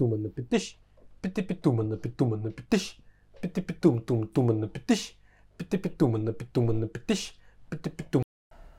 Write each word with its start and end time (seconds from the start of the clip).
тумана 0.00 0.28
підтиш, 0.28 0.78
піти 1.20 1.42
підтумана 1.42 1.96
підтумана 1.96 2.50
підтиш, 2.50 3.00
піти 3.40 3.62
підтум 3.62 4.00
тум 4.00 4.26
тумана 4.26 4.66
підтиш, 4.66 5.18
піти 5.56 5.78
підтумана 5.78 6.32
підтумана 6.32 6.86
підтиш, 6.86 7.38
піти 7.68 7.90
підтум. 7.90 8.22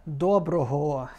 Доброго 0.06 1.10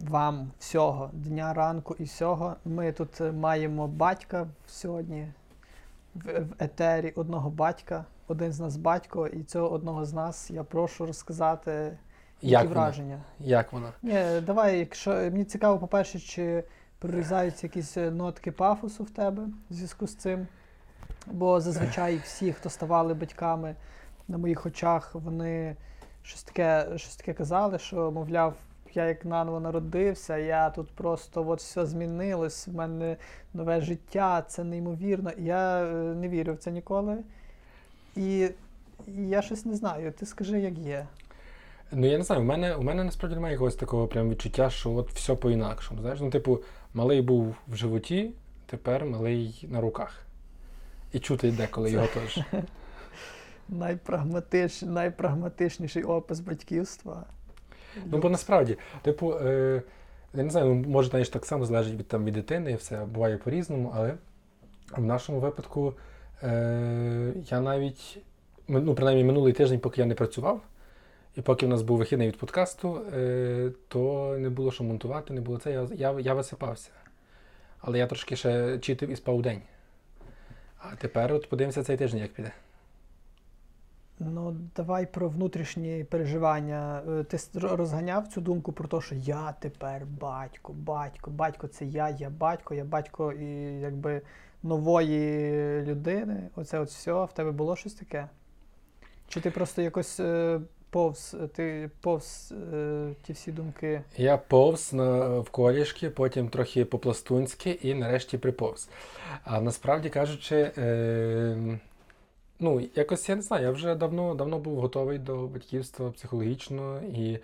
вам 0.00 0.50
всього 0.58 1.10
дня, 1.12 1.54
ранку 1.54 1.96
і 1.98 2.04
всього. 2.04 2.56
Ми 2.64 2.92
тут 2.92 3.20
е, 3.20 3.32
маємо 3.32 3.88
батька 3.88 4.48
сьогодні 4.66 5.32
в, 6.14 6.40
в 6.40 6.54
етері 6.58 7.12
одного 7.16 7.50
батька. 7.50 8.04
Один 8.28 8.52
з 8.52 8.60
нас 8.60 8.76
батько, 8.76 9.26
і 9.26 9.42
цього 9.42 9.70
одного 9.72 10.04
з 10.04 10.12
нас 10.12 10.50
я 10.50 10.64
прошу 10.64 11.06
розказати 11.06 11.98
які 12.40 12.52
Як 12.52 12.68
враження. 12.68 13.20
Як 13.40 13.72
вона? 13.72 13.92
Ні, 14.02 14.40
давай, 14.46 14.78
якщо 14.78 15.10
мені 15.10 15.44
цікаво, 15.44 15.78
по-перше, 15.78 16.18
чи 16.18 16.64
прорізаються 17.02 17.66
якісь 17.66 17.96
е, 17.96 18.10
нотки 18.10 18.52
пафосу 18.52 19.04
в 19.04 19.10
тебе 19.10 19.42
в 19.70 19.74
зв'язку 19.74 20.06
з 20.06 20.14
цим. 20.14 20.46
Бо 21.26 21.60
зазвичай 21.60 22.16
всі, 22.16 22.52
хто 22.52 22.70
ставали 22.70 23.14
батьками 23.14 23.74
на 24.28 24.38
моїх 24.38 24.66
очах, 24.66 25.14
вони 25.14 25.76
щось 26.22 26.42
таке, 26.42 26.86
щось 26.96 27.16
таке 27.16 27.32
казали, 27.32 27.78
що, 27.78 28.10
мовляв, 28.10 28.54
я 28.94 29.06
як 29.06 29.24
наново 29.24 29.60
народився, 29.60 30.36
я 30.36 30.70
тут 30.70 30.90
просто 30.90 31.48
от 31.48 31.58
все 31.58 31.86
змінилось, 31.86 32.68
в 32.68 32.74
мене 32.74 33.16
нове 33.54 33.80
життя, 33.80 34.42
це 34.48 34.64
неймовірно. 34.64 35.30
Я 35.38 35.84
е, 35.84 35.92
не 35.92 36.28
вірю 36.28 36.54
в 36.54 36.58
це 36.58 36.70
ніколи. 36.70 37.18
І, 38.16 38.48
я 39.08 39.42
щось 39.42 39.64
не 39.64 39.74
знаю. 39.74 40.12
Ти 40.12 40.26
скажи, 40.26 40.60
як 40.60 40.78
є. 40.78 41.06
Ну 41.94 42.06
я 42.06 42.18
не 42.18 42.24
знаю, 42.24 42.42
у 42.42 42.44
мене, 42.44 42.74
у 42.74 42.82
мене 42.82 43.04
насправді 43.04 43.34
немає 43.34 43.52
якогось 43.52 43.74
такого 43.74 44.06
прям 44.06 44.30
відчуття, 44.30 44.70
що 44.70 44.92
от 44.92 45.10
все 45.10 45.34
по-інакшому. 45.34 46.00
Знаєш, 46.00 46.20
ну, 46.20 46.30
типу, 46.30 46.60
малий 46.94 47.22
був 47.22 47.54
в 47.68 47.76
животі, 47.76 48.30
тепер 48.66 49.04
малий 49.04 49.66
на 49.70 49.80
руках. 49.80 50.26
І 51.12 51.18
чути 51.18 51.48
йде, 51.48 51.68
коли 51.70 51.90
його 51.90 52.06
теж. 52.06 52.40
Найпрагматич, 53.68 54.82
найпрагматичніший 54.82 56.02
опис 56.02 56.40
батьківства. 56.40 57.24
Ну, 58.06 58.18
бо 58.18 58.30
насправді, 58.30 58.78
типу, 59.02 59.34
е, 59.34 59.82
я 60.34 60.42
не 60.42 60.50
знаю, 60.50 60.74
ну, 60.74 60.88
може, 60.88 61.10
знаєш, 61.10 61.28
так 61.28 61.46
само 61.46 61.64
залежить 61.64 61.98
від, 61.98 62.08
там, 62.08 62.24
від 62.24 62.34
дитини, 62.34 62.72
і 62.72 62.74
все 62.74 63.04
буває 63.04 63.36
по-різному, 63.36 63.92
але 63.94 64.14
в 64.96 65.02
нашому 65.02 65.40
випадку 65.40 65.94
е, 66.42 67.32
я 67.50 67.60
навіть, 67.60 68.18
ну, 68.68 68.94
принаймні 68.94 69.24
минулий 69.24 69.52
тиждень, 69.52 69.80
поки 69.80 70.00
я 70.00 70.06
не 70.06 70.14
працював, 70.14 70.60
і 71.36 71.40
поки 71.42 71.66
в 71.66 71.68
нас 71.68 71.82
був 71.82 71.98
вихідний 71.98 72.28
від 72.28 72.38
подкасту, 72.38 73.00
е, 73.12 73.72
то 73.88 74.34
не 74.38 74.50
було 74.50 74.72
що 74.72 74.84
монтувати, 74.84 75.34
не 75.34 75.40
було 75.40 75.58
це, 75.58 75.72
я, 75.72 75.88
я, 75.94 76.20
я 76.20 76.34
висипався. 76.34 76.90
Але 77.80 77.98
я 77.98 78.06
трошки 78.06 78.36
ще 78.36 78.78
читав 78.78 79.08
і 79.08 79.16
спав 79.16 79.42
день. 79.42 79.62
А 80.78 80.96
тепер 80.96 81.32
от 81.32 81.48
подивимося 81.48 81.82
цей 81.82 81.96
тиждень, 81.96 82.20
як 82.20 82.32
піде. 82.32 82.52
Ну, 84.18 84.56
давай 84.76 85.06
про 85.06 85.28
внутрішні 85.28 86.04
переживання. 86.04 87.02
Е, 87.08 87.24
Ти 87.24 87.38
розганяв 87.54 88.28
цю 88.28 88.40
думку 88.40 88.72
про 88.72 88.88
те, 88.88 89.00
що 89.00 89.14
я 89.14 89.54
тепер 89.60 90.06
батько, 90.06 90.72
батько, 90.72 91.30
батько 91.30 91.68
це 91.68 91.84
я, 91.84 92.08
я 92.10 92.30
батько, 92.30 92.74
я 92.74 92.84
батько 92.84 93.32
і 93.32 93.46
якби 93.80 94.22
нової 94.62 95.82
людини. 95.82 96.48
Оце 96.56 96.78
от 96.78 96.88
все. 96.88 97.24
В 97.24 97.32
тебе 97.32 97.50
було 97.50 97.76
щось 97.76 97.94
таке? 97.94 98.28
Чи 99.28 99.40
ти 99.40 99.50
просто 99.50 99.82
якось 99.82 100.20
е, 100.20 100.60
повз, 100.92 101.36
ти 101.54 101.90
повз 102.00 102.54
е, 102.72 103.14
ті 103.22 103.32
всі 103.32 103.52
думки? 103.52 104.02
Я 104.16 104.36
повз 104.36 104.92
на, 104.92 105.38
в 105.38 105.50
колішки, 105.50 106.10
потім 106.10 106.48
трохи 106.48 106.84
по-пластунськи 106.84 107.70
і 107.70 107.94
нарешті 107.94 108.38
приповз. 108.38 108.88
А 109.44 109.60
насправді 109.60 110.10
кажучи, 110.10 110.72
е, 110.78 111.78
ну, 112.60 112.88
якось 112.94 113.28
я 113.28 113.36
не 113.36 113.42
знаю, 113.42 113.64
я 113.64 113.70
вже 113.70 113.94
давно, 113.94 114.34
давно 114.34 114.58
був 114.58 114.80
готовий 114.80 115.18
до 115.18 115.46
батьківства 115.46 116.10
психологічно, 116.10 117.02
і 117.02 117.38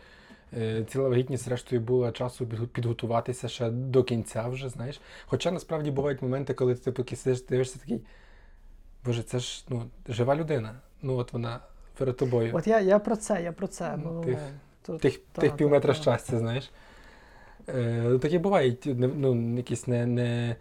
е, 0.57 0.85
ціла 0.85 1.09
вагітність, 1.09 1.45
зрештою, 1.45 1.81
була 1.81 2.13
часу 2.13 2.47
підготуватися 2.47 3.49
ще 3.49 3.71
до 3.71 4.05
кінця 4.05 4.49
вже, 4.49 4.69
знаєш. 4.69 5.01
Хоча 5.27 5.51
насправді 5.51 5.91
бувають 5.91 6.23
моменти, 6.23 6.55
коли 6.55 6.75
ти 6.75 6.93
поки 6.93 7.17
сидиш, 7.17 7.43
дивишся 7.43 7.79
такий, 7.79 8.01
боже, 9.05 9.23
це 9.23 9.39
ж 9.39 9.65
ну, 9.69 9.91
жива 10.09 10.37
людина. 10.37 10.75
Ну, 11.03 11.17
от 11.17 11.33
вона 11.33 11.61
перед 11.99 12.17
тобою. 12.17 12.51
От 12.55 12.67
я, 12.67 12.81
я 12.81 12.99
про 12.99 13.17
це, 13.17 13.43
я 13.43 13.53
про 13.53 13.67
це. 13.67 13.99
Ну, 14.05 14.11
Ну, 14.13 14.25
тих- 14.25 14.39
то- 14.83 14.99
тих, 14.99 15.19
та, 15.33 15.41
тих 15.41 15.51
та, 15.51 15.57
пів 15.57 15.71
метра 15.71 15.95
та. 15.95 16.01
щастя, 16.01 16.39
знаєш. 16.39 16.71
Е, 17.69 18.19
такі 18.23 18.39
бувають 18.39 18.83
ну, 19.17 19.57
якісь 19.57 19.87
не, 19.87 20.07
не, 20.07 20.57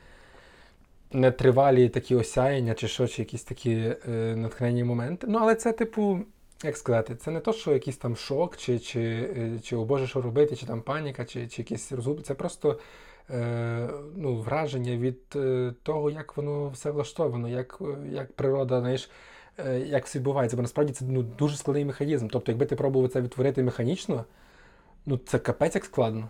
нетривалі 1.12 1.90
такі 1.90 2.16
осяяння, 2.16 2.74
чи 2.74 2.88
що, 2.88 3.08
чи 3.08 3.22
якісь 3.22 3.44
такі 3.44 3.94
е, 4.10 4.36
натхненні 4.36 4.84
моменти. 4.84 5.28
Ну, 5.30 5.40
але 5.42 5.56
це, 5.56 5.72
типу, 5.72 6.20
як 6.64 6.78
сказати, 6.78 7.16
це 7.16 7.32
не 7.32 7.40
то, 7.40 7.54
що 7.54 7.74
якийсь 7.74 7.98
там 7.98 8.16
шок, 8.16 8.58
чи, 8.58 8.80
чи, 8.80 9.02
е, 9.38 9.60
чи 9.64 9.76
о 9.76 9.86
Боже, 9.86 10.08
що 10.08 10.22
робити, 10.22 10.56
чи 10.56 10.66
там 10.66 10.82
паніка, 10.82 11.26
чи, 11.26 11.48
чи 11.48 11.62
якісь 11.62 11.92
розгуб. 11.92 12.22
Це 12.22 12.34
просто 12.34 12.80
е, 13.30 13.90
ну, 14.16 14.36
враження 14.36 14.98
від 14.98 15.20
е, 15.36 15.74
того, 15.84 16.10
як 16.10 16.38
воно 16.38 16.70
все 16.70 16.92
влаштовано, 16.92 17.50
як, 17.50 17.80
як 18.12 18.32
природа, 18.34 18.80
знаєш. 18.80 19.10
Е, 19.60 19.80
Як 19.80 20.06
все 20.06 20.20
відбувається, 20.20 20.58
бо 20.58 20.62
насправді 20.62 20.94
це 20.94 21.06
ну, 21.06 21.24
дуже 21.24 21.58
складний 21.58 21.86
механізм. 21.86 22.28
Тобто, 22.28 22.52
якби 22.52 22.66
ти 22.66 22.76
пробував 22.76 23.10
це 23.10 23.22
відтворити 23.22 23.64
механічно, 23.64 24.26
ну 25.06 25.20
це 25.26 25.40
капець 25.40 25.76
як 25.76 25.86
складно. 25.86 26.30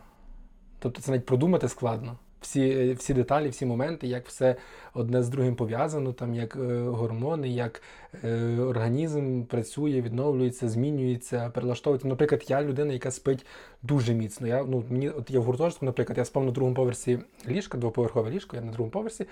Тобто 0.79 1.01
це 1.01 1.11
навіть 1.11 1.25
продумати 1.25 1.69
складно. 1.69 2.17
Всі, 2.41 2.69
е, 2.69 2.93
всі 2.93 3.13
деталі, 3.13 3.49
всі 3.49 3.65
моменти, 3.65 4.07
як 4.07 4.27
все 4.27 4.55
одне 4.93 5.23
з 5.23 5.29
другим 5.29 5.55
пов'язано, 5.55 6.13
там 6.13 6.33
як 6.33 6.55
е, 6.55 6.79
гормони, 6.79 7.49
як 7.49 7.81
е, 8.23 8.59
організм 8.59 9.43
працює, 9.43 10.01
відновлюється, 10.01 10.69
змінюється, 10.69 11.49
перелаштовується. 11.49 12.07
Наприклад, 12.07 12.45
я 12.47 12.63
людина, 12.63 12.93
яка 12.93 13.11
спить 13.11 13.45
дуже 13.83 14.13
міцно. 14.13 14.47
Я, 14.47 14.63
ну, 14.63 14.83
мені, 14.89 15.09
от 15.09 15.31
я 15.31 15.39
в 15.39 15.43
гуртожитку, 15.43 15.85
наприклад, 15.85 16.17
я 16.17 16.25
спав 16.25 16.45
на 16.45 16.51
другому 16.51 16.75
поверсі 16.75 17.19
ліжка, 17.47 17.77
двоповерхове 17.77 18.29
ліжко, 18.29 18.55
я 18.55 18.61
на 18.61 18.71
другому 18.71 18.91
поверсі, 18.91 19.25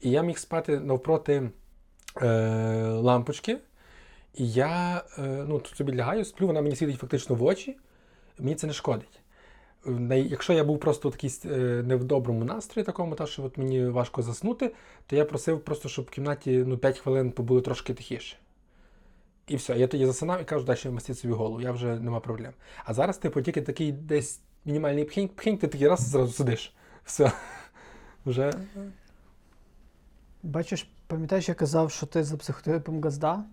і 0.00 0.10
я 0.10 0.22
міг 0.22 0.38
спати 0.38 0.80
навпроти 0.80 1.50
лампочки. 3.02 3.58
І 4.34 4.52
я 4.52 5.04
е, 5.18 5.44
ну, 5.48 5.58
тут 5.58 5.76
собі 5.76 5.96
лягаю, 5.96 6.24
сплю, 6.24 6.46
вона 6.46 6.62
мені 6.62 6.76
світить 6.76 7.00
фактично 7.00 7.34
в 7.34 7.44
очі, 7.44 7.76
мені 8.38 8.54
це 8.54 8.66
не 8.66 8.72
шкодить. 8.72 9.20
Е, 9.86 10.18
Якщо 10.18 10.52
я 10.52 10.64
був 10.64 10.80
просто 10.80 11.10
такий 11.10 11.40
е, 11.44 11.82
не 11.86 11.96
в 11.96 12.04
доброму 12.04 12.44
настрої, 12.44 12.86
такому, 12.86 13.14
та, 13.14 13.26
що 13.26 13.44
от 13.44 13.58
мені 13.58 13.84
важко 13.84 14.22
заснути, 14.22 14.74
то 15.06 15.16
я 15.16 15.24
просив 15.24 15.60
просто, 15.60 15.88
щоб 15.88 16.04
в 16.04 16.10
кімнаті 16.10 16.64
ну, 16.66 16.78
5 16.78 16.98
хвилин 16.98 17.32
побули 17.32 17.60
трошки 17.60 17.94
тихіше. 17.94 18.36
І 19.46 19.56
все, 19.56 19.78
я 19.78 19.86
тоді 19.86 20.06
засинав 20.06 20.40
і 20.40 20.44
кажу, 20.44 20.64
далі 20.64 20.78
мастіть 20.90 21.18
собі 21.18 21.34
голову, 21.34 21.60
я 21.60 21.72
вже 21.72 22.00
нема 22.00 22.20
проблем. 22.20 22.52
А 22.84 22.94
зараз, 22.94 23.18
типу, 23.18 23.42
тільки 23.42 23.62
такий 23.62 23.92
десь 23.92 24.40
мінімальний 24.64 25.04
пхінь, 25.04 25.28
пхінь, 25.28 25.58
ти 25.58 25.68
такий 25.68 25.88
раз 25.88 26.00
зразу 26.00 26.32
сидиш. 26.32 26.74
Все. 27.04 27.32
Вже. 28.26 28.52
Бачиш, 30.42 30.86
пам'ятаєш, 31.10 31.48
я 31.48 31.54
казав, 31.54 31.90
що 31.90 32.06
ти 32.06 32.24
за 32.24 32.36
психотипом 32.36 33.02
газда? 33.02 33.44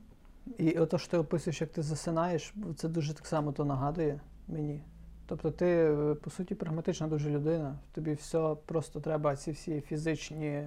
І 0.57 0.71
ото, 0.71 0.97
що 0.97 1.11
ти 1.11 1.17
описуєш, 1.17 1.61
як 1.61 1.69
ти 1.69 1.81
засинаєш, 1.81 2.53
це 2.75 2.87
дуже 2.87 3.13
так 3.13 3.25
само 3.27 3.51
то 3.51 3.65
нагадує 3.65 4.19
мені. 4.47 4.81
Тобто 5.25 5.51
ти, 5.51 5.65
е, 5.65 6.15
по 6.15 6.29
суті, 6.29 6.55
прагматична 6.55 7.07
дуже 7.07 7.29
людина. 7.29 7.75
Тобі 7.91 8.13
все 8.13 8.55
просто 8.65 8.99
треба 8.99 9.35
ці 9.35 9.51
всі 9.51 9.81
фізичні, 9.81 10.63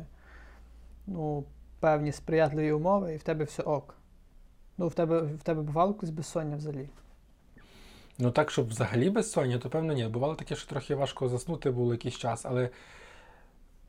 ну, 1.07 1.45
певні 1.81 2.13
сприятливі 2.13 2.73
умови, 2.73 3.15
і 3.15 3.17
в 3.17 3.23
тебе 3.23 3.45
все 3.45 3.63
ок. 3.63 3.95
Ну, 4.79 4.89
в 4.89 4.95
тебе, 4.95 5.21
в 5.21 5.43
тебе 5.43 5.63
бувало 5.63 5.95
колись 5.95 6.15
безсоння 6.15 6.57
взагалі? 6.57 6.89
Ну 8.19 8.31
так, 8.31 8.51
щоб 8.51 8.69
взагалі 8.69 9.11
безсоння, 9.11 9.59
то 9.59 9.71
певно 9.71 9.93
ні. 9.93 10.09
Бувало 10.09 10.35
таке, 10.35 10.57
що 10.57 10.69
трохи 10.69 10.95
важко 10.95 11.29
заснути 11.29 11.71
було 11.71 11.93
якийсь 11.93 12.17
час, 12.17 12.47
але. 12.47 12.71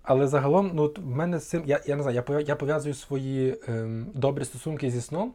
Але 0.03 0.27
загалом, 0.27 0.71
ну, 0.73 0.83
от 0.83 0.99
в 0.99 1.05
мене 1.05 1.39
з 1.39 1.47
цим, 1.49 1.63
я, 1.65 1.81
я 1.85 1.95
не 1.95 2.03
знаю, 2.03 2.23
я, 2.29 2.39
я 2.39 2.55
пов'язую 2.55 2.93
свої 2.95 3.57
ем, 3.67 4.07
добрі 4.13 4.45
стосунки 4.45 4.91
зі 4.91 5.01
сном 5.01 5.33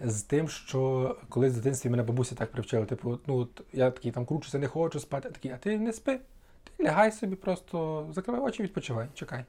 з 0.00 0.22
тим, 0.22 0.48
що 0.48 1.16
колись 1.28 1.52
в 1.52 1.56
дитинстві 1.56 1.90
мене 1.90 2.02
бабуся 2.02 2.34
так 2.34 2.52
привчила. 2.52 2.84
Типу, 2.84 3.18
ну, 3.26 3.36
от 3.36 3.62
я 3.72 3.90
такий 3.90 4.12
там 4.12 4.26
кручуся, 4.26 4.58
не 4.58 4.66
хочу 4.66 5.00
спати, 5.00 5.28
а 5.30 5.34
такий, 5.34 5.50
а 5.50 5.56
ти 5.56 5.78
не 5.78 5.92
спи, 5.92 6.18
ти 6.76 6.84
лягай 6.84 7.12
собі, 7.12 7.36
просто 7.36 8.06
закривай 8.14 8.40
очі, 8.40 8.62
відпочивай, 8.62 9.06
чекай. 9.14 9.44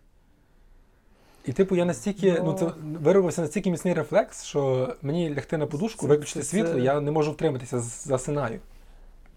І 1.45 1.53
типу 1.53 1.75
я 1.75 1.85
настільки, 1.85 2.31
ну, 2.31 2.43
Ну. 2.45 2.53
це 2.53 2.71
виробився 2.99 3.41
настільки 3.41 3.71
міцний 3.71 3.93
рефлекс, 3.93 4.43
що 4.43 4.93
мені 5.01 5.35
лягти 5.35 5.57
на 5.57 5.67
подушку, 5.67 6.01
Це- 6.01 6.07
виключити 6.07 6.39
це- 6.39 6.45
світло, 6.45 6.73
це- 6.73 6.79
я 6.79 6.99
не 7.01 7.11
можу 7.11 7.31
втриматися, 7.31 7.79
засинаю. 7.79 8.59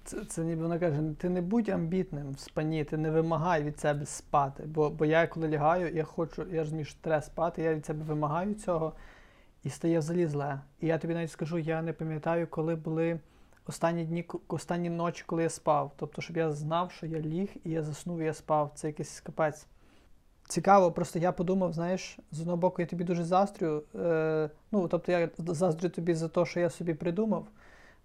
Це, 0.05 0.25
це 0.25 0.45
ніби 0.45 0.63
вона 0.63 0.79
каже, 0.79 1.03
ти 1.19 1.29
не 1.29 1.41
будь 1.41 1.69
амбітним 1.69 2.33
в 2.33 2.39
спані, 2.39 2.85
ти 2.85 2.97
не 2.97 3.11
вимагай 3.11 3.63
від 3.63 3.81
себе 3.81 4.07
спати. 4.07 4.63
Бо, 4.67 4.91
бо 4.91 5.05
я 5.05 5.27
коли 5.27 5.49
лягаю, 5.49 5.95
я 5.95 6.05
хочу, 6.05 6.47
я 6.53 6.61
розумію, 6.61 6.85
що 6.85 6.99
треба 7.01 7.23
спати, 7.23 7.63
я 7.63 7.75
від 7.75 7.87
себе 7.87 8.05
вимагаю 8.05 8.55
цього 8.55 8.93
і 9.63 9.71
стає 9.71 9.99
взагалі 9.99 10.27
зле. 10.27 10.61
І 10.81 10.87
я 10.87 10.99
тобі 10.99 11.15
навіть 11.15 11.31
скажу, 11.31 11.59
я 11.59 11.83
не 11.83 11.93
пам'ятаю, 11.93 12.47
коли 12.51 12.75
були 12.75 13.21
останні 13.67 14.05
дні, 14.05 14.25
останні 14.49 14.91
ночі, 14.91 15.25
коли 15.27 15.43
я 15.43 15.49
спав. 15.49 15.93
Тобто, 15.97 16.23
щоб 16.23 16.37
я 16.37 16.53
знав, 16.53 16.93
що 16.93 17.07
я 17.07 17.21
ліг 17.21 17.49
і 17.65 17.71
я 17.71 17.83
заснув, 17.83 18.21
і 18.21 18.25
я 18.25 18.35
спав. 18.35 18.73
Це 18.75 18.87
якийсь 18.87 19.21
капець. 19.21 19.67
цікаво, 20.49 20.93
просто 20.93 21.19
я 21.19 21.33
подумав, 21.33 21.73
знаєш, 21.73 22.19
з 22.31 22.41
одного 22.41 22.57
боку, 22.57 22.83
я 22.83 22.87
тобі 22.87 23.05
дуже 23.05 23.25
заздрю. 23.25 23.83
Е, 23.95 24.51
ну, 24.73 24.89
тобто 24.89 25.13
я 25.13 25.29
заздрю 25.39 25.89
тобі 25.89 26.15
за 26.15 26.29
те, 26.29 26.47
що 26.47 26.61
я 26.61 26.71
собі 26.71 26.95
придумав. 26.95 27.47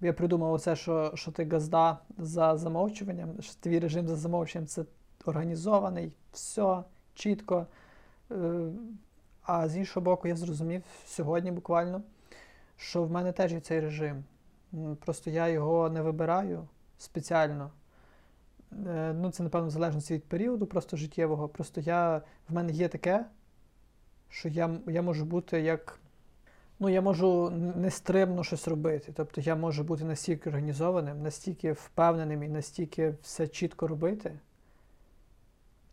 Я 0.01 0.13
придумав 0.13 0.53
оце, 0.53 0.75
що, 0.75 1.11
що 1.15 1.31
ти 1.31 1.45
газда 1.45 1.97
за 2.17 2.57
замовчуванням, 2.57 3.29
що 3.41 3.53
твій 3.59 3.79
режим 3.79 4.07
за 4.07 4.15
замовчуванням 4.15 4.67
це 4.67 4.85
організований, 5.25 6.15
все 6.31 6.83
чітко. 7.13 7.65
Е, 8.31 8.35
а 9.43 9.67
з 9.67 9.77
іншого 9.77 10.03
боку, 10.03 10.27
я 10.27 10.35
зрозумів 10.35 10.83
сьогодні 11.05 11.51
буквально, 11.51 12.01
що 12.77 13.03
в 13.03 13.11
мене 13.11 13.31
теж 13.31 13.53
є 13.53 13.59
цей 13.59 13.79
режим. 13.79 14.23
Просто 14.99 15.29
я 15.29 15.47
його 15.47 15.89
не 15.89 16.01
вибираю 16.01 16.67
спеціально. 16.97 17.71
Е, 18.87 19.13
Ну, 19.13 19.31
це, 19.31 19.43
напевно, 19.43 19.67
в 19.67 19.71
залежності 19.71 20.13
від 20.13 20.23
періоду 20.23 20.65
просто 20.65 20.97
життєвого. 20.97 21.47
Просто 21.47 21.81
я, 21.81 22.21
в 22.49 22.53
мене 22.53 22.71
є 22.71 22.87
таке, 22.87 23.25
що 24.29 24.49
я, 24.49 24.79
я 24.87 25.01
можу 25.01 25.25
бути 25.25 25.61
як. 25.61 25.98
Ну, 26.81 26.89
я 26.89 27.01
можу 27.01 27.49
нестримно 27.75 28.43
щось 28.43 28.67
робити. 28.67 29.11
Тобто 29.15 29.41
я 29.41 29.55
можу 29.55 29.83
бути 29.83 30.03
настільки 30.03 30.49
організованим, 30.49 31.21
настільки 31.21 31.71
впевненим 31.71 32.43
і 32.43 32.47
настільки 32.47 33.15
все 33.21 33.47
чітко 33.47 33.87
робити. 33.87 34.39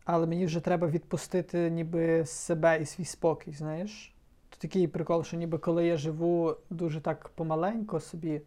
Але 0.05 0.27
мені 0.27 0.47
вже 0.47 0.61
треба 0.61 0.89
відпустити 0.89 1.71
ніби 1.71 2.27
себе 2.27 2.83
і 2.83 2.87
свій 2.87 3.05
спокій, 3.05 3.53
знаєш? 3.53 4.15
То 4.51 4.57
такий 4.59 4.89
прикол, 4.89 5.25
що 5.25 5.37
ніби 5.37 5.59
коли 5.59 5.87
я 5.87 5.97
живу 5.97 6.57
дуже 6.71 7.01
так 7.01 7.29
помаленько 7.29 8.01
собі, 8.01 8.41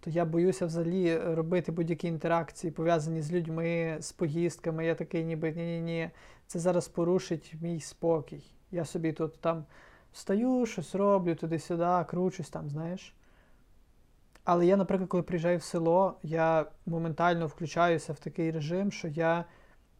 то 0.00 0.10
я 0.10 0.24
боюся 0.24 0.66
взагалі 0.66 1.18
робити 1.18 1.72
будь-які 1.72 2.08
інтеракції, 2.08 2.70
пов'язані 2.70 3.22
з 3.22 3.32
людьми, 3.32 3.96
з 4.00 4.12
поїздками. 4.12 4.86
Я 4.86 4.94
такий, 4.94 5.24
ніби 5.24 5.52
ні-ні-ні, 5.52 6.10
це 6.46 6.58
зараз 6.58 6.88
порушить 6.88 7.54
мій 7.60 7.80
спокій. 7.80 8.42
Я 8.70 8.84
собі 8.84 9.12
тут 9.12 9.40
там 9.40 9.64
встаю, 10.12 10.66
щось 10.66 10.94
роблю 10.94 11.34
туди-сюди, 11.34 12.04
кручусь 12.08 12.50
там, 12.50 12.70
знаєш. 12.70 13.14
Але 14.44 14.66
я, 14.66 14.76
наприклад, 14.76 15.08
коли 15.08 15.22
приїжджаю 15.22 15.58
в 15.58 15.62
село, 15.62 16.14
я 16.22 16.66
моментально 16.86 17.46
включаюся 17.46 18.12
в 18.12 18.18
такий 18.18 18.50
режим, 18.50 18.92
що 18.92 19.08
я 19.08 19.44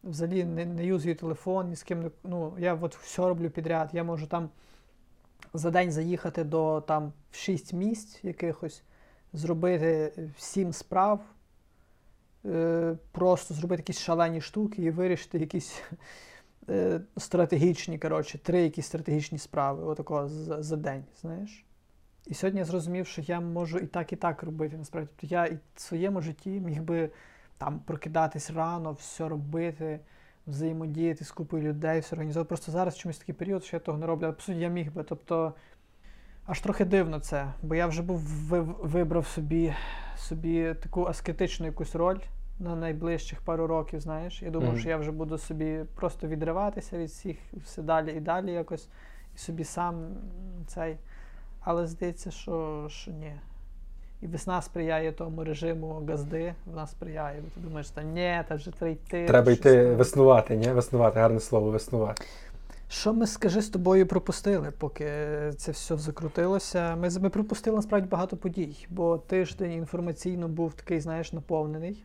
взагалі 0.03 0.43
не, 0.43 0.65
не 0.65 0.85
юзую 0.85 1.15
телефон, 1.15 1.69
ні 1.69 1.75
з 1.75 1.83
ким 1.83 2.01
не. 2.01 2.11
Ну, 2.23 2.53
я 2.59 2.73
от 2.81 2.95
все 2.95 3.21
роблю 3.21 3.49
підряд. 3.49 3.89
Я 3.93 4.03
можу 4.03 4.27
там 4.27 4.49
за 5.53 5.71
день 5.71 5.91
заїхати 5.91 6.43
до 6.43 6.81
там 6.81 7.13
в 7.31 7.35
6 7.35 7.73
місць 7.73 8.19
якихось, 8.23 8.83
зробити 9.33 10.13
сім 10.37 10.73
справ, 10.73 11.19
е, 12.45 12.95
просто 13.11 13.53
зробити 13.53 13.81
якісь 13.81 13.99
шалені 13.99 14.41
штуки 14.41 14.81
і 14.81 14.91
вирішити 14.91 15.39
якісь 15.39 15.81
стратегічні, 17.17 17.99
коротше, 17.99 18.37
три 18.37 18.61
якісь 18.61 18.85
стратегічні 18.85 19.37
справи 19.37 19.83
отако 19.83 20.27
за, 20.27 20.63
за 20.63 20.75
день, 20.75 21.03
знаєш. 21.21 21.65
І 22.27 22.33
сьогодні 22.33 22.59
я 22.59 22.65
зрозумів, 22.65 23.07
що 23.07 23.21
я 23.21 23.39
можу 23.39 23.77
і 23.77 23.87
так, 23.87 24.13
і 24.13 24.15
так 24.15 24.43
робити. 24.43 24.77
Насправді, 24.77 25.09
тобто 25.15 25.35
я 25.35 25.45
і 25.45 25.59
в 25.75 25.81
своєму 25.81 26.21
житті 26.21 26.49
міг 26.49 26.81
би 26.81 27.09
там 27.57 27.79
прокидатись 27.79 28.51
рано, 28.51 28.91
все 28.91 29.29
робити, 29.29 29.99
взаємодіяти 30.47 31.25
з 31.25 31.31
купою 31.31 31.63
людей, 31.63 31.99
все 31.99 32.15
організовувати. 32.15 32.47
Просто 32.47 32.71
зараз 32.71 32.97
чомусь 32.97 33.17
такий 33.17 33.35
період, 33.35 33.63
що 33.63 33.75
я 33.75 33.79
того 33.79 33.97
не 33.97 34.05
роблю. 34.05 34.25
Але 34.25 34.33
по 34.33 34.41
суті 34.41 34.59
я 34.59 34.69
міг 34.69 34.93
би. 34.93 35.03
Тобто 35.03 35.53
аж 36.45 36.61
трохи 36.61 36.85
дивно 36.85 37.19
це, 37.19 37.53
бо 37.61 37.75
я 37.75 37.87
вже 37.87 38.01
був 38.01 38.19
вибрав 38.81 39.27
собі, 39.27 39.73
собі 40.17 40.75
таку 40.83 41.05
аскетичну 41.05 41.65
якусь 41.65 41.95
роль 41.95 42.19
на 42.61 42.75
найближчих 42.75 43.41
пару 43.41 43.67
років, 43.67 43.99
знаєш. 43.99 44.41
Я 44.41 44.49
думав, 44.49 44.69
Мгм. 44.69 44.79
що 44.79 44.89
я 44.89 44.97
вже 44.97 45.11
буду 45.11 45.37
собі 45.37 45.79
просто 45.95 46.27
відриватися 46.27 46.97
від 46.97 47.09
всіх 47.09 47.37
все 47.65 47.81
далі 47.81 48.13
і 48.17 48.19
далі 48.19 48.51
якось, 48.51 48.87
і 49.35 49.37
собі 49.37 49.63
сам 49.63 50.07
цей. 50.67 50.97
Але 51.59 51.87
здається, 51.87 52.31
що, 52.31 52.85
що 52.89 53.11
ні. 53.11 53.33
І 54.21 54.27
весна 54.27 54.61
сприяє 54.61 55.11
тому 55.11 55.43
режиму 55.43 56.05
газди, 56.07 56.53
вона 56.65 56.87
сприяє. 56.87 57.41
Бо 57.41 57.47
ти 57.55 57.67
думаєш, 57.67 57.89
та 57.89 58.03
ні, 58.03 58.43
та 58.47 58.55
вже 58.55 58.71
треба 58.71 58.93
йти. 58.93 59.25
Треба 59.25 59.51
йти 59.51 59.83
там». 59.83 59.95
веснувати, 59.95 60.55
ні? 60.55 60.71
Веснувати, 60.71 61.19
гарне 61.19 61.39
слово, 61.39 61.71
веснувати. 61.71 62.23
Що 62.89 63.13
ми, 63.13 63.27
скажи, 63.27 63.61
з 63.61 63.69
тобою 63.69 64.07
пропустили, 64.07 64.71
поки 64.77 65.05
це 65.57 65.71
все 65.71 65.97
закрутилося? 65.97 66.95
Ми, 66.95 67.09
ми 67.19 67.29
пропустили 67.29 67.75
насправді 67.75 68.07
багато 68.07 68.37
подій, 68.37 68.87
бо 68.89 69.17
тиждень 69.17 69.71
інформаційно 69.71 70.47
був 70.47 70.73
такий, 70.73 70.99
знаєш, 70.99 71.33
наповнений. 71.33 72.03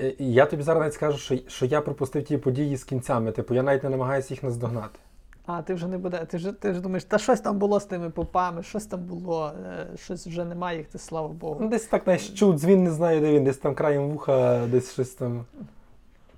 Е, 0.00 0.14
Я 0.18 0.46
тобі 0.46 0.62
зараз 0.62 0.80
навіть 0.80 0.94
скажу, 0.94 1.18
що, 1.18 1.36
що 1.46 1.66
я 1.66 1.80
пропустив 1.80 2.22
ті 2.24 2.38
події 2.38 2.76
з 2.76 2.84
кінцями. 2.84 3.32
Типу, 3.32 3.54
я 3.54 3.62
навіть 3.62 3.82
не 3.84 3.90
намагаюся 3.90 4.34
їх 4.34 4.42
наздогнати. 4.42 4.98
А, 5.46 5.62
ти 5.62 5.74
вже 5.74 5.86
не 5.86 5.98
буде. 5.98 6.24
Ти 6.30 6.36
вже, 6.36 6.52
ти 6.52 6.70
вже 6.70 6.80
думаєш, 6.80 7.04
та 7.04 7.18
щось 7.18 7.40
там 7.40 7.58
було 7.58 7.80
з 7.80 7.84
тими 7.84 8.10
попами, 8.10 8.62
щось 8.62 8.86
там 8.86 9.00
було, 9.00 9.52
е, 9.66 9.86
щось 9.96 10.26
вже 10.26 10.44
немає 10.44 10.78
їх, 10.78 10.86
ти 10.86 10.98
слава 10.98 11.28
Ну, 11.28 11.34
Богу. 11.34 11.68
десь 11.68 11.84
так 11.84 12.02
знаєш, 12.04 12.28
чув, 12.30 12.54
дзвін 12.58 12.84
не 12.84 12.90
знаю, 12.90 13.20
де 13.20 13.32
він, 13.32 13.44
десь 13.44 13.56
там 13.56 13.74
краєм 13.74 14.08
вуха, 14.08 14.66
десь 14.66 14.92
щось 14.92 15.10
там. 15.10 15.44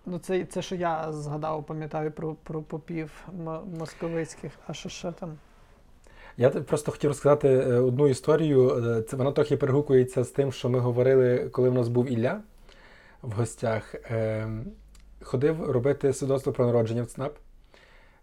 Ну, 0.06 0.19
це, 0.19 0.44
це 0.44 0.62
що 0.62 0.75
я 0.75 1.12
згадав, 1.12 1.64
пам'ятаю 1.64 2.11
про, 2.11 2.35
про 2.43 2.62
попів 2.62 3.11
московицьких, 3.79 4.53
а 4.67 4.73
що 4.73 4.88
ще 4.88 5.12
там? 5.12 5.31
Я 6.37 6.50
просто 6.50 6.93
хотів 6.93 7.11
розказати 7.11 7.49
е, 7.49 7.79
одну 7.81 8.09
історію. 8.09 8.82
Це 9.11 9.17
вона 9.17 9.32
трохи 9.32 9.56
перегукується 9.56 10.25
з 10.25 10.29
тим, 10.29 10.53
що 10.53 10.69
ми 10.69 10.79
говорили, 10.79 11.49
коли 11.53 11.69
в 11.69 11.75
нас 11.75 11.88
був 11.88 12.11
Ілля 12.12 12.41
в 13.22 13.32
гостях. 13.32 13.94
Е, 13.94 14.48
Ходив 15.22 15.70
робити 15.70 16.12
свідоцтво 16.12 16.52
про 16.52 16.66
народження 16.66 17.02
в 17.02 17.06
ЦНАП. 17.06 17.36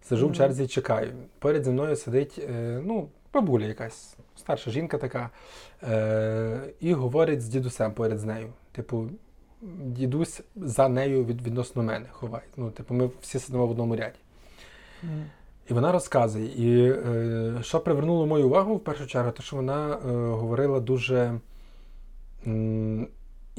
Сижу 0.01 0.25
в 0.25 0.29
Мгм. 0.29 0.35
черзі, 0.37 0.67
чекаю. 0.67 1.11
Поряд 1.39 1.63
зі 1.65 1.71
мною 1.71 1.95
сидить 1.95 2.39
е, 2.49 2.81
ну, 2.85 3.09
бабуля 3.33 3.65
якась, 3.65 4.17
старша 4.35 4.71
жінка 4.71 4.97
така, 4.97 5.29
е, 5.83 6.59
і 6.79 6.93
говорить 6.93 7.41
з 7.41 7.47
дідусем 7.47 7.93
поряд 7.93 8.19
з 8.19 8.23
нею. 8.23 8.47
Типу, 8.71 9.09
дідусь 9.83 10.41
за 10.55 10.89
нею 10.89 11.25
від, 11.25 11.41
відносно 11.41 11.83
мене 11.83 12.05
ховає. 12.11 12.43
Ну, 12.57 12.71
типу, 12.71 12.93
ми 12.93 13.09
всі 13.21 13.39
сидимо 13.39 13.67
в 13.67 13.71
одному 13.71 13.95
ряді. 13.95 14.19
М. 15.03 15.25
І 15.69 15.73
вона 15.73 15.91
розказує. 15.91 16.45
І 16.45 16.91
е, 16.91 17.53
що 17.61 17.79
привернуло 17.79 18.25
мою 18.25 18.45
увагу 18.47 18.75
в 18.75 18.79
першу 18.83 19.07
чергу, 19.07 19.31
то 19.31 19.43
що 19.43 19.55
вона 19.55 19.93
е, 19.93 19.97
говорила 20.11 20.79
дуже 20.79 21.39
м, 22.47 23.07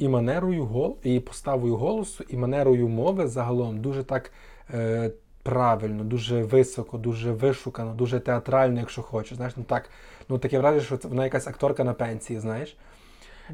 і 0.01 0.07
манерою 0.07 0.65
гол, 0.65 0.97
і 1.03 1.19
поставою 1.19 1.75
голосу, 1.75 2.23
і 2.29 2.37
манерою 2.37 2.87
мови 2.87 3.27
загалом 3.27 3.81
дуже 3.81 4.03
так 4.03 4.31
е, 4.73 5.11
правильно, 5.43 6.03
дуже 6.03 6.43
високо, 6.43 6.97
дуже 6.97 7.31
вишукано, 7.31 7.93
дуже 7.93 8.19
театрально, 8.19 8.79
якщо 8.79 9.01
хочеш. 9.01 9.37
Знаєш, 9.37 9.53
ну 9.57 9.63
так, 9.63 9.89
ну 10.29 10.37
таке 10.37 10.59
враження, 10.59 10.83
що 10.83 10.97
це 10.97 11.07
вона 11.07 11.23
якась 11.23 11.47
акторка 11.47 11.83
на 11.83 11.93
пенсії, 11.93 12.39
знаєш. 12.39 12.77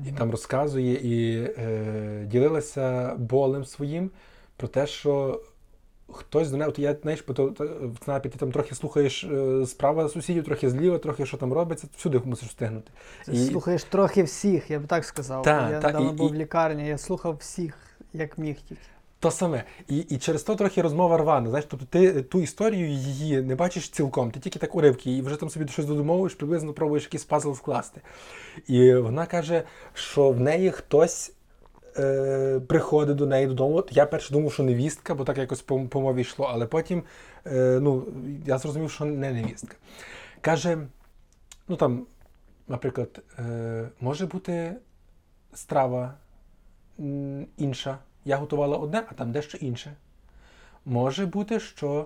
І 0.06 0.12
там 0.12 0.32
розказує 0.32 0.94
і 0.94 1.44
е, 1.58 2.24
ділилася 2.26 3.16
болем 3.18 3.66
своїм 3.66 4.12
про 4.58 4.68
те, 4.68 4.88
що 4.88 5.42
хтось 6.12 6.52
до 6.52 6.58
неї, 6.58 6.70
от 6.70 6.80
я 6.80 6.96
знаєш, 7.02 7.22
то, 7.36 7.46
в 7.82 8.06
ЦНАПі 8.06 8.30
ти 8.30 8.38
там 8.40 8.52
трохи 8.52 8.76
слухаєш 8.76 9.24
е, 9.24 9.66
справа 9.66 10.10
сусідів, 10.10 10.44
трохи 10.46 10.70
зліва, 10.70 10.98
трохи 10.98 11.26
що 11.26 11.38
там 11.38 11.54
робиться, 11.54 11.88
всюди 11.98 12.22
мусиш 12.26 12.50
встигнути. 12.50 12.92
Ти 13.26 13.32
І- 13.32 13.46
слухаєш 13.46 13.84
трохи 13.84 14.24
всіх, 14.24 14.72
я 14.72 14.80
б 14.80 14.88
так 14.88 15.06
сказав. 15.06 15.44
Та, 15.44 15.70
я 15.70 15.80
та, 15.80 15.88
недавно 15.88 16.10
і- 16.12 16.14
був 16.14 16.30
і- 16.30 16.32
в 16.32 16.36
лікарні, 16.36 16.88
я 16.88 16.98
слухав 16.98 17.38
всіх, 17.40 17.78
як 18.14 18.38
міг 18.38 18.56
тільки. 18.70 18.82
То 19.20 19.32
саме. 19.32 19.64
І, 19.88 19.98
і 19.98 20.18
через 20.18 20.44
то 20.44 20.56
трохи 20.56 20.82
розмова 20.82 21.18
рвана. 21.18 21.50
Знаєш, 21.50 21.68
тобто 21.70 21.86
ти 21.90 22.22
ту 22.22 22.42
історію 22.42 22.88
її 22.88 23.42
не 23.42 23.56
бачиш 23.56 23.90
цілком, 23.90 24.32
ти 24.32 24.40
тільки 24.40 24.60
так 24.60 24.76
уривки, 24.76 25.12
і 25.12 25.22
вже 25.22 25.36
там 25.36 25.50
собі 25.50 25.68
щось 25.68 25.86
додумовуєш, 25.86 26.34
приблизно 26.36 26.74
пробуєш 26.74 27.04
якийсь 27.04 27.24
пазл 27.26 27.52
вкласти. 27.52 28.02
І 28.68 28.94
вона 28.94 29.26
каже, 29.26 29.64
що 29.94 30.30
в 30.32 30.40
неї 30.40 30.72
хтось 30.72 31.32
е, 32.00 32.60
приходить 32.68 33.16
до 33.16 33.26
неї 33.26 33.48
додому. 33.48 33.84
Я 33.92 34.06
перше 34.06 34.34
думав, 34.34 34.54
що 34.54 34.64
невістка, 34.64 35.16
бо 35.16 35.24
так 35.24 35.38
якось 35.38 35.62
по, 35.62 35.80
по 35.80 36.02
мові 36.02 36.22
йшло, 36.22 36.50
але 36.52 36.66
потім 36.66 37.04
е, 37.46 37.80
ну, 37.82 38.08
я 38.46 38.58
зрозумів, 38.58 38.92
що 38.92 39.06
не 39.06 39.32
невістка. 39.32 39.76
Каже, 40.42 40.78
ну 41.68 41.76
там, 41.76 42.06
наприклад, 42.68 43.22
е, 43.40 43.90
може 44.02 44.26
бути 44.26 44.76
страва 45.54 46.14
інша. 47.58 47.98
Я 48.26 48.38
готувала 48.38 48.78
одне, 48.78 49.04
а 49.10 49.14
там 49.14 49.32
дещо 49.32 49.58
інше. 49.58 49.94
Може 50.86 51.26
бути, 51.26 51.60
що 51.60 52.06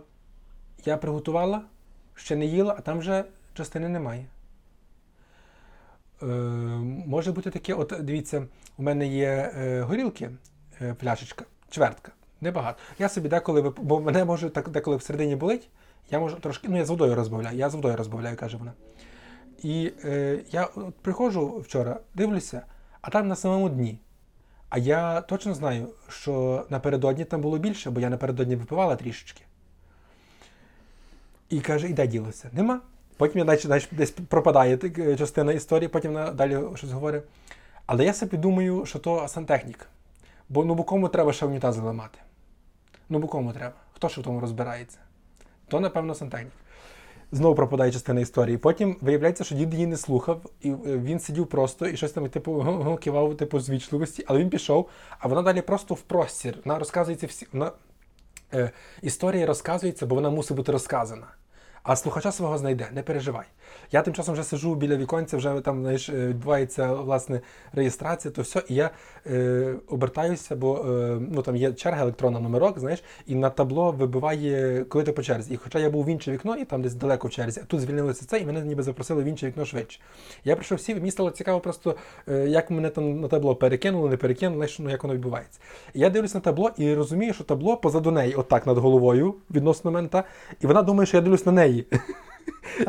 я 0.85 0.97
приготувала, 0.97 1.61
ще 2.15 2.35
не 2.35 2.45
їла, 2.45 2.75
а 2.77 2.81
там 2.81 2.99
вже 2.99 3.23
частини 3.53 3.89
немає. 3.89 4.25
Е, 6.23 6.25
може 7.05 7.31
бути 7.31 7.49
таке, 7.49 7.73
от 7.73 7.93
дивіться, 7.99 8.47
у 8.77 8.83
мене 8.83 9.07
є 9.07 9.51
е, 9.57 9.81
горілки, 9.81 10.29
е, 10.81 10.93
пляшечка, 10.93 11.45
чвертка, 11.69 12.11
небагато. 12.41 12.79
Я 12.99 13.09
собі 13.09 13.29
деколи, 13.29 13.73
бо 13.77 13.99
мене 13.99 14.25
може 14.25 14.49
так 14.49 14.69
деколи 14.69 14.97
всередині 14.97 15.35
болить, 15.35 15.69
я 16.11 16.19
можу 16.19 16.35
трошки, 16.35 16.67
ну 16.69 16.77
я 16.77 16.85
з 16.85 16.89
водою 16.89 17.15
розбавляю, 17.15 17.57
я 17.57 17.69
з 17.69 17.75
водою 17.75 17.97
розбавляю, 17.97 18.37
каже 18.37 18.57
вона. 18.57 18.73
І 19.63 19.91
е, 20.05 20.39
я 20.51 20.65
от 20.65 20.95
приходжу 20.95 21.57
вчора, 21.57 21.99
дивлюся, 22.15 22.61
а 23.01 23.09
там 23.09 23.27
на 23.27 23.35
самому 23.35 23.69
дні. 23.69 23.99
А 24.69 24.77
я 24.77 25.21
точно 25.21 25.53
знаю, 25.53 25.87
що 26.09 26.65
напередодні 26.69 27.25
там 27.25 27.41
було 27.41 27.57
більше, 27.57 27.89
бо 27.91 27.99
я 27.99 28.09
напередодні 28.09 28.55
випивала 28.55 28.95
трішечки. 28.95 29.41
І 31.49 31.61
каже, 31.61 31.89
і 31.89 31.93
де 31.93 32.07
ділося? 32.07 32.49
Нема. 32.53 32.81
Потім 33.17 33.39
я 33.39 33.45
далі, 33.45 33.59
далі 33.65 33.83
десь 33.91 34.11
пропадає 34.11 34.79
е, 34.97 35.15
частина 35.15 35.53
історії, 35.53 35.87
потім 35.87 36.13
вона 36.13 36.31
далі 36.31 36.59
щось 36.75 36.91
говорить. 36.91 37.23
Але 37.85 38.05
я 38.05 38.13
собі 38.13 38.37
думаю, 38.37 38.85
що 38.85 38.99
то 38.99 39.27
сантехнік. 39.27 39.87
Бо 40.49 40.65
ну 40.65 40.75
бо 40.75 40.83
кому 40.83 41.07
треба 41.07 41.33
ще 41.33 41.45
унітази 41.45 41.81
ламати? 41.81 42.19
Ну 43.09 43.19
бо 43.19 43.27
кому 43.27 43.53
треба? 43.53 43.73
Хто 43.93 44.09
ще 44.09 44.21
в 44.21 44.23
тому 44.23 44.39
розбирається? 44.39 44.97
То, 45.67 45.79
напевно, 45.79 46.15
сантехнік. 46.15 46.51
Знову 47.31 47.55
пропадає 47.55 47.91
частина 47.91 48.21
історії. 48.21 48.57
Потім 48.57 48.97
виявляється, 49.01 49.43
що 49.43 49.55
дід 49.55 49.73
її 49.73 49.87
не 49.87 49.97
слухав, 49.97 50.41
і 50.61 50.69
е, 50.69 50.75
він 50.85 51.19
сидів 51.19 51.47
просто 51.47 51.87
і 51.87 51.97
щось 51.97 52.11
там, 52.11 52.29
типу, 52.29 52.97
кивав, 53.01 53.37
типу, 53.37 53.59
з 53.59 54.23
але 54.27 54.39
він 54.39 54.49
пішов, 54.49 54.89
а 55.19 55.27
вона 55.27 55.41
далі 55.41 55.61
просто 55.61 55.93
в 55.93 56.01
простір. 56.01 56.57
Вона 56.65 56.79
розказується 56.79 57.27
всі. 57.27 57.47
Вона, 57.53 57.71
е, 58.53 58.71
історія 59.01 59.45
розказується, 59.45 60.05
бо 60.05 60.15
вона 60.15 60.29
мусить 60.29 60.57
бути 60.57 60.71
розказана. 60.71 61.27
А 61.83 61.95
слухача 61.95 62.31
свого 62.31 62.57
знайде, 62.57 62.89
не 62.93 63.03
переживай. 63.03 63.45
Я 63.91 64.01
тим 64.01 64.13
часом 64.13 64.33
вже 64.33 64.43
сиджу 64.43 64.75
біля 64.75 64.97
віконця, 64.97 65.37
вже 65.37 65.61
там 65.61 65.81
знаєш, 65.81 66.09
е, 66.09 66.27
відбувається 66.27 66.93
власне 66.93 67.41
реєстрація, 67.73 68.31
то 68.31 68.41
все, 68.41 68.63
і 68.67 68.75
я 68.75 68.89
е, 69.27 69.75
обертаюся, 69.87 70.55
бо 70.55 70.77
е, 70.77 71.19
ну, 71.31 71.41
там 71.41 71.55
є 71.55 71.73
черга 71.73 72.01
електронна 72.01 72.39
номерок, 72.39 72.79
знаєш, 72.79 73.03
і 73.27 73.35
на 73.35 73.49
табло 73.49 73.91
вибиває, 73.91 74.83
коли 74.83 75.03
ти 75.03 75.11
по 75.11 75.23
черзі. 75.23 75.53
І 75.53 75.57
хоча 75.57 75.79
я 75.79 75.89
був 75.89 76.05
в 76.05 76.09
інше 76.09 76.31
вікно, 76.31 76.55
і 76.55 76.65
там 76.65 76.81
десь 76.81 76.93
далеко 76.93 77.27
в 77.27 77.31
черзі, 77.31 77.61
а 77.63 77.65
тут 77.65 77.81
звільнилося 77.81 78.25
це, 78.25 78.39
і 78.39 78.45
мене 78.45 78.61
ніби 78.61 78.83
запросили 78.83 79.23
в 79.23 79.25
інше 79.25 79.47
вікно 79.47 79.65
швидше. 79.65 79.99
Я 80.43 80.55
прийшов 80.55 80.77
всі, 80.77 80.95
мені 80.95 81.11
стало 81.11 81.31
цікаво 81.31 81.59
просто, 81.59 81.95
е, 82.27 82.47
як 82.47 82.71
мене 82.71 82.89
там 82.89 83.19
на 83.21 83.27
табло 83.27 83.55
перекинули, 83.55 84.09
не 84.09 84.17
перекинули, 84.17 84.57
знаєш, 84.57 84.79
ну, 84.79 84.89
як 84.89 85.03
воно 85.03 85.15
відбувається. 85.15 85.59
І 85.93 85.99
я 85.99 86.09
дивлюсь 86.09 86.33
на 86.33 86.39
табло 86.39 86.71
і 86.77 86.93
розумію, 86.93 87.33
що 87.33 87.43
табло 87.43 87.77
позаду 87.77 88.11
неї, 88.11 88.33
отак 88.33 88.67
над 88.67 88.77
головою, 88.77 89.35
відносно 89.51 89.91
мене, 89.91 90.07
та, 90.07 90.23
і 90.61 90.67
вона 90.67 90.81
думає, 90.81 91.05
що 91.05 91.17
я 91.17 91.21
дивлюсь 91.21 91.45
на 91.45 91.51
неї. 91.51 91.70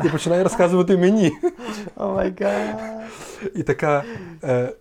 І 0.05 0.09
починає 0.11 0.43
розказувати 0.43 0.97
мені. 0.97 1.31
Oh 1.95 2.13
my 2.13 2.33
God. 2.39 2.75
І 3.55 3.63
така, 3.63 4.03
е, 4.43 4.73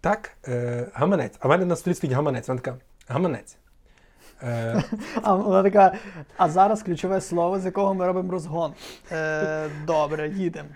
так, 0.00 0.30
е, 0.48 0.86
гаманець. 0.94 1.34
А 1.40 1.46
в 1.48 1.50
мене 1.50 1.64
на 1.64 1.76
столі 1.76 1.94
стоїть 1.94 2.14
гаманець. 2.16 2.48
Вона 2.48 2.60
така, 2.60 2.76
гаманець. 3.08 3.56
Е, 4.42 4.82
А 5.22 5.34
вона 5.34 5.62
така, 5.62 5.94
а 6.36 6.48
зараз 6.48 6.82
ключове 6.82 7.20
слово, 7.20 7.58
з 7.60 7.64
якого 7.64 7.94
ми 7.94 8.06
робимо 8.06 8.32
розгон. 8.32 8.72
Е, 9.12 9.66
добре, 9.86 10.28
їдемо. 10.28 10.68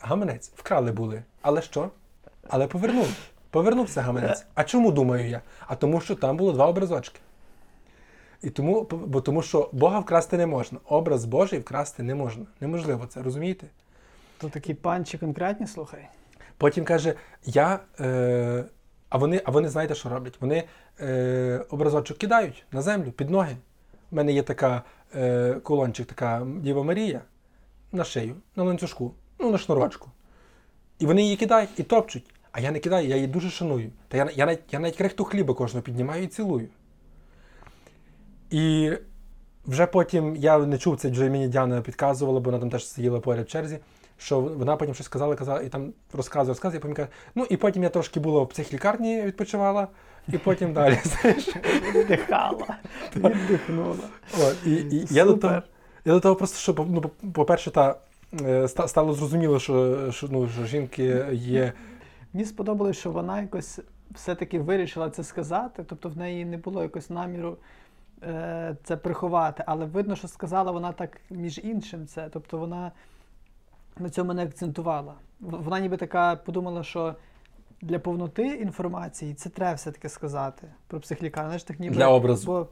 гаманець. 0.00 0.50
Вкрали 0.56 0.92
були. 0.92 1.22
Але 1.42 1.62
що? 1.62 1.88
Але 2.48 2.66
повернули. 2.66 3.08
Повернувся 3.50 4.02
гаманець. 4.02 4.44
А 4.54 4.64
чому 4.64 4.92
думаю 4.92 5.28
я? 5.28 5.40
А 5.66 5.74
тому, 5.74 6.00
що 6.00 6.14
там 6.14 6.36
було 6.36 6.52
два 6.52 6.66
образочки. 6.66 7.20
І 8.42 8.50
тому, 8.50 8.82
бо 8.90 9.20
тому 9.20 9.42
що 9.42 9.70
Бога 9.72 9.98
вкрасти 9.98 10.36
не 10.36 10.46
можна. 10.46 10.78
Образ 10.88 11.24
Божий 11.24 11.58
вкрасти 11.58 12.02
не 12.02 12.14
можна. 12.14 12.46
Неможливо 12.60 13.06
це, 13.06 13.22
розумієте? 13.22 13.66
То 14.38 14.48
такі 14.48 14.74
панчі 14.74 15.18
конкретні, 15.18 15.66
слухай. 15.66 16.08
Потім 16.56 16.84
каже: 16.84 17.14
я. 17.44 17.80
Е, 18.00 18.64
а 19.08 19.18
вони, 19.18 19.42
а 19.44 19.50
вони 19.50 19.68
знаєте, 19.68 19.94
що 19.94 20.08
роблять? 20.08 20.40
Вони 20.40 20.64
е, 21.00 21.64
образочок 21.70 22.18
кидають 22.18 22.64
на 22.72 22.82
землю 22.82 23.12
під 23.12 23.30
ноги. 23.30 23.56
У 24.10 24.16
мене 24.16 24.32
є 24.32 24.42
така 24.42 24.82
е, 25.14 25.54
колончик, 25.54 26.06
така 26.06 26.46
Діва 26.56 26.82
Марія 26.82 27.20
на 27.92 28.04
шию, 28.04 28.36
на 28.56 28.64
ланцюжку, 28.64 29.14
ну 29.38 29.50
на 29.50 29.58
шнурочку. 29.58 30.10
І 30.98 31.06
вони 31.06 31.22
її 31.22 31.36
кидають 31.36 31.70
і 31.76 31.82
топчуть. 31.82 32.34
А 32.52 32.60
я 32.60 32.70
не 32.70 32.78
кидаю, 32.78 33.08
я 33.08 33.16
її 33.16 33.28
дуже 33.28 33.50
шаную. 33.50 33.90
Та 34.08 34.16
я, 34.16 34.30
я, 34.34 34.46
навіть, 34.46 34.72
я 34.72 34.78
навіть 34.78 34.96
крихту 34.96 35.24
хліба 35.24 35.54
кожного 35.54 35.82
піднімаю 35.82 36.22
і 36.22 36.26
цілую. 36.26 36.68
І 38.50 38.92
вже 39.66 39.86
потім 39.86 40.36
я 40.36 40.58
не 40.58 40.78
чув 40.78 40.96
це, 40.96 41.10
вже 41.10 41.30
мені 41.30 41.48
Діана 41.48 41.80
підказувала, 41.80 42.40
бо 42.40 42.50
вона 42.50 42.58
там 42.60 42.70
теж 42.70 42.86
сиділа 42.86 43.20
поряд 43.20 43.46
в 43.46 43.48
черзі, 43.48 43.78
що 44.18 44.40
вона 44.40 44.76
потім 44.76 44.94
щось 44.94 45.06
сказала, 45.06 45.34
казала, 45.36 45.60
і 45.62 45.68
там 45.68 45.92
розказує, 46.12 46.48
розказує, 46.48 46.78
і 46.78 46.80
потім 46.80 46.94
каже, 46.94 47.08
ну 47.34 47.46
і 47.50 47.56
потім 47.56 47.82
я 47.82 47.88
трошки 47.88 48.20
була 48.20 48.42
в 48.42 48.48
психлікарні, 48.48 49.22
відпочивала, 49.22 49.88
і 50.28 50.38
потім 50.38 50.72
далі. 50.72 50.98
знаєш. 51.04 51.48
Віддихала. 51.94 52.76
Віддихнула. 53.16 53.96
От, 54.40 54.56
і, 54.66 54.72
і 54.72 55.06
я, 55.10 55.24
до 55.24 55.34
того, 55.34 55.62
я 56.04 56.12
до 56.12 56.20
того 56.20 56.36
просто, 56.36 56.58
що 56.58 56.86
ну, 56.88 57.00
по- 57.00 57.30
по-перше, 57.32 57.70
та, 57.70 57.96
е, 58.42 58.68
стало 58.68 59.14
зрозуміло, 59.14 59.60
що, 59.60 60.06
що, 60.12 60.28
ну, 60.30 60.48
що 60.48 60.64
жінки 60.64 61.26
є. 61.32 61.72
Мені 62.32 62.44
сподобалось, 62.44 62.96
що 62.96 63.10
вона 63.10 63.40
якось 63.40 63.80
все-таки 64.10 64.58
вирішила 64.58 65.10
це 65.10 65.24
сказати, 65.24 65.84
тобто 65.88 66.08
в 66.08 66.16
неї 66.16 66.44
не 66.44 66.56
було 66.56 66.82
якось 66.82 67.10
наміру 67.10 67.56
це 68.84 68.96
приховати, 68.96 69.64
але 69.66 69.84
видно, 69.84 70.16
що 70.16 70.28
сказала 70.28 70.72
вона 70.72 70.92
так 70.92 71.20
між 71.30 71.58
іншим 71.58 72.06
це. 72.06 72.28
Тобто 72.28 72.58
вона 72.58 72.92
на 73.98 74.10
цьому 74.10 74.34
не 74.34 74.42
акцентувала. 74.42 75.14
Вона 75.40 75.80
ніби 75.80 75.96
така 75.96 76.36
подумала, 76.36 76.82
що 76.82 77.14
для 77.82 77.98
повноти 77.98 78.46
інформації 78.46 79.34
це 79.34 79.48
треба 79.48 79.74
все-таки 79.74 80.08
сказати 80.08 80.68
про 80.86 81.00
психлікарню. 81.00 81.48
Знаєш, 81.48 81.62
так 81.62 81.80
ніби, 81.80 81.94
Для 81.94 82.08
образу. 82.08 82.46
Бо 82.46 82.68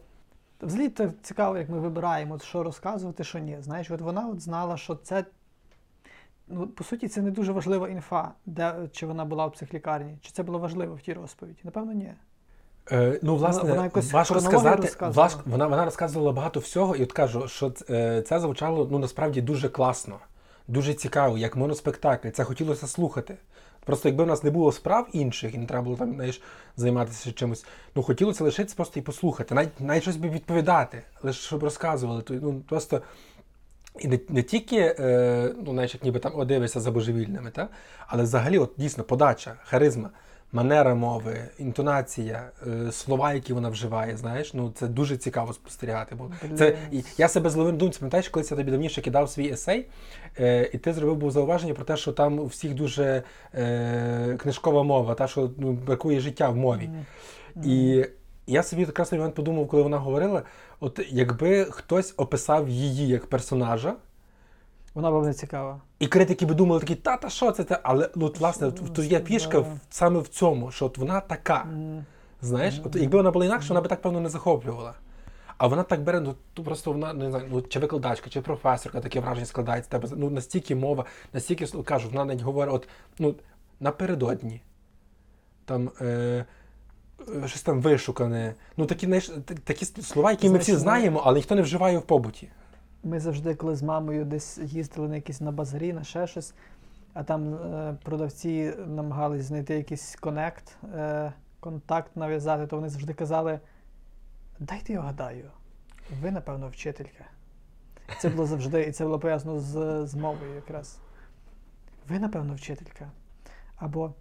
взагалі 0.66 0.88
так 0.88 1.10
цікаво, 1.22 1.58
як 1.58 1.68
ми 1.68 1.80
вибираємо, 1.80 2.38
що 2.38 2.62
розказувати, 2.62 3.24
що 3.24 3.38
ні. 3.38 3.56
Знаєш, 3.60 3.90
от 3.90 4.00
вона 4.00 4.28
от 4.28 4.40
знала, 4.40 4.76
що 4.76 4.94
це. 4.94 5.24
Ну, 6.48 6.66
по 6.66 6.84
суті, 6.84 7.08
це 7.08 7.22
не 7.22 7.30
дуже 7.30 7.52
важлива 7.52 7.88
інфа, 7.88 8.32
де, 8.46 8.88
чи 8.92 9.06
вона 9.06 9.24
була 9.24 9.46
в 9.46 9.52
психлікарні, 9.52 10.18
чи 10.20 10.30
це 10.30 10.42
було 10.42 10.58
важливо 10.58 10.94
в 10.94 11.00
тій 11.00 11.12
розповіді. 11.12 11.60
Напевно, 11.64 11.92
ні. 11.92 12.14
Е, 12.92 13.18
ну, 13.22 13.36
власне, 13.36 13.70
Вона- 13.70 13.84
якось 13.84 14.12
важко 14.12 14.40
сказати. 14.40 14.88
Важко, 15.00 15.40
вона, 15.46 15.66
вона 15.66 15.84
розказувала 15.84 16.32
багато 16.32 16.60
всього, 16.60 16.96
і 16.96 17.02
от 17.02 17.12
кажу, 17.12 17.48
що 17.48 17.70
ц- 17.70 17.84
е, 17.90 18.22
це 18.22 18.40
звучало 18.40 18.88
ну, 18.90 18.98
насправді 18.98 19.40
дуже 19.40 19.68
класно, 19.68 20.18
дуже 20.68 20.94
цікаво, 20.94 21.38
як 21.38 21.56
моноспектакль. 21.56 22.28
Це 22.28 22.44
хотілося 22.44 22.86
слухати. 22.86 23.36
Просто 23.84 24.08
якби 24.08 24.24
в 24.24 24.26
нас 24.26 24.42
не 24.42 24.50
було 24.50 24.72
справ 24.72 25.08
інших, 25.12 25.54
і 25.54 25.58
не 25.58 25.66
треба 25.66 25.84
було 25.84 25.96
там 25.96 26.14
знаєш, 26.14 26.42
займатися 26.76 27.32
чимось, 27.32 27.64
ну 27.94 28.02
хотілося 28.02 28.44
лишитися 28.44 28.76
просто 28.76 29.00
і 29.00 29.02
послухати, 29.02 29.54
навіть, 29.54 29.80
навіть 29.80 30.02
щось 30.02 30.16
би 30.16 30.28
відповідати, 30.28 31.02
лише 31.22 31.40
щоб 31.40 31.64
розказували. 31.64 32.22
То, 32.22 32.34
ну, 32.34 32.62
просто 32.68 33.02
і 33.98 34.08
не, 34.08 34.18
не 34.28 34.42
тільки, 34.42 34.76
е, 34.98 35.54
ну, 35.64 35.72
знаєш, 35.72 35.94
як 35.94 36.04
ніби 36.04 36.18
там 36.20 36.32
о, 36.36 36.44
дивишся 36.44 36.80
за 36.80 36.90
божевільними, 36.90 37.50
та? 37.50 37.68
але 38.06 38.22
взагалі, 38.22 38.58
от 38.58 38.72
дійсно, 38.76 39.04
подача, 39.04 39.54
харизма, 39.64 40.10
манера 40.52 40.94
мови, 40.94 41.38
інтонація, 41.58 42.50
е, 42.66 42.92
слова, 42.92 43.32
які 43.32 43.52
вона 43.52 43.68
вживає, 43.68 44.16
знаєш, 44.16 44.54
ну 44.54 44.72
це 44.74 44.86
дуже 44.86 45.16
цікаво 45.16 45.52
спостерігати. 45.52 46.14
Бо 46.14 46.30
це, 46.56 46.76
і 46.92 47.04
я 47.18 47.28
себе 47.28 47.50
зловив 47.50 47.72
на 47.72 47.78
думці, 47.78 47.98
пам'ятаєш, 47.98 48.28
колись 48.28 48.50
я 48.50 48.56
тобі 48.56 48.70
давніше 48.70 49.02
кидав 49.02 49.30
свій 49.30 49.48
есей, 49.48 49.86
е, 50.40 50.70
і 50.72 50.78
ти 50.78 50.92
зробив 50.92 51.16
був 51.16 51.30
зауваження 51.30 51.74
про 51.74 51.84
те, 51.84 51.96
що 51.96 52.12
там 52.12 52.38
у 52.38 52.46
всіх 52.46 52.74
дуже 52.74 53.22
е, 53.54 54.36
книжкова 54.38 54.82
мова, 54.82 55.14
та, 55.14 55.26
що 55.26 55.50
ну, 55.58 55.72
бракує 55.72 56.20
життя 56.20 56.48
в 56.48 56.56
мові. 56.56 56.90
І 57.64 58.04
я 58.46 58.62
собі 58.62 58.82
якраз 58.82 59.12
момент 59.12 59.34
подумав, 59.34 59.68
коли 59.68 59.82
вона 59.82 59.98
говорила: 59.98 60.42
от 60.80 61.00
якби 61.08 61.64
хтось 61.64 62.14
описав 62.16 62.68
її 62.68 63.08
як 63.08 63.26
персонажа, 63.26 63.94
Вона 64.96 65.10
була 65.10 65.26
не 65.26 65.34
цікава. 65.34 65.80
і 65.98 66.06
критики 66.06 66.46
би 66.46 66.54
думали 66.54 66.80
такі, 66.80 66.94
та 66.94 67.16
та 67.16 67.30
що 67.30 67.52
це? 67.52 67.64
те?» 67.64 67.80
Але 67.82 68.10
ну, 68.14 68.26
от, 68.26 68.40
власне, 68.40 68.70
тут 68.70 68.98
є 68.98 69.20
фішка 69.20 69.58
в- 69.58 69.78
саме 69.90 70.20
в 70.20 70.28
цьому, 70.28 70.70
що 70.70 70.86
от 70.86 70.98
вона 70.98 71.20
така. 71.20 71.66
Знаєш, 72.42 72.80
от 72.84 72.96
якби 72.96 73.16
вона 73.16 73.30
була 73.30 73.46
інакше, 73.46 73.68
вона 73.68 73.80
би 73.80 73.88
так 73.88 74.02
певно 74.02 74.20
не 74.20 74.28
захоплювала. 74.28 74.94
А 75.58 75.66
вона 75.66 75.82
так 75.82 76.02
бере, 76.02 76.20
ну 76.20 76.34
то 76.54 76.62
просто 76.62 76.92
вона 76.92 77.12
не 77.12 77.30
знаю, 77.30 77.46
ну 77.50 77.62
чи 77.62 77.78
викладачка, 77.78 78.30
чи 78.30 78.40
професорка, 78.40 79.00
таке 79.00 79.20
враження 79.20 79.46
складається. 79.46 79.90
Тебе 79.90 80.08
ну 80.16 80.30
настільки 80.30 80.74
мова, 80.74 81.04
настільки 81.32 81.66
ну, 81.74 81.82
кажу, 81.82 82.08
вона 82.08 82.24
навіть 82.24 82.42
говорить, 82.42 82.74
от 82.74 82.88
ну 83.18 83.34
напередодні. 83.80 84.60
Там 85.64 85.90
е, 86.00 86.04
е, 87.44 87.48
щось 87.48 87.62
там 87.62 87.80
вишукане. 87.80 88.54
Ну 88.76 88.86
такі, 88.86 89.06
знаєш, 89.06 89.30
такі 89.64 89.84
слова, 89.84 90.30
які 90.30 90.50
ми 90.50 90.58
всі 90.58 90.76
знаємо, 90.76 91.22
але 91.24 91.36
ніхто 91.36 91.54
не 91.54 91.62
вживає 91.62 91.98
в 91.98 92.02
побуті. 92.02 92.48
Ми 93.06 93.20
завжди, 93.20 93.54
коли 93.54 93.76
з 93.76 93.82
мамою 93.82 94.24
десь 94.24 94.58
їздили 94.58 95.08
на 95.08 95.14
якісь 95.14 95.40
на 95.40 95.52
базарі, 95.52 95.92
на 95.92 96.04
ще 96.04 96.26
щось, 96.26 96.54
а 97.14 97.22
там 97.22 97.54
е, 97.54 97.96
продавці 98.02 98.74
намагались 98.86 99.44
знайти 99.44 99.74
якийсь 99.74 100.16
конект, 100.16 100.76
е, 100.94 101.32
контакт 101.60 102.16
нав'язати, 102.16 102.66
то 102.66 102.76
вони 102.76 102.88
завжди 102.88 103.14
казали: 103.14 103.60
дайте 104.58 104.92
я 104.92 105.00
вгадаю, 105.00 105.50
ви, 106.20 106.30
напевно, 106.30 106.68
вчителька. 106.68 107.24
Це 108.18 108.28
було 108.28 108.46
завжди, 108.46 108.82
і 108.82 108.92
це 108.92 109.04
було 109.04 109.18
пов'язано 109.18 109.60
з, 109.60 110.06
з 110.06 110.14
мовою 110.14 110.54
якраз. 110.54 110.98
Ви, 112.08 112.18
напевно, 112.18 112.54
вчителька. 112.54 113.10
Або, 113.76 114.14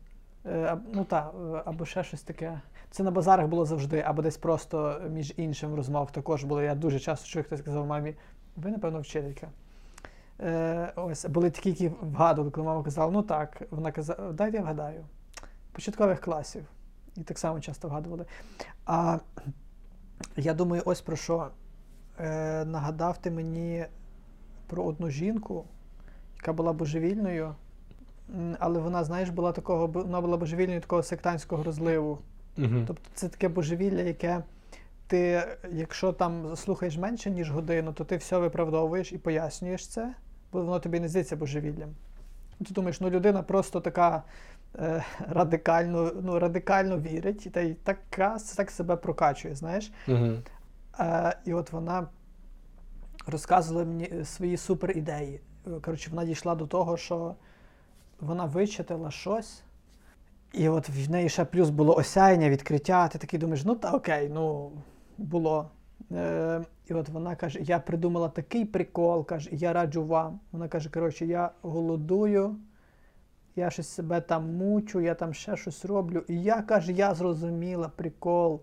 е, 0.46 0.78
ну 0.94 1.04
та, 1.04 1.32
або 1.66 1.86
ще 1.86 2.04
щось 2.04 2.22
таке. 2.22 2.62
Це 2.92 3.04
на 3.04 3.12
базарах 3.12 3.48
було 3.48 3.66
завжди, 3.66 4.00
або 4.00 4.22
десь 4.22 4.38
просто 4.38 5.02
між 5.10 5.34
іншим 5.38 5.76
розмов 5.76 6.12
також 6.12 6.44
було. 6.44 6.62
Я 6.62 6.76
дуже 6.76 7.00
часто 7.00 7.28
чую, 7.28 7.46
хтось 7.46 7.62
казав 7.62 7.88
мамі, 7.88 8.16
ви, 8.56 8.72
напевно, 8.72 9.00
вчителька. 9.00 9.48
Е, 10.40 10.94
ось, 10.96 11.26
були 11.26 11.50
такі, 11.50 11.70
які 11.70 11.88
вгадували, 12.02 12.52
коли 12.52 12.68
мама 12.68 12.84
казала, 12.84 13.12
ну 13.12 13.22
так, 13.22 13.62
вона 13.72 13.92
казала, 13.92 14.32
дайте 14.32 14.58
я 14.58 14.64
вгадаю. 14.64 15.06
Початкових 15.72 16.22
класів. 16.22 16.66
І 17.16 17.22
так 17.22 17.40
само 17.40 17.60
часто 17.60 17.88
вгадували. 17.88 18.26
А 18.86 19.20
я 20.38 20.54
думаю, 20.54 20.84
ось 20.86 21.02
про 21.02 21.16
що 21.16 21.48
е, 22.20 22.66
нагадав 22.66 23.18
ти 23.18 23.32
мені 23.32 23.86
про 24.68 24.84
одну 24.84 25.10
жінку, 25.10 25.66
яка 26.36 26.54
була 26.54 26.74
божевільною. 26.74 27.56
Але 28.60 28.80
вона, 28.80 29.04
знаєш, 29.04 29.30
була 29.30 29.52
такого, 29.52 29.88
вона 29.88 30.22
була 30.22 30.38
божевільною 30.38 30.82
такого 30.82 31.04
сектантського 31.04 31.64
розливу. 31.64 32.20
Угу. 32.58 32.84
Тобто 32.88 33.10
це 33.14 33.30
таке 33.30 33.50
божевілля, 33.50 34.02
яке 34.02 34.44
ти, 35.08 35.48
якщо 35.72 36.14
там 36.14 36.56
слухаєш 36.56 36.98
менше, 36.98 37.32
ніж 37.32 37.52
годину, 37.52 37.94
то 37.94 38.04
ти 38.04 38.18
все 38.18 38.38
виправдовуєш 38.38 39.12
і 39.12 39.18
пояснюєш 39.18 39.88
це, 39.88 40.14
бо 40.52 40.62
воно 40.62 40.80
тобі 40.80 41.00
не 41.00 41.08
здається 41.08 41.36
божевіллям. 41.36 41.90
Ти 42.68 42.74
думаєш, 42.74 43.02
ну 43.02 43.10
людина 43.10 43.44
просто 43.44 43.80
така 43.80 44.24
е, 44.76 45.04
радикально, 45.30 46.12
ну, 46.22 46.40
радикально 46.40 47.00
вірить, 47.00 47.46
і 47.46 47.50
та 47.50 47.62
й 47.62 47.74
така, 47.74 48.38
так 48.56 48.72
себе 48.72 48.96
прокачує, 48.96 49.56
знаєш. 49.56 49.92
Угу. 50.08 50.32
Е, 51.00 51.38
і 51.46 51.54
от 51.54 51.72
вона 51.72 52.08
розказувала 53.28 53.86
мені 53.86 54.26
свої 54.26 54.58
супер 54.58 54.98
ідеї. 54.98 55.42
Коротше, 55.82 56.10
вона 56.10 56.26
дійшла 56.26 56.56
до 56.56 56.68
того, 56.68 56.98
що 56.98 57.36
вона 58.20 58.46
вичитала 58.46 59.12
щось, 59.12 59.64
і 60.54 60.70
от 60.70 60.90
в 60.90 61.12
неї 61.12 61.30
ще 61.30 61.46
плюс 61.46 61.70
було 61.70 61.96
осяяння, 61.96 62.50
відкриття. 62.50 63.08
Ти 63.08 63.18
такий 63.18 63.40
думаєш, 63.40 63.64
ну 63.66 63.76
та 63.76 63.92
окей, 63.92 64.30
ну 64.34 64.72
було. 65.18 65.70
Е, 66.12 66.62
і 66.86 66.94
от 66.94 67.10
вона 67.10 67.36
каже: 67.36 67.60
я 67.62 67.80
придумала 67.80 68.30
такий 68.30 68.66
прикол, 68.66 69.26
каже, 69.26 69.50
я 69.54 69.74
раджу 69.74 70.06
вам. 70.06 70.40
Вона 70.52 70.68
каже: 70.68 70.90
коротше, 70.90 71.26
я 71.26 71.52
голодую, 71.62 72.56
я 73.56 73.70
щось 73.70 73.88
себе 73.88 74.22
там 74.22 74.56
мучу, 74.56 75.02
я 75.02 75.16
там 75.16 75.34
ще 75.34 75.58
щось 75.58 75.86
роблю. 75.86 76.24
І 76.28 76.44
я 76.44 76.62
каже, 76.62 76.92
я 76.92 77.14
зрозуміла 77.14 77.90
прикол. 77.96 78.62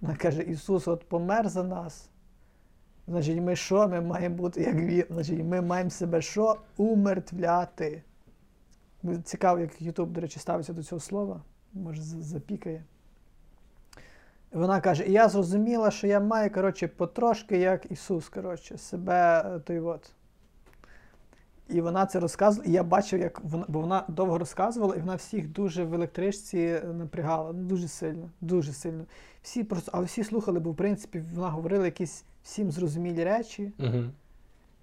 Вона 0.00 0.16
каже, 0.16 0.42
Ісус 0.42 0.88
от 0.88 1.08
помер 1.08 1.48
за 1.48 1.64
нас. 1.64 2.10
Значить, 3.06 3.40
ми 3.40 3.56
що? 3.56 3.88
Ми 3.88 4.00
маємо 4.00 4.36
бути 4.36 4.62
як 4.62 4.74
він. 4.74 5.04
Значить, 5.10 5.44
ми 5.44 5.60
маємо 5.60 5.90
себе 5.90 6.22
що? 6.22 6.56
Умертвляти. 6.76 8.02
Цікаво, 9.24 9.58
як 9.58 9.82
Ютуб, 9.82 10.12
до 10.12 10.20
речі, 10.20 10.38
ставиться 10.38 10.72
до 10.72 10.82
цього 10.82 11.00
слова. 11.00 11.42
Може, 11.72 12.02
запікає. 12.02 12.84
Вона 14.54 14.80
каже: 14.80 15.04
я 15.06 15.28
зрозуміла, 15.28 15.90
що 15.90 16.06
я 16.06 16.20
маю, 16.20 16.50
коротше, 16.50 16.88
потрошки 16.88 17.58
як 17.58 17.90
Ісус, 17.90 18.28
коротше, 18.28 18.78
себе 18.78 19.44
е, 19.56 19.58
той 19.58 19.80
от. 19.80 20.12
І 21.68 21.80
вона 21.80 22.06
це 22.06 22.20
розказувала, 22.20 22.70
і 22.70 22.72
я 22.72 22.82
бачив, 22.82 23.20
як 23.20 23.40
вона, 23.44 23.64
бо 23.68 23.80
вона 23.80 24.04
довго 24.08 24.38
розказувала, 24.38 24.96
і 24.96 25.00
вона 25.00 25.14
всіх 25.14 25.48
дуже 25.48 25.84
в 25.84 25.94
електричці 25.94 26.58
е, 26.58 26.84
напрягала. 26.86 27.52
Ну, 27.52 27.62
дуже 27.62 27.88
сильно, 27.88 28.30
дуже 28.40 28.72
сильно. 28.72 29.04
Всі 29.42 29.64
просто, 29.64 29.90
але 29.94 30.04
всі 30.04 30.24
слухали, 30.24 30.60
бо 30.60 30.70
в 30.70 30.76
принципі 30.76 31.22
вона 31.34 31.50
говорила 31.50 31.84
якісь 31.84 32.24
всім 32.42 32.70
зрозумілі 32.70 33.24
речі, 33.24 33.72
Угу. 33.78 34.04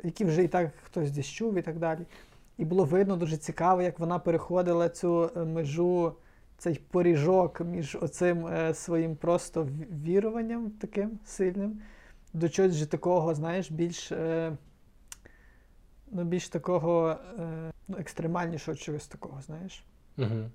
які 0.04 0.26
вже 0.26 0.44
і 0.44 0.48
так 0.48 0.72
хтось 0.84 1.12
десь 1.12 1.28
чув 1.28 1.58
і 1.58 1.62
так 1.62 1.80
далі. 1.80 2.00
І 2.58 2.66
було 2.66 2.84
видно 2.84 3.16
дуже 3.16 3.38
цікаво, 3.38 3.82
як 3.82 4.00
вона 4.00 4.20
переходила 4.20 4.90
цю 4.90 5.32
е, 5.36 5.40
межу, 5.40 6.14
цей 6.62 6.76
поріжок 6.76 7.62
між 7.62 7.98
оцим 8.02 8.48
е, 8.48 8.74
своїм 8.74 9.16
просто 9.16 9.68
віруванням 10.06 10.70
таким 10.70 11.20
сильним, 11.26 11.80
до 12.34 12.50
чогось 12.50 12.74
же 12.74 12.86
такого, 12.86 13.36
знаєш, 13.36 13.72
більш, 13.72 14.12
е, 14.12 14.58
ну, 16.12 16.24
більш 16.24 16.50
такого 16.50 17.18
е, 17.40 17.72
ну, 17.88 17.98
екстремальнішого 18.00 18.78
чогось 18.78 19.08
такого, 19.08 19.42
знаєш. 19.42 19.84
Угу. 20.18 20.50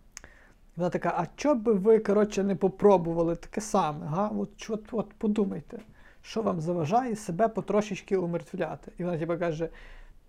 Вона 0.76 0.90
така, 0.90 1.14
а 1.16 1.26
що 1.36 1.54
би 1.54 1.72
ви, 1.72 1.98
коротше, 1.98 2.42
не 2.42 2.56
попробували 2.56 3.36
таке 3.36 3.60
саме? 3.60 4.06
Га? 4.06 4.28
От, 4.28 4.66
от, 4.70 4.84
от 4.92 5.12
подумайте, 5.18 5.78
що 6.22 6.42
вам 6.42 6.60
заважає 6.60 7.16
себе 7.16 7.48
потрошечки 7.48 8.16
умертвляти? 8.16 8.92
І 8.98 9.04
вона 9.04 9.18
типу, 9.18 9.38
каже: 9.38 9.68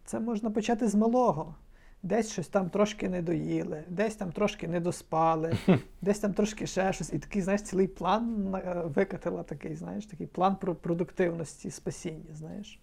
це 0.05 0.19
можна 0.19 0.51
почати 0.51 0.87
з 0.87 0.95
малого. 0.95 1.55
Десь 2.03 2.31
щось 2.31 2.47
там 2.47 2.69
трошки 2.69 3.09
не 3.09 3.21
доїли, 3.21 3.83
десь 3.87 4.15
там 4.15 4.31
трошки 4.31 4.67
не 4.67 4.79
доспали, 4.79 5.57
десь 6.01 6.19
там 6.19 6.33
трошки 6.33 6.67
ще 6.67 6.93
щось. 6.93 7.13
І 7.13 7.19
такий, 7.19 7.41
знаєш, 7.41 7.61
цілий 7.61 7.87
план 7.87 8.55
е, 8.55 8.83
викатила 8.85 9.43
такий, 9.43 9.75
знаєш, 9.75 10.05
такий 10.05 10.27
план 10.27 10.55
про 10.55 10.75
продуктивності, 10.75 11.71
спасіння, 11.71 12.33
знаєш. 12.33 12.79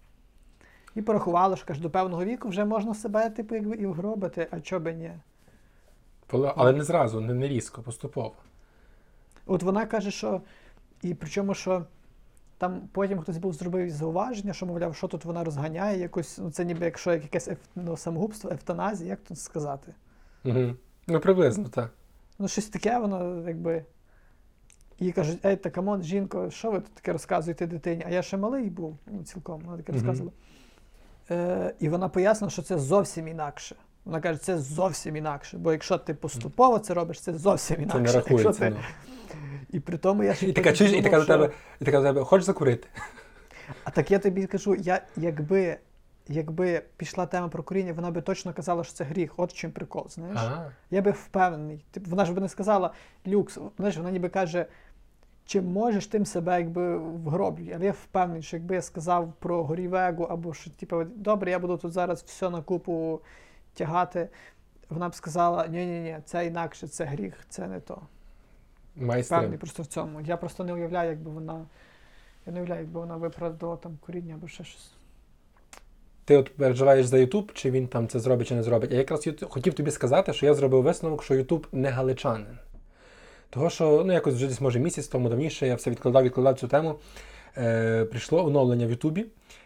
І 0.95 1.01
порахувала, 1.01 1.55
що 1.55 1.65
каже, 1.65 1.81
до 1.81 1.89
певного 1.89 2.25
віку 2.25 2.49
вже 2.49 2.65
можна 2.65 2.93
себе, 2.93 3.29
типу, 3.29 3.55
якби 3.55 3.75
і 3.75 3.85
вгробити, 3.85 4.47
а 4.51 4.59
чо 4.59 4.79
би 4.79 4.93
ні. 4.93 5.11
Але 6.55 6.73
не 6.73 6.83
зразу, 6.83 7.21
не, 7.21 7.33
не 7.33 7.47
різко, 7.47 7.81
поступово. 7.81 8.33
От 9.45 9.63
вона 9.63 9.85
каже, 9.85 10.11
що. 10.11 10.41
І 11.01 11.13
причому, 11.13 11.53
що 11.53 11.85
там 12.57 12.81
потім 12.91 13.19
хтось 13.19 13.37
був 13.37 13.53
зробив 13.53 13.89
зауваження, 13.89 14.53
що, 14.53 14.65
мовляв, 14.65 14.95
що 14.95 15.07
тут 15.07 15.25
вона 15.25 15.43
розганяє, 15.43 15.99
якось, 15.99 16.37
ну 16.37 16.51
це 16.51 16.65
ніби 16.65 16.85
якщо 16.85 17.13
як 17.13 17.23
якесь 17.23 17.49
ну, 17.75 17.97
самогубство, 17.97 18.51
евтаназія, 18.51 19.09
як 19.09 19.19
тут 19.19 19.39
сказати? 19.39 19.93
Угу. 20.45 20.75
Ну, 21.07 21.19
приблизно, 21.19 21.69
так. 21.69 21.91
Ну, 22.39 22.47
щось 22.47 22.67
таке, 22.67 22.99
воно 22.99 23.43
якби. 23.47 23.85
І 24.99 25.11
кажуть, 25.11 25.45
ей, 25.45 25.55
та 25.55 25.69
come 25.69 25.88
on, 25.88 26.03
жінко, 26.03 26.49
що 26.49 26.71
ви 26.71 26.79
тут 26.79 26.93
таке 26.93 27.13
розказуєте 27.13 27.67
дитині? 27.67 28.03
А 28.07 28.09
я 28.09 28.21
ще 28.21 28.37
малий 28.37 28.69
був, 28.69 28.97
ну, 29.07 29.23
цілком, 29.23 29.61
вона 29.65 29.77
таке 29.77 29.91
розказувала. 29.91 30.31
Е, 31.31 31.73
і 31.79 31.89
вона 31.89 32.09
пояснила, 32.09 32.51
що 32.51 32.61
це 32.61 32.77
зовсім 32.77 33.27
інакше. 33.27 33.75
Вона 34.05 34.21
каже, 34.21 34.39
це 34.39 34.57
зовсім 34.57 35.15
інакше. 35.15 35.57
Бо 35.57 35.71
якщо 35.71 35.97
ти 35.97 36.13
поступово 36.13 36.79
це 36.79 36.93
робиш, 36.93 37.19
це 37.21 37.33
зовсім 37.33 37.77
Це 37.77 37.81
інакше. 37.83 37.99
не 38.01 38.11
рахується. 38.11 38.51
ти... 38.51 38.69
Ну. 38.69 38.77
І 39.69 39.79
при 39.79 39.97
тому 39.97 40.23
я 40.23 40.33
ще 40.33 40.47
І 40.47 40.53
така 40.53 40.73
чуєш, 40.73 40.93
і 40.93 41.01
така 41.01 41.19
до 41.19 41.25
тебе, 41.25 41.49
і 41.79 41.85
така 41.85 41.97
до 41.97 42.03
тебе, 42.03 42.23
хочеш 42.23 42.45
закурити? 42.45 42.87
А 43.83 43.91
так 43.91 44.11
я 44.11 44.19
тобі 44.19 44.45
кажу, 44.47 44.75
я, 44.75 45.01
якби, 45.17 45.77
якби 46.27 46.81
пішла 46.97 47.25
тема 47.25 47.47
про 47.47 47.63
куріння, 47.63 47.93
вона 47.93 48.11
би 48.11 48.21
точно 48.21 48.53
казала, 48.53 48.83
що 48.83 48.93
це 48.93 49.03
гріх. 49.03 49.33
От 49.37 49.53
чим 49.53 49.71
прикол, 49.71 50.05
знаєш? 50.09 50.37
Ага. 50.39 50.71
Я 50.91 51.01
би 51.01 51.11
впевнений. 51.11 51.85
Тип, 51.91 52.07
вона 52.07 52.25
ж 52.25 52.33
би 52.33 52.41
не 52.41 52.49
сказала 52.49 52.93
люкс. 53.27 53.57
Знаєш, 53.77 53.97
вона 53.97 54.11
ніби 54.11 54.29
каже, 54.29 54.65
чим 55.45 55.65
можеш, 55.65 56.07
тим 56.07 56.25
себе 56.25 56.57
якби 56.57 56.97
вгроблюй. 56.97 57.73
Але 57.75 57.85
я 57.85 57.91
впевнений, 57.91 58.41
що 58.41 58.57
якби 58.57 58.75
я 58.75 58.81
сказав 58.81 59.33
про 59.39 59.63
горівегу, 59.63 60.23
або 60.23 60.53
що, 60.53 60.69
типу, 60.69 61.03
добре, 61.03 61.51
я 61.51 61.59
буду 61.59 61.77
тут 61.77 61.93
зараз 61.93 62.23
все 62.23 62.49
на 62.49 62.61
купу 62.61 63.21
тягати. 63.75 64.29
Вона 64.89 65.09
б 65.09 65.15
сказала: 65.15 65.67
ні 65.67 65.85
ні 65.85 65.99
ні 65.99 66.17
це 66.25 66.45
інакше, 66.45 66.87
це 66.87 67.05
гріх, 67.05 67.33
це 67.49 67.67
не 67.67 67.79
то. 67.79 68.01
Майстри. 68.95 69.47
просто 69.47 69.83
в 69.83 69.85
цьому. 69.85 70.21
Я 70.21 70.37
просто 70.37 70.63
не 70.63 70.73
уявляю, 70.73 71.09
якби 71.09 71.31
вона. 71.31 71.65
Я 72.45 72.53
не 72.53 72.59
уявляю, 72.59 72.81
якби 72.81 72.99
вона 72.99 73.17
виправдала 73.17 73.75
там 73.75 73.97
куріння 74.05 74.35
або 74.35 74.47
ще 74.47 74.63
щось. 74.63 74.91
Ти 76.25 76.37
от 76.37 76.55
переживаєш 76.55 77.05
за 77.05 77.17
Ютуб, 77.17 77.51
чи 77.53 77.71
він 77.71 77.87
там 77.87 78.07
це 78.07 78.19
зробить, 78.19 78.47
чи 78.47 78.55
не 78.55 78.63
зробить. 78.63 78.91
Я 78.91 78.97
якраз 78.97 79.29
хотів 79.49 79.73
тобі 79.73 79.91
сказати, 79.91 80.33
що 80.33 80.45
я 80.45 80.53
зробив 80.53 80.83
висновок, 80.83 81.23
що 81.23 81.35
Ютуб 81.35 81.67
не 81.71 81.89
галичанин. 81.89 82.57
Того, 83.49 83.69
що 83.69 84.03
ну, 84.05 84.13
якось 84.13 84.33
вже 84.33 84.47
десь 84.47 84.61
може 84.61 84.79
місяць 84.79 85.07
тому 85.07 85.29
давніше 85.29 85.67
я 85.67 85.75
все 85.75 85.91
відкладав, 85.91 86.23
відкладав 86.23 86.59
цю 86.59 86.67
тему. 86.67 86.95
Е, 87.57 88.05
прийшло 88.05 88.45
оновлення 88.45 88.87
в 88.87 88.89
Ютубі 88.89 89.25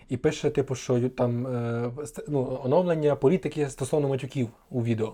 і 0.09 0.17
пише, 0.17 0.49
типу, 0.49 0.75
що 0.75 1.09
там 1.09 1.47
е, 1.47 1.91
ну, 2.27 2.59
оновлення 2.63 3.15
політики 3.15 3.69
стосовно 3.69 4.07
матюків 4.07 4.49
у 4.69 4.83
відео. 4.83 5.13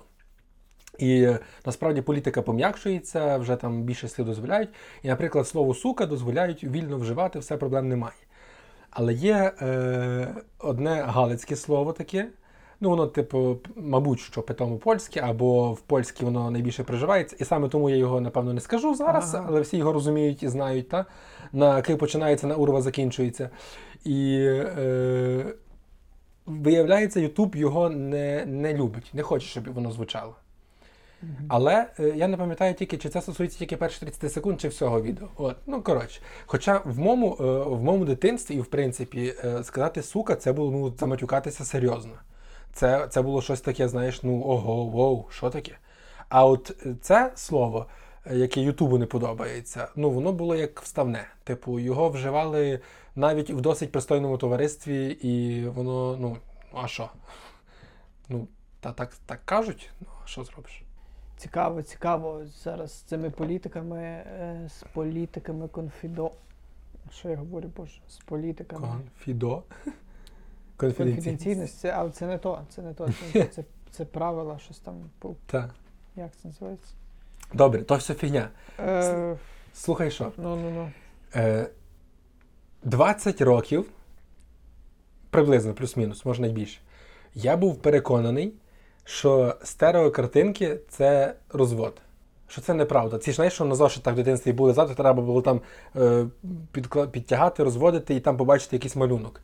І 0.98 1.22
е, 1.22 1.40
насправді 1.66 2.02
політика 2.02 2.42
пом'якшується, 2.42 3.38
вже 3.38 3.56
там 3.56 3.84
більше 3.84 4.08
слів 4.08 4.26
дозволяють. 4.26 4.70
І, 5.04 5.08
наприклад, 5.08 5.48
слово 5.48 5.74
сука 5.74 6.06
дозволяють 6.06 6.64
вільно 6.64 6.98
вживати, 6.98 7.40
все 7.40 7.58
проблем 7.58 7.90
немає. 7.90 8.16
Але 8.90 9.14
є 9.14 9.54
е, 9.62 10.36
одне 10.60 11.02
галицьке 11.02 11.56
слово 11.56 11.94
таке. 11.94 12.30
Ну, 12.80 12.90
воно, 12.90 13.08
типу, 13.08 13.58
мабуть, 13.76 14.20
що 14.20 14.42
питомо 14.42 14.78
польське, 14.78 15.20
або 15.20 15.74
в 15.74 15.82
польській 15.82 16.26
воно 16.26 16.52
найбільше 16.52 16.84
приживається. 16.84 17.36
І 17.40 17.46
саме 17.46 17.70
тому 17.70 17.90
я 17.90 17.96
його, 17.96 18.22
напевно, 18.22 18.54
не 18.54 18.62
скажу 18.62 18.96
зараз, 18.96 19.36
Ага. 19.36 19.46
але 19.50 19.62
всі 19.62 19.78
його 19.78 19.94
розуміють 19.94 20.44
і 20.44 20.48
знають, 20.48 20.90
та? 20.90 21.06
на 21.54 21.82
Ки 21.82 21.96
починається, 21.96 22.48
на 22.48 22.56
урва 22.56 22.82
закінчується. 22.82 23.50
І 24.04 24.38
е, 24.42 25.46
виявляється, 26.46 27.20
Ютуб 27.20 27.56
його 27.56 27.90
не, 27.90 28.46
не 28.46 28.74
любить, 28.74 29.12
не 29.14 29.24
хоче, 29.24 29.48
щоб 29.48 29.74
воно 29.74 29.92
звучало. 29.92 30.36
Але 31.48 31.86
е, 32.00 32.14
я 32.16 32.28
не 32.28 32.38
пам'ятаю 32.38 32.74
тільки, 32.74 32.98
чи 32.98 33.10
це 33.10 33.22
стосується 33.22 33.60
тільки 33.60 33.78
перших 33.78 34.00
30 34.00 34.34
секунд, 34.34 34.62
чи 34.62 34.68
всього 34.68 35.02
відео. 35.02 35.28
От, 35.36 35.56
ну 35.68 35.82
коротше. 35.82 36.22
Хоча 36.46 36.82
в 36.86 37.00
моєму, 37.00 37.38
е, 37.40 37.44
в 37.70 37.84
моєму 37.84 38.06
дитинстві, 38.06 38.56
і 38.56 38.62
в 38.62 38.66
принципі, 38.66 39.34
е, 39.44 39.64
сказати 39.64 40.02
сука, 40.02 40.36
це 40.36 40.54
було 40.54 40.72
ну, 40.72 40.94
заматюкатися 41.00 41.66
серйозно. 41.66 42.14
Це, 42.76 43.08
це 43.08 43.22
було 43.22 43.42
щось 43.42 43.62
таке, 43.62 43.88
знаєш, 43.88 44.24
ну 44.24 44.44
ого, 44.46 44.86
воу, 44.86 45.26
що 45.30 45.50
таке? 45.50 45.78
А 46.30 46.46
от 46.46 46.86
це 47.02 47.32
слово, 47.36 47.86
яке 48.32 48.62
Ютубу 48.62 48.98
не 48.98 49.06
подобається, 49.06 49.88
ну 49.96 50.10
воно 50.10 50.34
було 50.34 50.56
як 50.56 50.82
вставне. 50.82 51.28
Типу, 51.44 51.80
його 51.80 52.10
вживали 52.10 52.80
навіть 53.16 53.50
в 53.50 53.62
досить 53.62 53.92
пристойному 53.92 54.38
товаристві, 54.38 55.08
і 55.22 55.66
воно, 55.68 56.18
ну, 56.20 56.38
а 56.74 56.88
що? 56.88 57.10
Ну, 58.30 58.48
та 58.80 58.92
так, 58.92 59.14
так 59.26 59.40
кажуть, 59.46 59.90
ну, 60.02 60.08
а 60.24 60.28
що 60.28 60.44
зробиш? 60.44 60.84
Цікаво, 61.38 61.82
цікаво. 61.82 62.42
Зараз 62.64 62.92
з 62.92 63.02
цими 63.02 63.30
політиками, 63.30 64.02
е, 64.02 64.70
з 64.70 64.84
політиками 64.94 65.68
конфідо. 65.68 66.32
Що 67.12 67.30
я 67.30 67.36
говорю, 67.36 67.70
боже? 67.78 68.02
З 68.10 68.18
політиками. 68.18 68.88
Конфідо. 68.88 69.64
Конфіденційність. 70.78 71.26
конфіденційність, 71.26 71.80
це, 71.80 71.90
але 71.90 72.10
це 72.10 72.28
не 72.28 72.38
то, 72.38 72.62
це 72.70 72.82
не 72.82 72.94
то, 72.94 73.10
це, 73.34 73.46
це, 73.46 73.64
це 73.92 74.06
правила, 74.06 74.60
щось 74.60 74.80
там, 74.80 74.96
Так. 75.46 75.70
як 76.16 76.32
це 76.42 76.48
називається? 76.48 76.94
Добре, 77.54 77.84
то 77.84 77.96
все 77.96 78.14
фігня. 78.14 78.50
Е, 78.80 79.38
Слухай 79.74 80.12
що. 80.12 80.32
ну, 80.38 80.56
ну, 80.56 80.72
ну. 80.72 80.92
Е, 81.36 81.70
20 82.84 83.42
років, 83.42 83.90
приблизно, 85.30 85.74
плюс-мінус, 85.74 86.26
може 86.26 86.42
навіть 86.42 86.56
більше, 86.56 86.80
я 87.34 87.58
був 87.58 87.76
переконаний, 87.82 88.54
що 89.04 89.56
стереокартинки 89.64 90.80
це 90.90 91.36
розвод. 91.50 92.02
Що 92.48 92.62
це 92.62 92.74
неправда. 92.74 93.18
Ці 93.18 93.32
ж 93.32 93.36
знаєш, 93.36 93.54
що 93.54 93.66
на 93.66 93.76
зошитах 93.76 94.14
в 94.14 94.18
дитинстві 94.18 94.54
були 94.54 94.74
завтра, 94.74 94.96
треба 94.96 95.24
було 95.24 95.42
там 95.42 95.62
е, 95.96 96.26
підтягати, 97.12 97.64
розводити 97.64 98.16
і 98.16 98.20
там 98.20 98.38
побачити 98.38 98.76
якийсь 98.76 98.96
малюнок. 98.96 99.42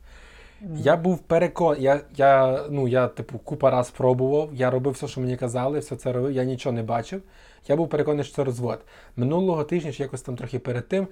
Я 0.76 0.96
був 0.96 1.18
переконаний, 1.18 1.84
я, 1.84 2.00
я, 2.16 2.64
ну, 2.70 2.88
я, 2.88 3.08
типу, 3.08 3.38
купа 3.38 3.70
раз 3.70 3.90
пробував, 3.90 4.50
я 4.52 4.70
робив 4.70 4.92
все, 4.92 5.08
що 5.08 5.20
мені 5.20 5.36
казали, 5.36 5.78
все 5.78 5.96
це 5.96 6.12
робив, 6.12 6.32
я 6.32 6.44
нічого 6.44 6.72
не 6.72 6.82
бачив. 6.82 7.22
Я 7.68 7.76
був 7.76 7.88
переконаний, 7.88 8.24
що 8.24 8.34
це 8.34 8.44
розвод. 8.44 8.84
Минулого 9.16 9.64
тижня, 9.64 9.92
чи 9.92 10.02
якось 10.02 10.22
там 10.22 10.36
трохи 10.36 10.58
перед 10.58 10.88
тим, 10.88 11.08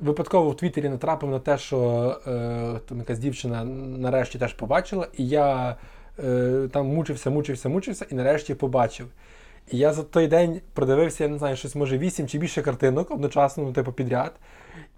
випадково 0.00 0.50
в 0.50 0.56
Твіттері 0.56 0.88
натрапив 0.88 1.30
на 1.30 1.38
те, 1.38 1.58
що 1.58 1.80
е, 2.26 2.80
там 2.88 2.98
якась 2.98 3.18
дівчина 3.18 3.64
нарешті 3.64 4.38
теж 4.38 4.52
побачила, 4.52 5.08
і 5.16 5.28
я 5.28 5.76
е, 6.24 6.68
там 6.72 6.86
мучився, 6.86 7.30
мучився, 7.30 7.68
мучився, 7.68 8.06
і 8.10 8.14
нарешті 8.14 8.54
побачив. 8.54 9.06
І 9.70 9.78
я 9.78 9.92
за 9.92 10.02
той 10.02 10.26
день 10.26 10.60
продивився, 10.74 11.24
я 11.24 11.30
не 11.30 11.38
знаю, 11.38 11.56
щось 11.56 11.74
може 11.74 11.98
вісім 11.98 12.28
чи 12.28 12.38
більше 12.38 12.62
картинок 12.62 13.10
одночасно, 13.10 13.64
ну, 13.64 13.72
типу, 13.72 13.92
підряд. 13.92 14.32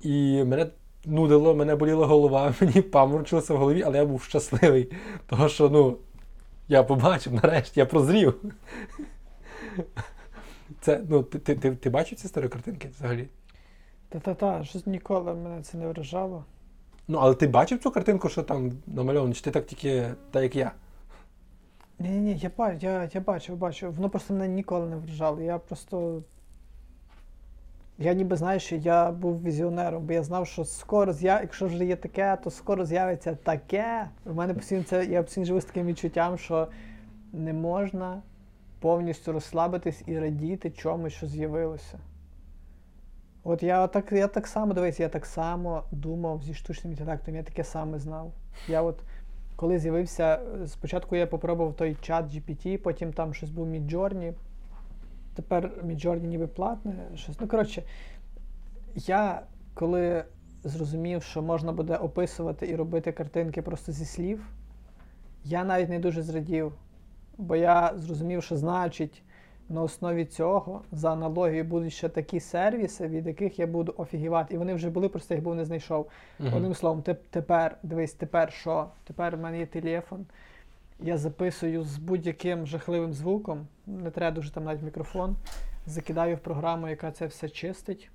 І 0.00 0.44
мене 0.44 0.66
нудило, 1.08 1.54
мене 1.54 1.76
боліла 1.76 2.06
голова, 2.06 2.54
мені 2.60 2.82
паморочилося 2.82 3.54
в 3.54 3.56
голові, 3.56 3.82
але 3.86 3.98
я 3.98 4.04
був 4.06 4.22
щасливий. 4.22 4.92
Того, 5.26 5.48
що 5.48 5.68
ну, 5.68 5.96
я 6.68 6.82
побачив 6.82 7.34
нарешті, 7.34 7.80
я 7.80 7.86
прозрів. 7.86 8.34
Це, 10.80 11.00
ну, 11.08 11.22
ти, 11.22 11.38
ти, 11.38 11.54
ти, 11.54 11.70
ти 11.70 11.90
бачив 11.90 12.18
ці 12.18 12.28
старі 12.28 12.48
картинки 12.48 12.88
взагалі? 12.88 13.28
Та-та-та, 14.08 14.64
щось 14.64 14.86
ніколи 14.86 15.34
мене 15.34 15.62
це 15.62 15.78
не 15.78 15.88
вражало. 15.88 16.44
Ну, 17.08 17.18
але 17.18 17.34
ти 17.34 17.46
бачив 17.46 17.78
цю 17.78 17.90
картинку, 17.90 18.28
що 18.28 18.42
там 18.42 18.72
намальовано, 18.86 19.34
чи 19.34 19.42
ти 19.42 19.50
так 19.50 19.66
тільки, 19.66 20.06
так 20.30 20.42
як 20.42 20.56
я? 20.56 20.72
Ні, 21.98 22.08
ні, 22.08 22.36
я, 22.36 22.50
ба- 22.56 22.72
я, 22.72 23.08
я 23.12 23.20
бачив, 23.20 23.56
бачив. 23.56 23.92
Воно 23.92 24.10
просто 24.10 24.34
мене 24.34 24.48
ніколи 24.48 24.86
не 24.86 24.96
вражало. 24.96 25.40
Я 25.40 25.58
просто. 25.58 26.22
Я 28.00 28.12
ніби 28.12 28.36
знаєш, 28.36 28.62
що 28.62 28.76
я 28.76 29.10
був 29.10 29.42
візіонером, 29.42 30.06
бо 30.06 30.12
я 30.12 30.22
знав, 30.22 30.46
що 30.46 30.64
скоро 30.64 31.12
з'яв... 31.12 31.40
якщо 31.40 31.66
вже 31.66 31.84
є 31.84 31.96
таке, 31.96 32.38
то 32.44 32.50
скоро 32.50 32.84
з'явиться 32.84 33.34
таке. 33.42 34.08
У 34.26 34.34
мене 34.34 34.54
постійно 34.54 34.82
це 34.82 35.04
я 35.04 35.22
постійно 35.22 35.46
живу 35.46 35.60
з 35.60 35.64
таким 35.64 35.86
відчуттям, 35.86 36.38
що 36.38 36.68
не 37.32 37.52
можна 37.52 38.22
повністю 38.80 39.32
розслабитись 39.32 40.02
і 40.06 40.18
радіти 40.18 40.70
чомусь, 40.70 41.12
що 41.12 41.26
з'явилося. 41.26 41.98
От 43.44 43.62
я 43.62 43.86
так, 43.86 44.12
я 44.12 44.28
так 44.28 44.46
само 44.46 44.74
дивись, 44.74 45.00
я 45.00 45.08
так 45.08 45.26
само 45.26 45.82
думав 45.92 46.42
зі 46.42 46.54
штучним 46.54 46.92
інтелектом, 46.92 47.36
я 47.36 47.42
таке 47.42 47.64
саме 47.64 47.98
знав. 47.98 48.32
Я 48.68 48.82
от 48.82 48.98
коли 49.56 49.78
з'явився, 49.78 50.40
спочатку 50.66 51.16
я 51.16 51.26
попробував 51.26 51.74
той 51.74 51.96
чат 52.00 52.24
GPT, 52.24 52.76
потім 52.76 53.12
там 53.12 53.34
щось 53.34 53.50
був 53.50 53.68
Midjourney. 53.68 54.32
Тепер 55.38 55.70
Midjourney 55.84 56.26
ніби 56.26 56.46
платне. 56.46 56.94
Щось. 57.14 57.40
Ну, 57.40 57.48
коротше, 57.48 57.82
я 58.94 59.42
коли 59.74 60.24
зрозумів, 60.64 61.22
що 61.22 61.42
можна 61.42 61.72
буде 61.72 61.96
описувати 61.96 62.68
і 62.68 62.76
робити 62.76 63.12
картинки 63.12 63.62
просто 63.62 63.92
зі 63.92 64.04
слів, 64.04 64.48
я 65.44 65.64
навіть 65.64 65.88
не 65.88 65.98
дуже 65.98 66.22
зрадів. 66.22 66.72
Бо 67.36 67.56
я 67.56 67.92
зрозумів, 67.96 68.42
що 68.42 68.56
значить, 68.56 69.22
на 69.68 69.82
основі 69.82 70.24
цього 70.24 70.82
за 70.92 71.12
аналогією 71.12 71.64
будуть 71.64 71.92
ще 71.92 72.08
такі 72.08 72.40
сервіси, 72.40 73.08
від 73.08 73.26
яких 73.26 73.58
я 73.58 73.66
буду 73.66 73.94
офігівати. 73.96 74.54
І 74.54 74.58
вони 74.58 74.74
вже 74.74 74.90
були, 74.90 75.08
просто 75.08 75.34
їх 75.34 75.42
був 75.42 75.54
не 75.54 75.64
знайшов. 75.64 76.08
Одним 76.56 76.74
словом, 76.74 77.00
теп- 77.00 77.16
тепер, 77.30 77.78
дивись, 77.82 78.12
тепер 78.12 78.52
що? 78.52 78.86
Тепер 79.04 79.36
в 79.36 79.40
мене 79.40 79.58
є 79.58 79.66
телефон. 79.66 80.26
Я 81.00 81.18
записую 81.18 81.84
з 81.84 81.98
будь-яким 81.98 82.66
жахливим 82.66 83.12
звуком, 83.12 83.66
не 83.86 84.10
треба 84.10 84.34
дуже 84.34 84.50
там 84.50 84.64
навіть 84.64 84.82
мікрофон. 84.82 85.36
Закидаю 85.86 86.36
в 86.36 86.38
програму, 86.38 86.88
яка 86.88 87.12
це 87.12 87.26
все 87.26 87.48
чистить, 87.48 88.10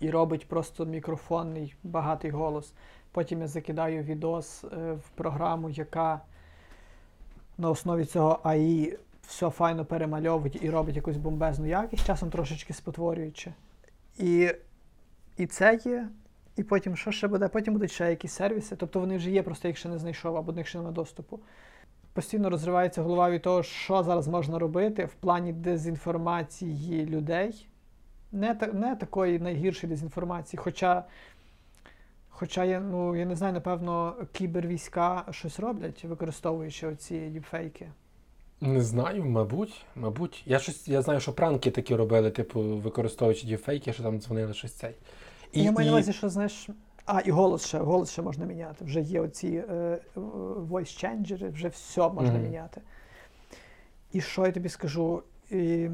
і 0.00 0.10
робить 0.10 0.48
просто 0.48 0.84
мікрофонний 0.84 1.74
багатий 1.82 2.30
голос. 2.30 2.72
Потім 3.12 3.40
я 3.40 3.48
закидаю 3.48 4.02
відос 4.02 4.64
е, 4.64 4.92
в 4.92 5.08
програму, 5.14 5.70
яка 5.70 6.20
на 7.58 7.70
основі 7.70 8.04
цього 8.04 8.40
АІ 8.42 8.98
все 9.26 9.50
файно 9.50 9.84
перемальовує 9.84 10.52
і 10.60 10.70
робить 10.70 10.96
якусь 10.96 11.16
бомбезну 11.16 11.66
якість, 11.66 12.06
часом 12.06 12.30
трошечки 12.30 12.72
спотворюючи. 12.72 13.52
І, 14.18 14.50
і 15.36 15.46
це 15.46 15.80
є. 15.84 16.08
І 16.56 16.62
потім 16.62 16.96
що 16.96 17.12
ще 17.12 17.28
буде? 17.28 17.48
Потім 17.48 17.72
будуть 17.72 17.92
ще 17.92 18.10
якісь 18.10 18.32
сервіси. 18.32 18.76
Тобто 18.76 19.00
вони 19.00 19.16
вже 19.16 19.30
є, 19.30 19.42
просто 19.42 19.68
їх 19.68 19.76
ще 19.76 19.88
не 19.88 19.98
знайшов, 19.98 20.36
або 20.36 20.52
до 20.52 20.56
них 20.56 20.68
ще 20.68 20.78
немає 20.78 20.94
доступу. 20.94 21.40
Постійно 22.12 22.50
розривається 22.50 23.02
голова 23.02 23.30
від 23.30 23.42
того, 23.42 23.62
що 23.62 24.02
зараз 24.02 24.28
можна 24.28 24.58
робити 24.58 25.04
в 25.04 25.14
плані 25.14 25.52
дезінформації 25.52 27.06
людей. 27.06 27.66
Не, 28.32 28.54
та, 28.54 28.66
не 28.66 28.96
такої 28.96 29.38
найгіршої 29.38 29.90
дезінформації. 29.90 30.60
Хоча, 30.64 31.04
хоча 32.28 32.64
я, 32.64 32.80
ну, 32.80 33.16
я 33.16 33.24
не 33.24 33.36
знаю, 33.36 33.52
напевно, 33.52 34.16
кібервійська 34.32 35.24
щось 35.30 35.60
роблять, 35.60 36.04
використовуючи 36.04 36.86
оці 36.86 37.20
діпфейки. 37.20 37.88
Не 38.60 38.80
знаю, 38.80 39.24
мабуть, 39.24 39.84
мабуть. 39.96 40.42
Я 40.46 40.58
щось, 40.58 40.88
я 40.88 41.02
знаю, 41.02 41.20
що 41.20 41.32
пранки 41.32 41.70
такі 41.70 41.96
робили, 41.96 42.30
типу, 42.30 42.60
використовуючи 42.60 43.46
діфейки, 43.46 43.92
що 43.92 44.02
там 44.02 44.20
дзвонили 44.20 44.54
щось 44.54 44.72
цей. 44.72 44.94
І, 45.52 45.62
я 45.62 45.72
маю 45.72 45.86
на 45.86 45.92
увазі, 45.92 46.12
що 46.12 46.28
знаєш. 46.28 46.68
А, 47.06 47.20
і 47.20 47.30
голос 47.30 47.66
ще, 47.66 47.78
голос 47.78 48.10
ще 48.12 48.22
можна 48.22 48.46
міняти. 48.46 48.84
Вже 48.84 49.00
є 49.00 49.20
оці 49.20 49.64
е, 49.70 49.98
voice 50.70 51.04
changers, 51.04 51.52
вже 51.52 51.68
все 51.68 52.08
можна 52.08 52.32
Мгм. 52.32 52.42
міняти. 52.42 52.80
І 54.12 54.20
що 54.20 54.46
я 54.46 54.52
тобі 54.52 54.68
скажу? 54.68 55.22
І, 55.50 55.88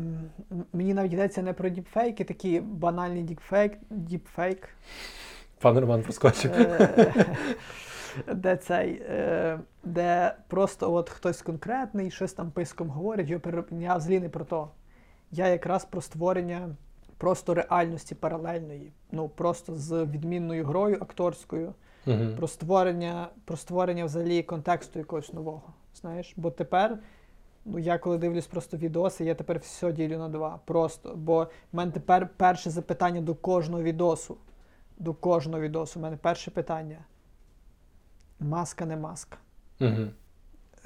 мені 0.73 0.94
навіть 0.94 1.12
йдеться 1.12 1.42
не 1.42 1.53
про 1.53 1.68
діпфейки, 1.68 2.25
такі 2.25 2.61
банальні 2.61 3.23
діпфейк, 3.23 3.79
діпфейк, 3.90 4.68
Пан 5.61 5.79
Роман 5.79 6.03
проскочив. 6.03 6.53
е, 6.55 7.14
де 8.35 8.57
цей, 8.57 9.03
е, 9.09 9.59
де 9.85 10.35
просто 10.49 10.92
от 10.92 11.11
хтось 11.11 11.42
конкретний, 11.42 12.11
щось 12.11 12.33
там 12.33 12.51
писком 12.51 12.88
говорить, 12.90 13.29
його 13.29 13.40
пере- 13.40 13.64
я 13.81 13.97
взагалі 13.97 14.21
не 14.21 14.29
про 14.29 14.44
то. 14.44 14.71
Я 15.31 15.49
якраз 15.49 15.85
про 15.85 16.01
створення 16.01 16.68
просто 17.18 17.54
реальності 17.54 18.14
паралельної, 18.14 18.92
ну 19.12 19.28
просто 19.28 19.74
з 19.74 20.04
відмінною 20.04 20.64
грою 20.64 20.98
акторською, 21.00 21.74
Мгм. 22.07 22.37
про 22.37 22.48
створення, 22.48 23.28
про 23.44 23.57
створення 23.57 24.04
взагалі 24.04 24.42
контексту 24.42 24.98
якогось 24.98 25.33
нового. 25.33 25.62
Знаєш, 25.94 26.35
бо 26.37 26.50
тепер. 26.50 26.98
Ну, 27.64 27.78
я 27.78 27.98
коли 27.98 28.18
дивлюсь 28.18 28.46
просто 28.46 28.76
відоси, 28.76 29.24
я 29.24 29.35
тепер 29.35 29.59
все 29.59 29.92
ділю 29.92 30.18
на 30.18 30.28
два. 30.28 30.61
Просто. 30.64 31.14
Бо 31.16 31.44
в 31.72 31.76
мене 31.76 31.92
тепер 31.92 32.28
перше 32.37 32.70
запитання 32.70 33.20
до 33.20 33.35
кожного 33.35 33.83
відосу. 33.83 34.37
До 34.98 35.14
кожного 35.14 35.61
відосу. 35.62 36.00
У 36.00 36.02
мене 36.02 36.16
перше 36.16 36.50
питання. 36.50 36.98
Маска 38.40 38.87
не 38.87 38.96
маска. 38.96 39.38
Мгм. 39.81 40.11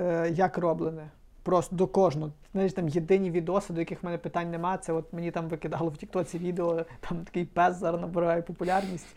Е, 0.00 0.30
як 0.34 0.58
роблене? 0.58 1.10
Просто 1.42 1.76
до 1.76 1.86
кожного. 1.86 2.32
Знаєш, 2.52 2.72
там 2.72 2.88
єдині 2.88 3.30
відоси, 3.30 3.72
до 3.72 3.80
яких 3.80 4.02
в 4.02 4.06
мене 4.06 4.18
питань 4.18 4.50
нема. 4.50 4.78
Це 4.78 4.92
от 4.92 5.12
мені 5.12 5.30
там 5.30 5.48
викидало 5.48 5.88
в 5.88 5.96
Тіктоці 5.96 6.38
відео, 6.38 6.84
там 7.00 7.24
такий 7.24 7.44
пес 7.44 7.76
зараз 7.76 8.00
набирає 8.00 8.42
популярність. 8.42 9.16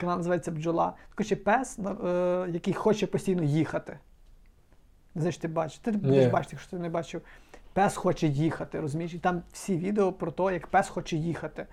Канал 0.00 0.16
називається 0.16 0.50
Бджола. 0.50 0.92
Коротше, 1.14 1.36
пес, 1.36 1.78
е, 1.78 2.46
який 2.52 2.74
хоче 2.74 3.06
постійно 3.06 3.42
їхати. 3.42 3.98
Чи 5.22 5.32
ти 5.32 5.48
бачиш. 5.48 5.78
Ти 5.78 5.90
будеш 5.92 6.26
бачити, 6.26 6.50
якщо 6.52 6.70
ти 6.70 6.78
не 6.78 6.88
бачив. 6.88 7.22
Пес 7.72 7.96
хоче 7.96 8.26
їхати, 8.26 8.80
розумієш? 8.80 9.14
І 9.14 9.18
там 9.18 9.42
всі 9.52 9.76
відео 9.76 10.12
про 10.12 10.32
те, 10.32 10.42
як 10.42 10.66
пес 10.66 10.88
хоче 10.88 11.16
їхати. 11.16 11.66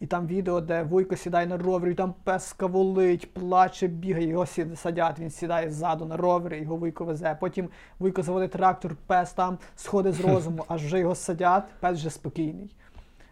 І 0.00 0.06
там 0.06 0.26
відео, 0.26 0.60
де 0.60 0.82
Вуйко 0.82 1.16
сідає 1.16 1.46
на 1.46 1.56
ровері, 1.56 1.92
і 1.92 1.94
там 1.94 2.14
пес 2.24 2.46
скаволить, 2.46 3.34
плаче, 3.34 3.86
бігає, 3.86 4.28
його 4.28 4.46
сі- 4.46 4.76
садять, 4.76 5.18
він 5.18 5.30
сідає 5.30 5.70
ззаду 5.70 6.04
на 6.04 6.16
ровері, 6.16 6.60
його 6.62 6.76
Вуйко 6.76 7.04
везе. 7.04 7.36
Потім 7.40 7.68
Вуйко 7.98 8.22
заводить 8.22 8.50
трактор, 8.50 8.96
пес 9.06 9.32
там 9.32 9.58
сходить 9.76 10.14
з 10.14 10.20
розуму, 10.24 10.64
аж 10.68 10.84
вже 10.84 10.98
його 10.98 11.14
садять, 11.14 11.64
пес 11.80 11.98
вже 11.98 12.10
спокійний. 12.10 12.70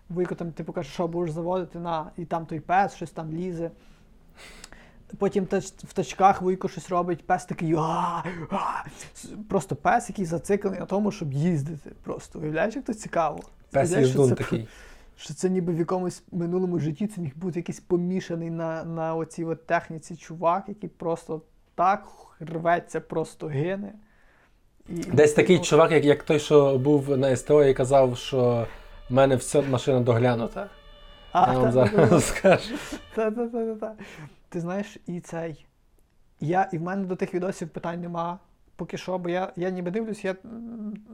Вуйко 0.09 0.35
там, 0.35 0.53
типу, 0.53 0.73
каже, 0.73 0.91
що 0.91 1.09
будеш 1.09 1.35
заводити 1.35 1.79
на, 1.79 2.11
і 2.17 2.25
там 2.25 2.47
той 2.47 2.61
пес 2.61 2.95
щось 2.95 3.11
там 3.11 3.33
лізе. 3.33 3.71
Потім 5.19 5.45
в 5.85 5.93
тачках 5.93 6.43
Вуйко 6.43 6.69
щось 6.69 6.91
робить, 6.91 7.27
пес 7.27 7.45
такий. 7.45 7.75
«А, 7.79 8.23
а». 8.51 8.85
Просто 9.49 9.77
пес, 9.77 10.09
який 10.09 10.25
зациклений 10.25 10.81
на 10.81 10.87
тому, 10.87 11.13
щоб 11.13 11.33
їздити. 11.33 11.91
Просто 12.03 12.39
уявляєш, 12.39 12.77
як 12.77 12.85
то 12.85 12.95
цікаво. 12.95 13.41
Пес 13.71 13.91
їздун 13.93 14.29
такий. 14.35 14.69
Що 15.17 15.35
це 15.35 15.51
ніби 15.51 15.73
в 15.73 15.79
якомусь 15.79 16.23
минулому 16.33 16.79
житті 16.79 17.07
це 17.07 17.21
міг 17.21 17.37
бути 17.37 17.59
якийсь 17.59 17.81
помішаний 17.81 18.51
на, 18.51 18.85
на 18.85 19.15
оцій 19.15 19.45
от 19.45 19.67
техніці 19.67 20.17
чувак, 20.17 20.65
який 20.69 20.91
просто 20.91 21.43
так 21.75 22.07
рветься, 22.41 23.01
просто 23.01 23.47
гине. 23.47 23.93
І, 24.89 24.95
Десь 24.95 25.33
такий 25.33 25.57
ну, 25.57 25.63
чувак, 25.63 25.93
як, 25.93 26.05
як 26.05 26.23
той, 26.23 26.39
що 26.39 26.79
був 26.79 27.19
на 27.19 27.37
СТО 27.37 27.65
і 27.65 27.75
казав, 27.75 28.17
що 28.17 28.67
в 29.11 29.13
мене 29.13 29.37
вся 29.37 29.63
машина 29.63 30.01
доглянута. 30.01 30.71
а, 31.33 31.53
Я 31.53 31.59
вам 31.59 31.73
та- 31.73 31.87
зараз 31.87 32.25
скажу. 32.27 32.75
Та-та-та-та. 33.15 33.95
Ти 34.49 34.61
знаєш, 34.61 34.99
і 35.07 35.21
цей. 35.21 35.67
Я, 36.41 36.69
і 36.73 36.79
в 36.79 36.83
мене 36.83 37.05
до 37.05 37.17
тих 37.17 37.35
відосів 37.35 37.69
питань 37.69 38.01
нема. 38.01 38.39
Поки 38.77 38.97
що, 38.99 39.19
бо 39.19 39.29
я, 39.29 39.53
я 39.57 39.71
ніби 39.71 39.91
дивлюсь, 39.91 40.25
я 40.25 40.37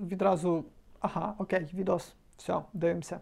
відразу. 0.09 0.65
Ага, 1.01 1.35
окей, 1.39 1.71
відос, 1.75 2.15
все, 2.37 2.55
дивимося. 2.73 3.21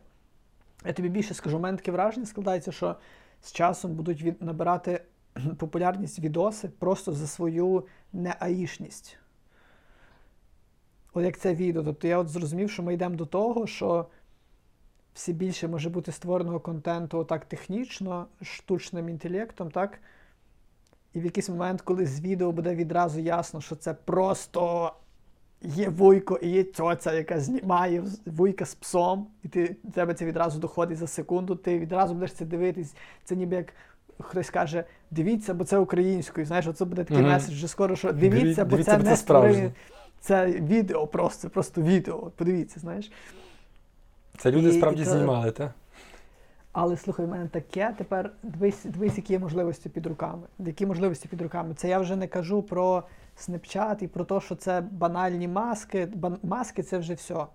Я 0.85 0.93
тобі 0.93 1.09
більше 1.09 1.35
скажу, 1.35 1.57
у 1.57 1.61
мене 1.61 1.79
таке 1.79 1.93
враження 1.93 2.27
складається, 2.27 2.73
що 2.73 2.97
з 3.43 3.53
часом 3.53 3.95
будуть 3.95 4.23
від, 4.23 4.43
набирати 4.43 5.03
популярність 5.59 6.19
відоси 6.19 6.69
просто 6.69 7.13
за 7.13 7.27
свою 7.27 7.87
неаїшність. 8.13 9.19
От 11.13 11.25
як 11.25 11.39
це 11.39 11.55
відео. 11.55 11.83
Тобто 11.83 12.09
я 12.09 12.19
от 12.19 12.29
зрозумів, 12.29 12.71
що 12.71 12.83
ми 12.83 12.95
йдемо 12.95 13.15
до 13.15 13.27
того, 13.27 13.67
що 13.67 14.07
все 15.15 15.33
більше 15.33 15.69
може 15.69 15.91
бути 15.91 16.13
створеного 16.13 16.61
контенту 16.61 17.25
так 17.25 17.45
технічно, 17.45 18.27
штучним 18.43 19.09
інтелектом, 19.09 19.71
так? 19.71 20.01
І 21.13 21.21
в 21.21 21.25
якийсь 21.25 21.49
момент, 21.49 21.81
коли 21.81 22.07
з 22.07 22.21
відео 22.21 22.53
буде 22.53 22.75
відразу 22.75 23.21
ясно, 23.21 23.61
що 23.61 23.77
це 23.77 23.95
просто 23.95 24.93
є 25.63 25.89
вуйко 25.89 26.39
і 26.43 26.49
є 26.49 26.65
цьоця, 26.65 27.13
яка 27.13 27.41
знімає 27.41 28.05
вуйка 28.27 28.65
з 28.67 28.75
псом, 28.75 29.27
і 29.45 29.49
ти 29.49 29.77
тебе 29.95 30.15
це 30.15 30.25
відразу 30.25 30.59
доходить 30.59 30.99
за 30.99 31.07
секунду, 31.07 31.55
ти 31.57 31.79
відразу 31.79 32.15
будеш 32.15 32.33
це 32.33 32.45
дивитись. 32.45 32.95
Це 33.25 33.37
ніби 33.37 33.57
як 33.57 33.73
хтось 34.19 34.51
каже, 34.51 34.85
дивіться, 35.11 35.55
бо 35.55 35.65
це 35.65 35.79
українською. 35.79 36.47
Знаєш, 36.47 36.67
оце 36.67 36.85
буде 36.85 37.05
такий 37.05 37.23
Мгм. 37.23 37.33
меседж 37.33 37.53
вже 37.55 37.69
скоро, 37.69 37.97
що 37.97 38.13
дивіться, 38.13 38.65
бо 38.65 38.71
дивіться, 38.71 38.93
це 38.93 38.99
бо 38.99 39.05
не 39.05 39.17
справжнє. 39.17 39.73
Це 40.21 40.47
відео 40.47 41.07
просто, 41.07 41.51
просто 41.51 41.83
відео. 41.83 42.19
Подивіться, 42.37 42.81
знаєш. 42.81 43.13
Це 44.39 44.51
люди 44.51 44.69
І- 44.69 44.73
справді 44.73 45.03
і 45.03 45.05
то- 45.05 45.11
знімали, 45.11 45.51
так? 45.51 45.71
Але 46.73 46.97
слухай, 46.97 47.27
в 47.27 47.29
мене 47.29 47.49
таке. 47.49 47.95
Тепер 47.99 48.33
дивись, 48.43 48.85
дивись, 48.85 49.17
які 49.17 49.33
є 49.33 49.39
можливості 49.39 49.89
під 49.89 50.07
руками. 50.07 50.43
Які 50.59 50.87
можливості 50.87 51.29
під 51.29 51.43
руками? 51.43 51.75
Це 51.75 51.89
я 51.89 51.99
вже 51.99 52.17
не 52.17 52.27
кажу 52.27 52.63
про 52.63 53.03
Snapchat 53.39 54.03
і 54.03 54.09
про 54.09 54.25
те, 54.25 54.41
що 54.41 54.57
це 54.57 54.81
банальні 54.81 55.49
маски. 55.49 56.07
Бан- 56.07 56.39
маски 56.43 56.83
це 56.83 56.99
вже 56.99 57.15
все. 57.15 57.47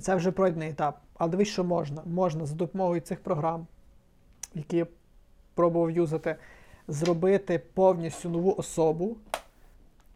Це 0.00 0.14
вже 0.14 0.30
пройдений 0.30 0.68
етап. 0.70 1.00
Але 1.18 1.30
дивись, 1.30 1.48
що 1.48 1.64
можна. 1.64 2.02
Можна 2.06 2.46
за 2.46 2.54
допомогою 2.54 3.00
цих 3.00 3.20
програм, 3.20 3.66
які 4.54 4.76
я 4.76 4.86
пробував 5.54 5.90
юзати, 5.90 6.36
зробити 6.88 7.62
повністю 7.74 8.28
нову 8.28 8.54
особу, 8.58 9.16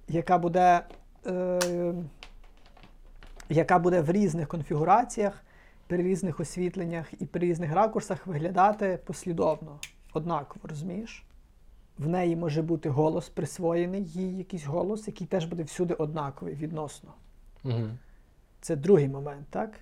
яка 0.09 0.39
буде, 0.39 0.81
е, 1.27 1.95
яка 3.49 3.79
буде 3.79 4.01
в 4.01 4.11
різних 4.11 4.49
конфігураціях 4.49 5.45
при 5.87 6.03
різних 6.03 6.40
освітленнях 6.40 7.07
і 7.18 7.27
при 7.27 7.47
різних 7.47 7.73
ракурсах 7.73 8.27
виглядати 8.27 8.99
послідовно, 9.05 9.79
однаково, 10.12 10.68
розумієш? 10.68 11.25
В 11.99 12.09
неї 12.09 12.37
може 12.37 12.62
бути 12.62 12.88
голос 12.88 13.29
присвоєний, 13.29 14.05
їй 14.05 14.37
якийсь 14.37 14.64
голос, 14.64 15.07
який 15.07 15.27
теж 15.27 15.44
буде 15.44 15.62
всюди 15.62 15.94
однаковий 15.94 16.55
відносно. 16.55 17.14
Угу. 17.64 17.88
Це 18.61 18.77
другий 18.77 19.09
момент, 19.09 19.47
так? 19.51 19.81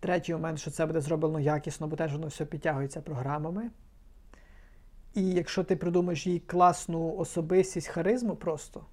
Третій 0.00 0.32
момент, 0.32 0.58
що 0.58 0.70
це 0.70 0.86
буде 0.86 1.00
зроблено 1.00 1.40
якісно, 1.40 1.86
бо 1.86 1.96
теж 1.96 2.12
воно 2.12 2.26
все 2.26 2.44
підтягується 2.44 3.00
програмами. 3.00 3.70
І 5.14 5.30
якщо 5.30 5.64
ти 5.64 5.76
придумаєш 5.76 6.26
їй 6.26 6.40
класну 6.40 7.16
особистість, 7.16 7.88
харизму 7.88 8.36
просто, 8.36 8.86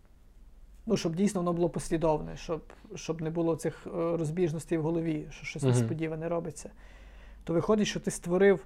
ну, 0.85 0.97
щоб 0.97 1.15
дійсно 1.15 1.41
воно 1.41 1.53
було 1.53 1.69
послідовне, 1.69 2.37
щоб, 2.37 2.61
щоб 2.95 3.21
не 3.21 3.29
було 3.29 3.55
цих 3.55 3.87
е, 3.87 3.89
розбіжностей 3.93 4.77
в 4.77 4.81
голові, 4.81 5.27
що 5.29 5.45
щось 5.45 5.63
несподіване 5.63 6.29
робиться, 6.29 6.69
то 7.43 7.53
виходить, 7.53 7.87
що 7.87 7.99
ти 7.99 8.11
створив 8.11 8.65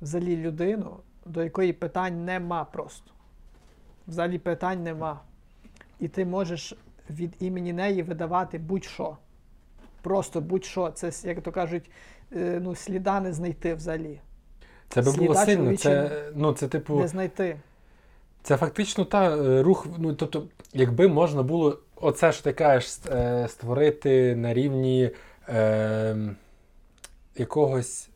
взагалі 0.00 0.36
людину, 0.36 0.96
до 1.26 1.44
якої 1.44 1.72
питань 1.72 2.24
нема 2.24 2.64
просто. 2.64 3.12
Взагалі 4.08 4.38
питань 4.38 4.82
нема. 4.82 5.20
І 6.00 6.08
ти 6.08 6.24
можеш 6.24 6.74
від 7.10 7.36
імені 7.40 7.72
неї 7.72 8.02
видавати 8.02 8.58
будь-що. 8.58 9.16
Просто 10.02 10.40
будь-що. 10.40 10.90
Це, 10.90 11.28
як 11.28 11.42
то 11.42 11.52
кажуть, 11.52 11.90
е, 12.32 12.60
ну, 12.62 12.74
сліда 12.74 13.20
не 13.20 13.32
знайти 13.32 13.74
взагалі. 13.74 14.20
Це 14.88 15.02
би 15.02 15.12
було 15.12 15.34
сильно. 15.34 15.76
Це, 15.76 16.22
ну, 16.34 16.52
це 16.52 16.68
типу. 16.68 17.00
Не 17.00 17.08
знайти. 17.08 17.60
Це 18.46 18.56
фактично 18.56 19.04
та 19.04 19.36
е, 19.36 19.62
рух. 19.62 19.86
Ну 19.98 20.12
тобто, 20.14 20.42
якби 20.72 21.08
можна 21.08 21.42
було 21.42 21.78
оце 21.96 22.32
ж 22.32 22.44
ти 22.44 22.52
кажеш, 22.52 22.98
е, 23.10 23.46
створити 23.48 24.36
на 24.36 24.54
рівні 24.54 25.10
е, 25.48 26.16
якогось 27.36 28.08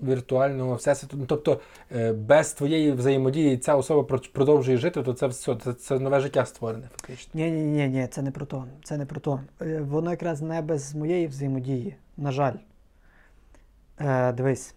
віртуального 0.00 0.74
всесвіту. 0.74 1.16
Ну, 1.16 1.26
тобто, 1.26 1.60
е, 1.92 2.12
без 2.12 2.52
твоєї 2.52 2.92
взаємодії 2.92 3.58
ця 3.58 3.76
особа 3.76 4.18
продовжує 4.32 4.78
жити, 4.78 5.02
то 5.02 5.12
це 5.12 5.26
все, 5.26 5.56
це, 5.64 5.72
це 5.72 5.98
нове 5.98 6.20
життя 6.20 6.46
створене, 6.46 6.88
фактично. 6.96 7.30
Ні, 7.34 7.50
ні, 7.50 7.64
ні, 7.64 7.88
ні, 7.88 8.06
це 8.06 8.22
не 8.22 8.30
про 8.30 8.46
то. 8.46 8.64
Це 8.84 8.96
не 8.96 9.06
про 9.06 9.20
то. 9.20 9.40
Е, 9.60 9.80
Воно 9.80 10.10
якраз 10.10 10.42
не 10.42 10.62
без 10.62 10.94
моєї 10.94 11.26
взаємодії, 11.26 11.96
на 12.16 12.32
жаль. 12.32 12.54
Е, 14.00 14.32
дивись. 14.32 14.74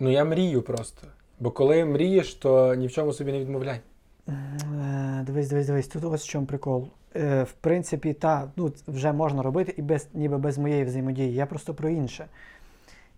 Ну 0.00 0.10
я 0.10 0.24
мрію 0.24 0.62
просто. 0.62 1.06
Бо 1.40 1.50
коли 1.50 1.84
мрієш, 1.84 2.34
то 2.34 2.74
ні 2.74 2.86
в 2.86 2.92
чому 2.92 3.12
собі 3.12 3.32
не 3.32 3.40
відмовляй. 3.40 3.80
Е, 4.28 5.22
Дивись, 5.26 5.48
дивись, 5.48 5.66
дивись. 5.66 5.88
Тут 5.88 6.04
ось 6.04 6.24
в 6.24 6.28
чому 6.28 6.46
прикол. 6.46 6.88
Е, 7.16 7.42
В 7.42 7.52
принципі, 7.52 8.12
та, 8.12 8.50
ну, 8.56 8.72
вже 8.86 9.12
можна 9.12 9.42
робити 9.42 9.74
і 9.76 9.82
без, 9.82 10.08
ніби 10.14 10.38
без 10.38 10.58
моєї 10.58 10.84
взаємодії. 10.84 11.34
Я 11.34 11.46
просто 11.46 11.74
про 11.74 11.88
інше. 11.88 12.26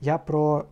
Я 0.00 0.18
про. 0.18 0.64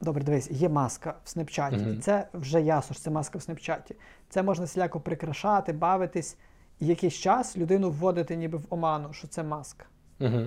Добре, 0.00 0.24
дивись, 0.24 0.50
є 0.50 0.68
маска 0.68 1.14
в 1.24 1.28
Снапчаті. 1.28 1.76
Мгм. 1.76 1.94
І 1.94 1.96
це 1.98 2.28
вже 2.34 2.62
ясно, 2.62 2.94
що 2.94 3.02
це 3.04 3.10
маска 3.10 3.38
в 3.38 3.42
Снапчаті. 3.42 3.96
Це 4.28 4.42
можна 4.42 4.64
всіляко 4.64 5.00
прикрашати, 5.00 5.72
бавитись. 5.72 6.36
І 6.80 6.86
якийсь 6.86 7.14
час 7.14 7.56
людину 7.56 7.90
вводити 7.90 8.36
ніби 8.36 8.58
в 8.58 8.66
оману, 8.70 9.12
що 9.12 9.28
це 9.28 9.42
маска. 9.42 9.86
Угу. 10.20 10.40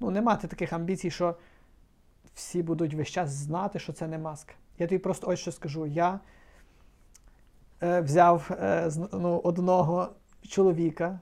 Ну, 0.00 0.10
не 0.10 0.22
мати 0.22 0.48
таких 0.48 0.72
амбіцій, 0.72 1.10
що 1.10 1.34
всі 2.34 2.62
будуть 2.62 2.94
весь 2.94 3.08
час 3.08 3.30
знати, 3.30 3.78
що 3.78 3.92
це 3.92 4.06
не 4.06 4.18
маска. 4.18 4.54
Я 4.78 4.86
тобі 4.86 4.98
просто 4.98 5.26
ось 5.26 5.38
що 5.38 5.52
скажу. 5.52 5.86
Я 5.86 6.20
взяв 7.80 8.50
е, 8.50 8.90
ну, 9.12 9.40
одного 9.44 10.08
чоловіка, 10.48 11.20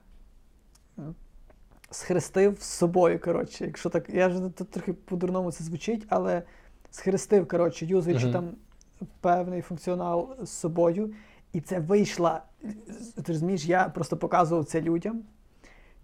схрестив 1.91 2.57
з 2.59 2.65
собою. 2.65 3.19
Коротше, 3.19 3.65
якщо 3.65 3.89
так, 3.89 4.09
я 4.09 4.29
ж 4.29 4.49
тут 4.49 4.69
трохи 4.69 4.93
по-дурному 4.93 5.51
це 5.51 5.63
звучить, 5.63 6.05
але 6.09 6.43
схрестив, 6.91 7.47
коротше, 7.47 7.85
юзаючи 7.85 8.25
Мгм. 8.25 8.33
там 8.33 8.49
певний 9.21 9.61
функціонал 9.61 10.35
з 10.43 10.49
собою. 10.49 11.13
І 11.53 11.61
це 11.61 11.79
вийшла. 11.79 12.43
Ти 13.23 13.23
розумієш, 13.27 13.65
я 13.65 13.89
просто 13.89 14.17
показував 14.17 14.65
це 14.65 14.81
людям. 14.81 15.23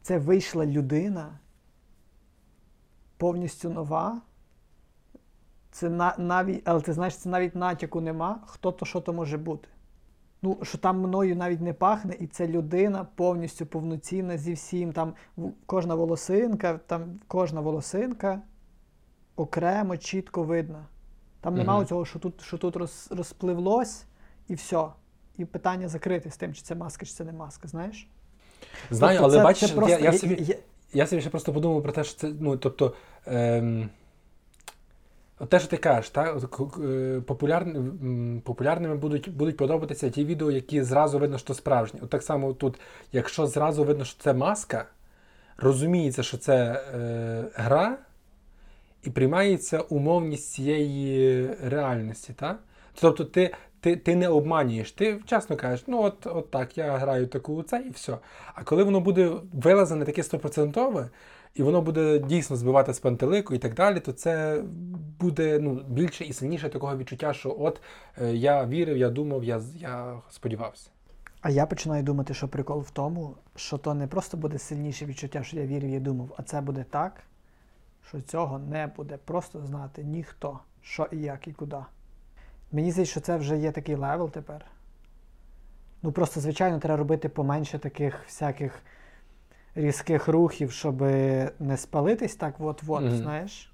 Це 0.02 0.18
вийшла 0.18 0.66
людина 0.66 1.40
повністю 3.18 3.70
нова. 3.70 4.22
Це 5.72 5.90
на, 5.90 6.16
навіть, 6.18 6.62
але 6.66 6.82
ти 6.82 6.94
знаєш, 6.94 7.18
це 7.18 7.30
навіть 7.30 7.56
натяку 7.56 8.02
нема, 8.02 8.40
хто 8.46 8.72
то, 8.72 8.86
що 8.86 9.02
то 9.02 9.14
може 9.14 9.38
бути. 9.38 9.68
Ну, 10.44 10.58
що 10.64 10.78
там 10.78 11.00
мною 11.00 11.36
навіть 11.36 11.62
не 11.62 11.74
пахне, 11.74 12.16
і 12.20 12.28
це 12.28 12.48
людина 12.48 13.08
повністю 13.16 13.66
повноцінна 13.66 14.38
зі 14.38 14.54
всім. 14.54 14.94
Там 14.94 15.14
кожна 15.66 15.96
волосинка, 15.96 16.80
там 16.88 17.20
кожна 17.28 17.62
волосинка 17.62 18.42
окремо, 19.36 19.98
чітко 19.98 20.44
видна. 20.44 20.86
Там 21.42 21.56
нема 21.56 21.78
Мгм. 21.78 21.86
цього, 21.86 22.06
що 22.06 22.20
тут, 22.20 22.42
що 22.42 22.58
тут 22.58 22.76
роз, 22.76 23.08
розпливлось, 23.12 24.06
і 24.48 24.56
все. 24.56 24.84
І 25.38 25.46
питання 25.46 25.88
закрите 25.88 26.32
з 26.32 26.38
тим, 26.38 26.54
чи 26.54 26.62
це 26.62 26.76
маска, 26.76 27.06
чи 27.06 27.14
це 27.14 27.24
не 27.24 27.32
маска, 27.34 27.68
знаєш? 27.68 28.08
Знаю, 28.90 29.20
Тобто 29.20 29.26
але 29.30 29.38
це- 29.38 29.44
бачиш, 29.44 29.70
це 29.70 29.76
я, 29.76 29.76
просто- 29.82 30.00
я, 30.06 30.14
собі, 30.14 30.38
я- 30.48 30.56
я 30.94 31.08
собі 31.08 31.22
ще 31.22 31.30
просто 31.30 31.54
подумав 31.54 31.84
про 31.84 31.92
те, 31.92 32.04
що 32.04 32.20
це, 32.20 32.34
ну, 32.40 32.58
тобто, 32.58 32.94
ем, 33.26 33.90
те, 35.50 35.60
що 35.60 35.68
ти 35.68 35.78
кажеш, 35.78 36.10
та, 36.10 36.38
е, 36.84 37.22
популярні, 37.28 38.42
популярними 38.42 38.96
будуть, 38.96 39.36
будуть 39.36 39.58
подобатися 39.58 40.10
ті 40.10 40.26
відео, 40.26 40.52
які 40.52 40.84
зразу 40.84 41.20
видно, 41.20 41.38
що 41.38 41.54
справжні. 41.54 42.00
От 42.04 42.10
так 42.10 42.24
само 42.24 42.54
тут, 42.54 42.80
якщо 43.12 43.48
зразу 43.48 43.84
видно, 43.84 44.06
що 44.06 44.24
це 44.24 44.34
маска, 44.34 44.86
розуміється, 45.58 46.24
що 46.24 46.38
це 46.38 46.84
е, 46.96 47.44
гра, 47.56 47.98
і 49.04 49.10
приймається 49.10 49.80
умовність 49.80 50.52
цієї 50.52 51.50
реальності. 51.64 52.34
Та? 52.34 52.58
Тобто 53.02 53.26
ти, 53.26 53.54
ти, 53.80 53.96
ти 53.96 54.16
не 54.16 54.30
обманюєш, 54.30 54.92
ти 54.92 55.16
вчасно 55.16 55.56
кажеш, 55.56 55.84
ну 55.88 56.02
от, 56.02 56.28
от 56.28 56.52
так, 56.52 56.78
я 56.78 56.98
граю 56.98 57.28
таку 57.28 57.64
це 57.64 57.84
і 57.88 57.90
все. 57.90 58.18
А 58.54 58.64
коли 58.64 58.84
воно 58.84 59.00
буде 59.00 59.32
вилазене 59.54 60.06
таке 60.06 60.24
стопроцентове, 60.24 61.10
і 61.54 61.64
воно 61.64 61.82
буде 61.82 62.20
дійсно 62.20 62.56
збивати 62.56 62.94
з 62.94 63.00
пантелику 63.00 63.54
і 63.54 63.58
так 63.58 63.74
далі, 63.74 64.00
то 64.00 64.12
це 64.12 64.64
буде 65.20 65.60
ну, 65.60 65.74
більше 65.88 66.24
і 66.24 66.34
сильніше 66.34 66.70
такого 66.70 66.98
відчуття, 66.98 67.34
що 67.34 67.56
от 67.60 67.82
е, 68.22 68.34
я 68.34 68.66
вірив, 68.66 68.98
я 68.98 69.10
думав, 69.10 69.44
я, 69.44 69.62
я 69.76 70.22
сподівався. 70.30 70.90
А 71.42 71.50
я 71.50 71.66
починаю 71.66 72.04
думати, 72.04 72.34
що 72.34 72.48
прикол 72.48 72.82
в 72.82 72.92
тому, 72.92 73.36
що 73.56 73.78
то 73.78 73.94
не 73.94 74.08
просто 74.08 74.38
буде 74.38 74.58
сильніше 74.58 75.06
відчуття, 75.06 75.44
що 75.44 75.58
я 75.58 75.66
вірив 75.66 75.90
і 75.90 76.00
думав, 76.00 76.34
а 76.38 76.44
це 76.44 76.62
буде 76.62 76.86
так, 76.90 77.24
що 78.08 78.22
цього 78.22 78.60
не 78.60 78.88
буде 78.88 79.18
просто 79.26 79.66
знати 79.66 80.04
ніхто, 80.04 80.60
що 80.82 81.08
і 81.12 81.18
як, 81.18 81.48
і 81.48 81.52
куди. 81.52 81.78
Мені 82.72 82.92
здається, 82.92 83.12
що 83.12 83.22
це 83.22 83.38
вже 83.38 83.58
є 83.58 83.72
такий 83.72 83.96
level 83.96 84.32
тепер. 84.32 84.66
Ну 86.04 86.12
просто, 86.12 86.40
звичайно, 86.40 86.80
треба 86.80 86.98
робити 86.98 87.30
поменше 87.30 87.80
таких 87.80 88.24
всяких 88.26 88.80
різких 89.76 90.28
рухів, 90.28 90.72
щоб 90.72 91.02
не 91.60 91.78
спалитись 91.78 92.36
так 92.36 92.56
от-от, 92.60 93.02
Мгм. 93.02 93.16
знаєш. 93.16 93.74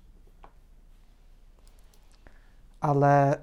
Але 2.79 3.39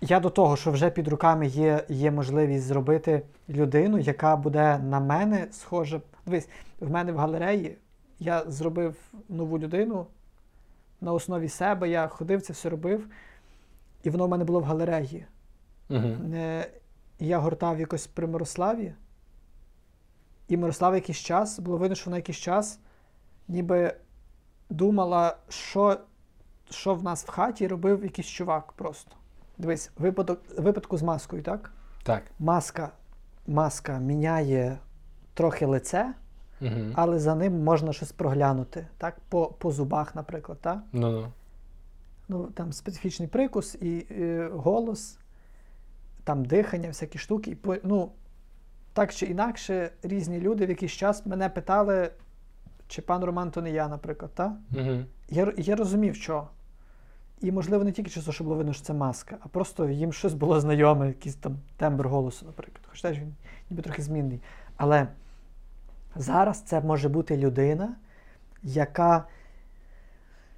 я 0.00 0.20
до 0.20 0.30
того, 0.30 0.56
що 0.56 0.70
вже 0.70 0.90
під 0.90 1.08
руками 1.08 1.46
є, 1.46 1.84
є 1.88 2.10
можливість 2.10 2.64
зробити 2.64 3.22
людину, 3.48 3.98
яка 3.98 4.36
буде 4.36 4.78
на 4.78 5.00
мене 5.00 5.48
схожа. 5.50 6.00
Дивись, 6.26 6.48
в 6.80 6.90
мене 6.90 7.12
в 7.12 7.16
галереї 7.16 7.78
я 8.18 8.44
зробив 8.46 8.96
нову 9.28 9.58
людину 9.58 10.06
на 11.00 11.12
основі 11.12 11.48
себе, 11.48 11.88
я 11.88 12.08
ходив, 12.08 12.42
це 12.42 12.52
все 12.52 12.68
робив, 12.68 13.08
і 14.02 14.10
воно 14.10 14.26
в 14.26 14.28
мене 14.28 14.44
було 14.44 14.60
в 14.60 14.64
галереї. 14.64 15.26
Угу. 15.90 16.16
Я 17.18 17.38
гортав 17.38 17.80
якось 17.80 18.06
при 18.06 18.26
Мирославі, 18.26 18.92
і 20.48 20.56
Мирослава 20.56 20.94
якийсь 20.94 21.18
час, 21.18 21.58
було 21.58 21.76
видно, 21.76 21.94
що 21.94 22.04
вона 22.06 22.16
якийсь 22.16 22.38
час 22.38 22.78
ніби 23.48 23.94
думала, 24.70 25.36
що, 25.48 26.00
що 26.70 26.94
в 26.94 27.02
нас 27.02 27.24
в 27.24 27.30
хаті 27.30 27.68
робив 27.68 28.04
якийсь 28.04 28.28
чувак 28.28 28.72
просто. 28.72 29.16
Дивись, 29.58 29.90
випадок, 29.98 30.40
випадку 30.58 30.96
з 30.96 31.02
маскою, 31.02 31.42
так? 31.42 31.72
Так. 32.02 32.22
Маска, 32.38 32.90
маска 33.46 33.98
міняє 33.98 34.78
трохи 35.34 35.66
лице, 35.66 36.14
Угу. 36.60 36.70
але 36.94 37.18
за 37.18 37.34
ним 37.34 37.64
можна 37.64 37.92
щось 37.92 38.12
проглянути, 38.12 38.86
так? 38.98 39.16
По, 39.28 39.46
по 39.46 39.70
зубах, 39.70 40.14
наприклад, 40.14 40.58
так? 40.60 40.78
Ну 40.92 41.10
ну. 41.10 41.32
ну, 42.28 42.46
там 42.46 42.72
специфічний 42.72 43.28
прикус 43.28 43.74
і 43.74 44.06
е, 44.10 44.50
голос, 44.52 45.18
там 46.24 46.44
дихання, 46.44 46.88
всякі 46.88 47.18
штуки. 47.18 47.50
І, 47.50 47.80
ну, 47.82 48.12
так 48.96 49.14
чи 49.14 49.26
інакше, 49.26 49.90
різні 50.02 50.40
люди 50.40 50.66
в 50.66 50.68
якийсь 50.68 50.92
час 50.92 51.26
мене 51.26 51.48
питали, 51.48 52.10
чи 52.88 53.02
пан 53.02 53.24
Роман 53.24 53.50
то 53.50 53.62
не 53.62 53.70
я, 53.70 53.88
наприклад. 53.88 54.30
Та? 54.34 54.56
Угу. 54.76 55.04
Я, 55.28 55.52
я 55.56 55.76
розумів, 55.76 56.14
що. 56.14 56.48
І, 57.40 57.52
можливо, 57.52 57.84
не 57.84 57.92
тільки 57.92 58.10
через 58.10 58.26
те, 58.26 58.32
що 58.32 58.44
було 58.44 58.56
видно, 58.56 58.72
що 58.72 58.84
це 58.84 58.94
маска, 58.94 59.36
а 59.40 59.48
просто 59.48 59.88
їм 59.88 60.12
щось 60.12 60.34
було 60.34 60.60
знайоме, 60.60 61.06
якийсь 61.06 61.34
там 61.34 61.58
тембр 61.76 62.08
голосу, 62.08 62.46
наприклад. 62.46 62.86
Хоч 62.90 63.02
теж 63.02 63.18
він 63.18 63.34
ніби 63.70 63.82
трохи 63.82 64.02
змінний. 64.02 64.40
Але 64.76 65.08
зараз 66.14 66.60
це 66.60 66.80
може 66.80 67.08
бути 67.08 67.36
людина, 67.36 67.94
яка. 68.62 69.24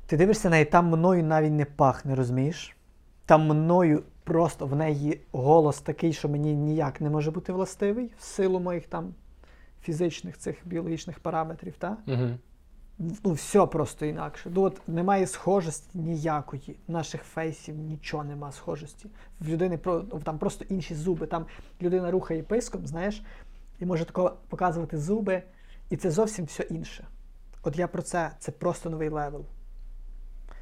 Ти 0.07 0.17
дивишся 0.17 0.49
на 0.49 0.51
неї, 0.51 0.65
там 0.65 0.87
мною 0.87 1.25
навіть 1.25 1.53
не 1.53 1.65
пахне, 1.65 2.15
розумієш? 2.15 2.77
Там 3.27 3.45
мною 3.45 4.03
просто 4.29 4.67
в 4.67 4.77
неї 4.77 5.21
голос 5.33 5.81
такий, 5.81 6.13
що 6.13 6.29
мені 6.29 6.55
ніяк 6.55 7.01
не 7.01 7.11
може 7.11 7.31
бути 7.31 7.53
властивий 7.53 8.11
в 8.19 8.23
силу 8.23 8.61
моїх 8.61 8.87
там 8.87 9.15
фізичних 9.83 10.39
цих 10.39 10.57
біологічних 10.65 11.19
параметрів. 11.19 11.75
Та? 11.79 11.97
Угу. 12.07 12.29
ну, 13.25 13.33
все 13.33 13.67
просто 13.67 14.07
інакше. 14.07 14.51
Ну, 14.55 14.63
от 14.63 14.89
немає 14.89 15.27
схожості 15.27 15.99
ніякої. 15.99 16.77
Наших 16.89 17.23
фейсів 17.23 17.77
нічого 17.77 18.25
нема 18.25 18.53
схожості. 18.53 19.09
В 19.41 19.49
людини 19.49 19.79
там 20.25 20.39
просто 20.39 20.65
інші 20.69 20.95
зуби. 20.95 21.27
Там 21.27 21.47
людина 21.83 22.11
рухає 22.11 22.43
писком, 22.43 22.87
знаєш, 22.87 23.23
і 23.81 23.87
може 23.87 24.05
тако 24.05 24.37
показувати 24.49 24.99
зуби, 24.99 25.43
і 25.91 25.97
це 25.97 26.11
зовсім 26.11 26.45
все 26.45 26.63
інше. 26.63 27.07
От 27.63 27.79
я 27.79 27.89
про 27.89 28.03
це, 28.03 28.31
це 28.39 28.53
просто 28.53 28.91
новий 28.91 29.09
level. 29.09 29.45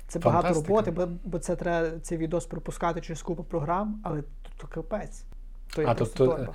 Це 0.09 0.19
багато 0.19 0.55
роботи, 0.55 0.90
бо, 0.90 1.09
бо 1.25 1.38
це 1.38 1.57
треба 1.57 1.99
цей 1.99 2.19
відос 2.19 2.47
пропускати 2.47 3.01
через 3.01 3.23
купу 3.23 3.45
програм, 3.45 4.01
але 4.05 4.23
то, 4.23 4.51
то 4.57 4.66
капець. 4.66 5.25
То 5.75 5.83
є 5.83 5.88
А, 5.88 5.95
тобто, 5.95 6.27
торба. 6.27 6.55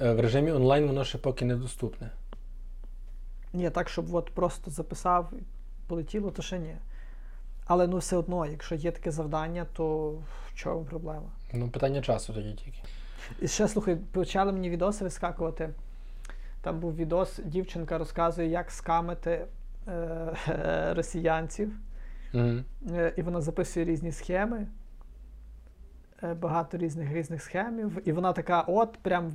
Е, 0.00 0.12
В 0.12 0.20
режимі 0.20 0.52
онлайн 0.52 0.86
воно 0.86 1.04
ще 1.04 1.18
поки 1.18 1.44
недоступне. 1.44 2.10
Ні, 3.52 3.70
так, 3.70 3.88
щоб 3.88 4.14
от 4.14 4.30
просто 4.30 4.70
записав 4.70 5.32
полетіло, 5.86 6.30
то 6.30 6.42
ще 6.42 6.58
ні. 6.58 6.76
Але 7.66 7.86
ну 7.86 7.98
все 7.98 8.16
одно, 8.16 8.46
якщо 8.46 8.74
є 8.74 8.90
таке 8.90 9.10
завдання, 9.10 9.66
то 9.72 10.08
в 10.10 10.54
чому 10.54 10.84
проблема? 10.84 11.28
Ну, 11.52 11.68
питання 11.68 12.00
часу 12.00 12.32
тоді 12.32 12.52
тільки. 12.52 12.78
І 13.40 13.48
ще 13.48 13.68
слухай, 13.68 13.96
почали 13.96 14.52
мені 14.52 14.70
відоси 14.70 15.04
вискакувати. 15.04 15.70
Там 16.60 16.80
був 16.80 16.94
відос, 16.96 17.40
дівчинка 17.44 17.98
розказує, 17.98 18.48
як 18.48 18.70
скамити 18.70 19.46
е, 19.88 20.92
росіянців. 20.96 21.72
Угу. 22.34 22.52
Е, 22.96 23.12
і 23.16 23.22
вона 23.22 23.40
записує 23.40 23.86
різні 23.86 24.12
схеми. 24.12 24.66
е, 26.22 26.34
Багато 26.34 26.76
різних 26.76 27.12
різних 27.12 27.42
схемів. 27.42 28.08
І 28.08 28.12
вона 28.12 28.32
така: 28.32 28.60
от, 28.60 28.98
прям 29.02 29.32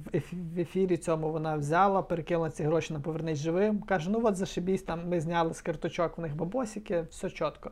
в 0.56 0.60
ефірі 0.60 0.98
цьому 0.98 1.32
вона 1.32 1.56
взяла, 1.56 2.02
перекинула 2.02 2.50
ці 2.50 2.64
гроші 2.64 2.94
на 2.94 3.00
повернись 3.00 3.40
живим. 3.40 3.80
Каже: 3.80 4.10
ну 4.10 4.22
от 4.24 4.36
зашибісь, 4.36 4.84
там 4.84 5.10
ми 5.10 5.20
зняли 5.22 5.54
з 5.54 5.62
карточок 5.62 6.18
в 6.18 6.22
них 6.22 6.36
бабосики, 6.36 7.02
все 7.10 7.30
чітко. 7.30 7.72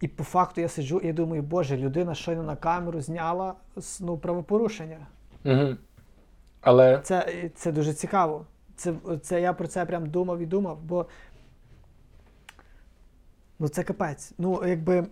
І 0.00 0.08
по 0.08 0.24
факту 0.24 0.60
я 0.60 0.68
сиджу 0.68 1.00
і 1.00 1.12
думаю, 1.12 1.42
боже, 1.42 1.76
людина 1.76 2.14
щойно 2.14 2.42
на 2.42 2.56
камеру 2.56 3.00
зняла 3.00 3.54
ну, 4.00 4.18
правопорушення. 4.18 5.06
Угу. 5.44 5.76
Але 6.60 7.00
Це, 7.00 7.50
це 7.54 7.72
дуже 7.72 7.92
цікаво. 7.92 8.46
Це, 8.76 8.94
це 9.22 9.40
я 9.40 9.52
про 9.52 9.66
це 9.66 9.84
прям 9.86 10.06
думав 10.10 10.38
і 10.38 10.46
думав, 10.46 10.78
бо 10.82 11.06
ну 13.60 13.68
це 13.68 13.82
капець. 13.82 14.32
Ну, 14.38 14.62
якби 14.66 15.06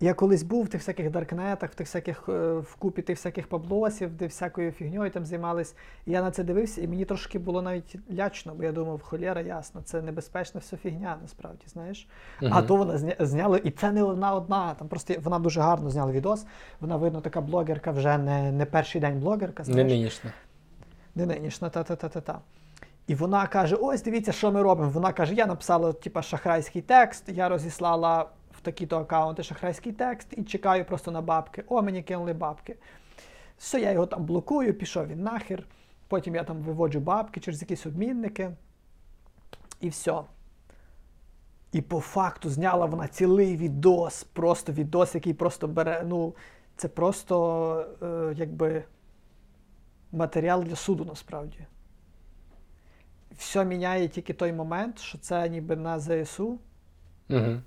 я 0.00 0.14
колись 0.14 0.42
був 0.42 0.64
в 0.64 0.68
тих 0.68 0.80
всяких 0.80 1.10
даркнетах, 1.10 1.70
в 1.70 1.74
тих 1.74 1.86
всяких 1.86 2.28
е, 2.28 2.58
вкупі 2.58 3.02
тих 3.02 3.16
всяких 3.16 3.46
паблосів, 3.46 4.16
де 4.16 4.26
всякою 4.26 4.72
фігньою 4.72 5.10
там 5.10 5.24
займались. 5.24 5.74
І 6.06 6.12
я 6.12 6.22
на 6.22 6.30
це 6.30 6.44
дивився, 6.44 6.80
і 6.80 6.88
мені 6.88 7.04
трошки 7.04 7.38
було 7.38 7.62
навіть 7.62 7.96
лячно, 8.12 8.54
бо 8.54 8.64
я 8.64 8.72
думав, 8.72 9.02
холєра, 9.02 9.40
ясно, 9.40 9.80
це 9.84 10.02
небезпечна 10.02 10.60
все 10.60 10.76
фігня, 10.76 11.18
насправді, 11.22 11.64
знаєш. 11.66 12.08
А 12.50 12.62
то 12.62 12.76
вона 12.76 12.98
зня... 12.98 13.14
зняла, 13.20 13.58
і 13.58 13.70
це 13.70 13.92
не 13.92 14.02
одна 14.02 14.34
одна. 14.34 14.74
Там 14.74 14.88
просто 14.88 15.14
вона 15.22 15.38
дуже 15.38 15.60
гарно 15.60 15.90
зняла 15.90 16.12
відос. 16.12 16.46
Вона 16.80 16.96
видно, 16.96 17.20
така 17.20 17.40
блогерка 17.40 17.90
вже 17.90 18.18
не, 18.18 18.52
не 18.52 18.66
перший 18.66 19.00
день 19.00 19.20
блогерка. 19.20 19.62
не 19.62 19.72
знаєш 19.72 19.92
нинішня. 19.92 20.32
не 21.14 21.26
нинішня, 21.26 21.68
та-та-та-та-та. 21.68 22.40
І 23.08 23.14
вона 23.14 23.46
каже: 23.46 23.76
ось 23.76 24.02
дивіться, 24.02 24.32
що 24.32 24.52
ми 24.52 24.62
робимо. 24.62 24.90
Вона 24.90 25.12
каже: 25.12 25.34
я 25.34 25.46
написала 25.46 25.92
типа, 25.92 26.22
шахрайський 26.22 26.82
текст, 26.82 27.28
я 27.28 27.48
розіслала 27.48 28.28
в 28.50 28.60
такі-то 28.60 28.98
аккаунти 28.98 29.42
шахрайський 29.42 29.92
текст 29.92 30.28
і 30.30 30.42
чекаю 30.42 30.84
просто 30.84 31.10
на 31.10 31.20
бабки. 31.20 31.64
О, 31.68 31.82
мені 31.82 32.02
кинули 32.02 32.32
бабки. 32.32 32.76
Все, 33.58 33.80
я 33.80 33.92
його 33.92 34.06
там 34.06 34.24
блокую, 34.24 34.74
пішов 34.74 35.06
він 35.06 35.22
нахер. 35.22 35.66
Потім 36.08 36.34
я 36.34 36.44
там 36.44 36.56
виводжу 36.56 37.00
бабки 37.00 37.40
через 37.40 37.62
якісь 37.62 37.86
обмінники. 37.86 38.50
І 39.80 39.88
все. 39.88 40.20
І 41.72 41.80
по 41.80 42.00
факту 42.00 42.50
зняла 42.50 42.86
вона 42.86 43.08
цілий 43.08 43.56
відос, 43.56 44.24
просто 44.24 44.72
відос, 44.72 45.14
який 45.14 45.34
просто 45.34 45.68
бере. 45.68 46.04
Ну, 46.06 46.34
це 46.76 46.88
просто 46.88 47.86
е, 48.02 48.34
якби 48.36 48.84
матеріал 50.12 50.64
для 50.64 50.76
суду 50.76 51.04
насправді. 51.04 51.58
Все 53.38 53.64
міняє 53.64 54.08
тільки 54.08 54.32
той 54.32 54.52
момент, 54.52 54.98
що 54.98 55.18
це 55.18 55.48
ніби 55.48 55.76
на 55.76 55.98
ЗСУ. 56.00 56.58
Угу. 57.30 57.60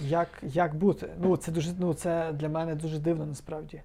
Як, 0.00 0.28
як 0.42 0.74
бути? 0.74 1.08
Ну, 1.22 1.36
це 1.36 1.52
дуже, 1.52 1.72
ну, 1.78 1.94
це 1.94 2.32
для 2.32 2.48
мене 2.48 2.74
дуже 2.74 2.98
дивно 2.98 3.26
насправді. 3.26 3.82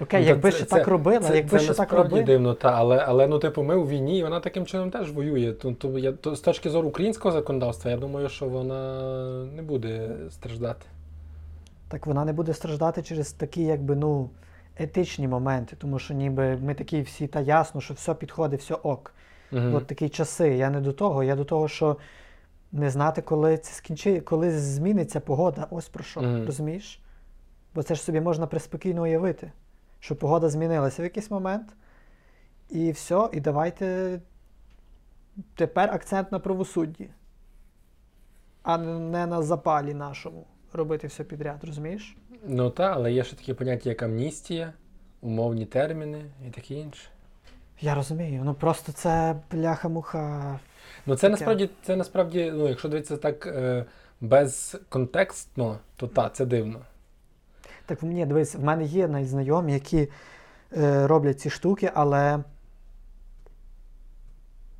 Окей, 0.00 0.20
Ну, 0.20 0.28
якби 0.28 0.50
це- 0.50 0.56
ще 0.56 0.66
це- 0.66 0.76
так 0.76 0.88
робила, 0.88 1.20
Це, 1.20 1.36
якби 1.36 1.50
це 1.50 1.58
ще 1.58 1.68
так 1.68 1.78
насправді 1.78 2.08
робила. 2.08 2.26
дивно, 2.26 2.54
та, 2.54 2.72
але, 2.72 2.96
але 2.98 3.26
ну, 3.26 3.38
типу, 3.38 3.62
ми 3.62 3.76
у 3.76 3.88
війні, 3.88 4.18
і 4.18 4.22
вона 4.22 4.40
таким 4.40 4.66
чином 4.66 4.90
теж 4.90 5.12
воює. 5.12 5.52
То, 5.52 5.72
то, 5.72 5.98
я, 5.98 6.12
то, 6.12 6.36
з 6.36 6.40
точки 6.40 6.70
зору 6.70 6.88
українського 6.88 7.32
законодавства, 7.32 7.90
я 7.90 7.96
думаю, 7.96 8.28
що 8.28 8.48
вона 8.48 9.44
не 9.44 9.62
буде 9.62 10.10
страждати. 10.30 10.86
Так 11.88 12.06
вона 12.06 12.24
не 12.24 12.32
буде 12.32 12.54
страждати 12.54 13.02
через 13.02 13.32
такі, 13.32 13.62
якби, 13.62 13.96
ну, 13.96 14.30
етичні 14.78 15.28
моменти, 15.28 15.76
тому 15.78 15.98
що 15.98 16.14
ніби 16.14 16.56
ми 16.56 16.74
такі 16.74 17.00
всі, 17.00 17.26
та 17.26 17.40
ясно, 17.40 17.80
що 17.80 17.94
все 17.94 18.14
підходить, 18.14 18.60
все 18.60 18.74
ок. 18.74 19.14
Угу. 19.52 19.76
От 19.76 19.86
такі 19.86 20.08
часи. 20.08 20.48
Я 20.56 20.70
не 20.70 20.80
до 20.80 20.92
того, 20.92 21.22
я 21.24 21.36
до 21.36 21.44
того, 21.44 21.68
що 21.68 21.96
не 22.72 22.90
знати, 22.90 23.22
коли 23.22 23.58
це 23.58 23.72
скінчи, 23.74 24.20
коли 24.20 24.50
зміниться 24.58 25.20
погода. 25.20 25.66
Ось 25.70 25.88
про 25.88 26.04
що, 26.04 26.22
Мгм. 26.22 26.46
розумієш? 26.46 27.00
Бо 27.74 27.82
це 27.82 27.94
ж 27.94 28.02
собі 28.02 28.20
можна 28.20 28.46
приспокійно 28.46 29.02
уявити, 29.02 29.52
що 30.00 30.16
погода 30.16 30.48
змінилася 30.48 31.02
в 31.02 31.04
якийсь 31.04 31.30
момент, 31.30 31.68
і 32.70 32.90
все, 32.90 33.28
і 33.32 33.40
давайте 33.40 34.20
тепер 35.54 35.90
акцент 35.90 36.32
на 36.32 36.38
правосудді, 36.38 37.08
а 38.62 38.78
не 38.78 39.26
на 39.26 39.42
запалі 39.42 39.94
нашому 39.94 40.46
робити 40.72 41.06
все 41.06 41.24
підряд, 41.24 41.64
розумієш? 41.64 42.16
Ну 42.46 42.70
так, 42.70 42.96
але 42.96 43.12
є 43.12 43.24
ще 43.24 43.36
таке 43.36 43.54
поняття, 43.54 43.88
як 43.88 44.02
амністія. 44.02 44.72
умовні 45.20 45.66
терміни 45.66 46.24
і 46.48 46.50
таке 46.50 46.74
інше. 46.74 47.08
Я 47.80 47.94
розумію. 47.94 48.42
Ну 48.44 48.54
просто 48.54 48.92
це 48.92 49.36
бляха-муха. 49.52 50.58
Ну 51.06 51.16
це 51.16 51.20
Таке. 51.20 51.30
насправді, 51.30 51.70
це 51.82 51.96
насправді, 51.96 52.52
ну, 52.54 52.68
якщо 52.68 52.88
дивитися 52.88 53.16
так 53.16 53.46
е, 53.46 53.84
безконтекстно, 54.20 55.78
то 55.96 56.06
так, 56.06 56.34
це 56.34 56.46
дивно. 56.46 56.80
Так 57.86 58.02
мені 58.02 58.26
дивись, 58.26 58.54
в 58.54 58.64
мене 58.64 58.84
є 58.84 59.08
навіть 59.08 59.28
знайомі, 59.28 59.72
які 59.72 60.08
е, 60.76 61.06
роблять 61.06 61.40
ці 61.40 61.50
штуки, 61.50 61.90
але 61.94 62.38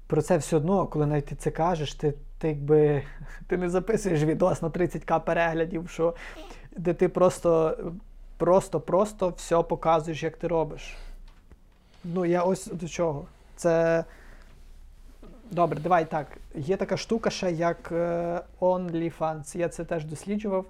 про 0.07 0.23
це 0.23 0.37
все 0.37 0.57
одно, 0.57 0.87
коли 0.87 1.07
навіть 1.07 1.27
ти 1.27 1.35
це 1.37 1.51
кажеш, 1.51 1.95
ти, 1.95 2.15
ти 2.39 2.49
якби 2.49 3.03
ти 3.47 3.57
не 3.57 3.69
записуєш 3.71 4.23
відос 4.23 4.63
на 4.63 4.69
30к 4.69 5.21
переглядів, 5.21 5.89
що 5.91 6.15
де 6.77 6.95
ти 6.95 7.09
просто, 7.09 7.79
просто, 8.37 8.81
просто 8.81 9.29
все 9.29 9.63
показуєш, 9.63 10.23
як 10.23 10.37
ти 10.37 10.49
робиш. 10.49 10.97
Ну, 12.05 12.25
я 12.25 12.43
ось 12.43 12.67
до 12.67 12.89
чого. 12.89 13.27
Це. 13.57 14.05
Добре, 15.51 15.81
давай 15.81 16.11
так. 16.11 16.27
Є 16.55 16.77
така 16.77 16.97
штука 16.97 17.31
ще, 17.31 17.53
як 17.53 17.93
е, 17.93 18.41
OnlyFans. 18.61 19.57
Я 19.59 19.69
це 19.69 19.85
теж 19.85 20.05
досліджував 20.05 20.67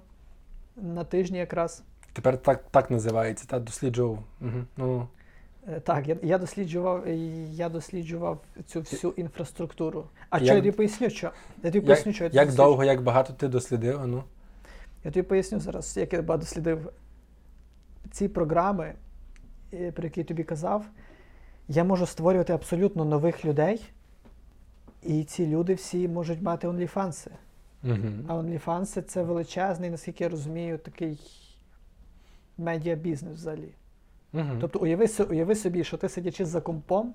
на 0.75 1.03
тижні 1.03 1.37
якраз. 1.37 1.83
Тепер 2.13 2.37
так, 2.37 2.63
так 2.71 2.91
називається, 2.91 3.45
та 3.47 3.59
досліджував. 3.59 4.19
Угу. 4.41 4.63
Ну, 4.77 5.07
Е, 5.67 5.79
Так, 5.79 6.07
я, 6.07 6.17
я 6.23 6.37
досліджував, 6.37 7.03
е, 7.07 7.15
я 7.51 7.69
досліджував 7.69 8.41
цю 8.65 8.79
всю 8.79 9.13
інфраструктуру. 9.17 10.05
А 10.29 10.37
Як- 10.37 10.45
що 10.45 10.53
я 10.53 10.59
тобі 10.59 10.71
поясню, 10.71 11.09
що? 11.09 11.31
Я 11.63 11.71
тобі 11.71 11.85
поясню, 11.85 12.13
що 12.13 12.23
я 12.23 12.29
як 12.33 12.53
довго, 12.53 12.83
як 12.83 13.01
багато 13.03 13.33
ти 13.33 13.47
дослідив, 13.47 14.07
ну. 14.07 14.23
Я 15.03 15.11
тобі 15.11 15.23
поясню 15.23 15.59
зараз, 15.59 15.97
як 15.97 16.13
я 16.13 16.21
дослідив. 16.21 16.89
Ці 18.11 18.27
програми, 18.27 18.93
про 19.71 20.03
які 20.03 20.19
я 20.19 20.23
тобі 20.23 20.43
казав, 20.43 20.85
я 21.69 21.83
можу 21.83 22.05
створювати 22.05 22.53
абсолютно 22.53 23.05
нових 23.05 23.45
людей, 23.45 23.81
і 25.03 25.23
ці 25.23 25.47
люди 25.47 25.73
всі 25.73 26.07
можуть 26.07 26.41
мати 26.41 26.67
OnlyFans. 26.67 27.27
Угу. 27.83 27.97
А 28.27 28.33
OnlyFans 28.35 29.01
це 29.01 29.23
величезний, 29.23 29.89
наскільки 29.89 30.23
я 30.23 30.29
розумію, 30.29 30.77
такий 30.77 31.19
медіабізнес 32.57 33.33
взагалі. 33.33 33.73
Угу. 34.33 34.57
Тобто 34.61 34.79
уяви, 34.79 35.05
уяви 35.29 35.55
собі, 35.55 35.83
що 35.83 35.97
ти 35.97 36.09
сидячи 36.09 36.45
за 36.45 36.61
компом, 36.61 37.13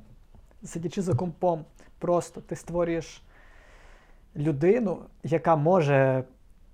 сидячи 0.65 1.03
за 1.03 1.15
компом, 1.15 1.65
просто 1.99 2.41
ти 2.41 2.57
створюєш 2.57 3.23
людину, 4.37 4.99
яка 5.23 5.57
може 5.57 6.25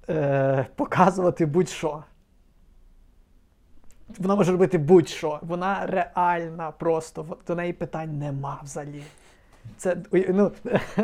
е, 0.08 0.66
показувати 0.76 1.46
будь-що. 1.46 2.04
Вона 4.18 4.36
може 4.36 4.52
робити 4.52 4.78
будь-що. 4.78 5.38
Вона 5.42 5.86
реальна 5.86 6.70
просто. 6.70 7.38
До 7.46 7.54
неї 7.54 7.72
питань 7.72 8.18
нема 8.18 8.60
взагалі. 8.64 9.02
Це 9.76 9.96
ну, 10.12 10.52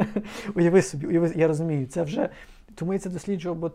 уяви 0.55 0.83
собі, 0.83 1.07
уяви, 1.07 1.33
я 1.37 1.49
розумію, 1.49 1.87
це 1.87 2.03
вже. 2.03 2.29
Тому 2.75 2.93
я 2.93 2.99
це 2.99 3.11
досліджував, 3.11 3.59
бо 3.59 3.73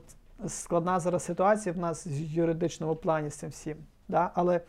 складна 0.48 1.00
зараз 1.00 1.24
ситуація 1.24 1.74
в 1.74 1.78
нас 1.78 2.08
в 2.08 2.12
юридичному 2.12 2.96
плані 2.96 3.30
з 3.30 3.36
цим 3.36 3.50
всім. 3.50 3.78
Да? 4.08 4.32
Але 4.34 4.62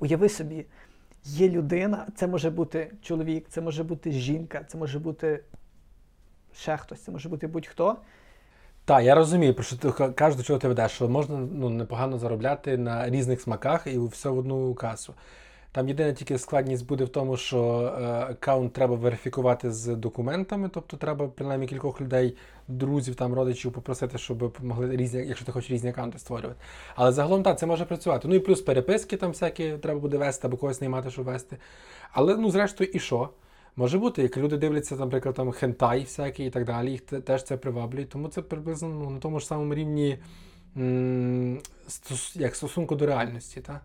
уяви 0.00 0.28
собі, 0.28 0.66
є 1.24 1.48
людина, 1.48 2.06
це 2.14 2.26
може 2.26 2.50
бути 2.50 2.92
чоловік, 3.02 3.46
це 3.48 3.60
може 3.60 3.84
бути 3.84 4.12
жінка, 4.12 4.64
це 4.68 4.78
може 4.78 4.98
бути 4.98 5.44
ще 6.54 6.76
хтось, 6.76 7.02
це 7.02 7.12
може 7.12 7.28
бути 7.28 7.46
будь-хто. 7.46 7.96
Так, 8.88 9.04
я 9.04 9.14
розумію, 9.14 9.54
про 9.54 9.64
що 9.64 9.76
ти 9.76 9.90
ка- 9.90 10.10
кажеш, 10.10 10.36
до 10.36 10.42
чого 10.42 10.58
ти 10.58 10.68
ведеш, 10.68 10.92
що 10.92 11.08
можна 11.08 11.36
ну, 11.52 11.68
непогано 11.68 12.18
заробляти 12.18 12.76
на 12.76 13.10
різних 13.10 13.40
смаках 13.40 13.86
і 13.86 13.98
все 13.98 14.28
в 14.28 14.38
одну 14.38 14.74
касу. 14.74 15.14
Там 15.72 15.88
єдина 15.88 16.12
тільки 16.12 16.38
складність 16.38 16.86
буде 16.86 17.04
в 17.04 17.08
тому, 17.08 17.36
що 17.36 17.92
е, 18.00 18.04
аккаунт 18.04 18.72
треба 18.72 18.94
верифікувати 18.94 19.70
з 19.70 19.96
документами, 19.96 20.70
тобто 20.74 20.96
треба 20.96 21.28
принаймні 21.28 21.66
кількох 21.66 22.00
людей, 22.00 22.36
друзів, 22.68 23.14
там, 23.14 23.34
родичів 23.34 23.72
попросити, 23.72 24.18
щоб 24.18 24.56
могли 24.62 24.96
різні, 24.96 25.26
якщо 25.26 25.46
ти 25.46 25.52
хочеш 25.52 25.70
різні 25.70 25.90
аккаунти 25.90 26.18
створювати. 26.18 26.60
Але 26.94 27.12
загалом 27.12 27.42
так, 27.42 27.58
це 27.58 27.66
може 27.66 27.84
працювати. 27.84 28.28
Ну 28.28 28.34
і 28.34 28.38
плюс 28.38 28.60
переписки 28.60 29.16
там 29.16 29.30
всякі 29.30 29.72
треба 29.72 30.00
буде 30.00 30.16
вести 30.16 30.46
або 30.46 30.56
когось 30.56 30.80
наймати, 30.80 31.10
щоб 31.10 31.24
вести. 31.24 31.56
Але 32.12 32.36
ну, 32.36 32.50
зрештою, 32.50 32.90
і 32.94 32.98
що? 32.98 33.28
Може 33.78 33.98
бути, 33.98 34.22
як 34.22 34.36
люди 34.36 34.56
дивляться, 34.56 34.96
наприклад, 34.96 35.34
там 35.34 35.52
хентай 35.52 36.00
всякий 36.04 36.46
і 36.46 36.50
так 36.50 36.64
далі, 36.64 36.90
їх 36.90 37.00
теж 37.00 37.42
це 37.44 37.56
приваблює. 37.56 38.04
Тому 38.04 38.28
це 38.28 38.42
приблизно 38.42 38.88
ну, 38.88 39.10
на 39.10 39.18
тому 39.18 39.40
ж 39.40 39.46
самому 39.46 39.74
рівні 39.74 40.18
м, 40.76 41.58
стос- 41.88 42.40
як 42.40 42.56
стосунку 42.56 42.96
до 42.96 43.06
реальності. 43.06 43.60
Та? 43.60 43.80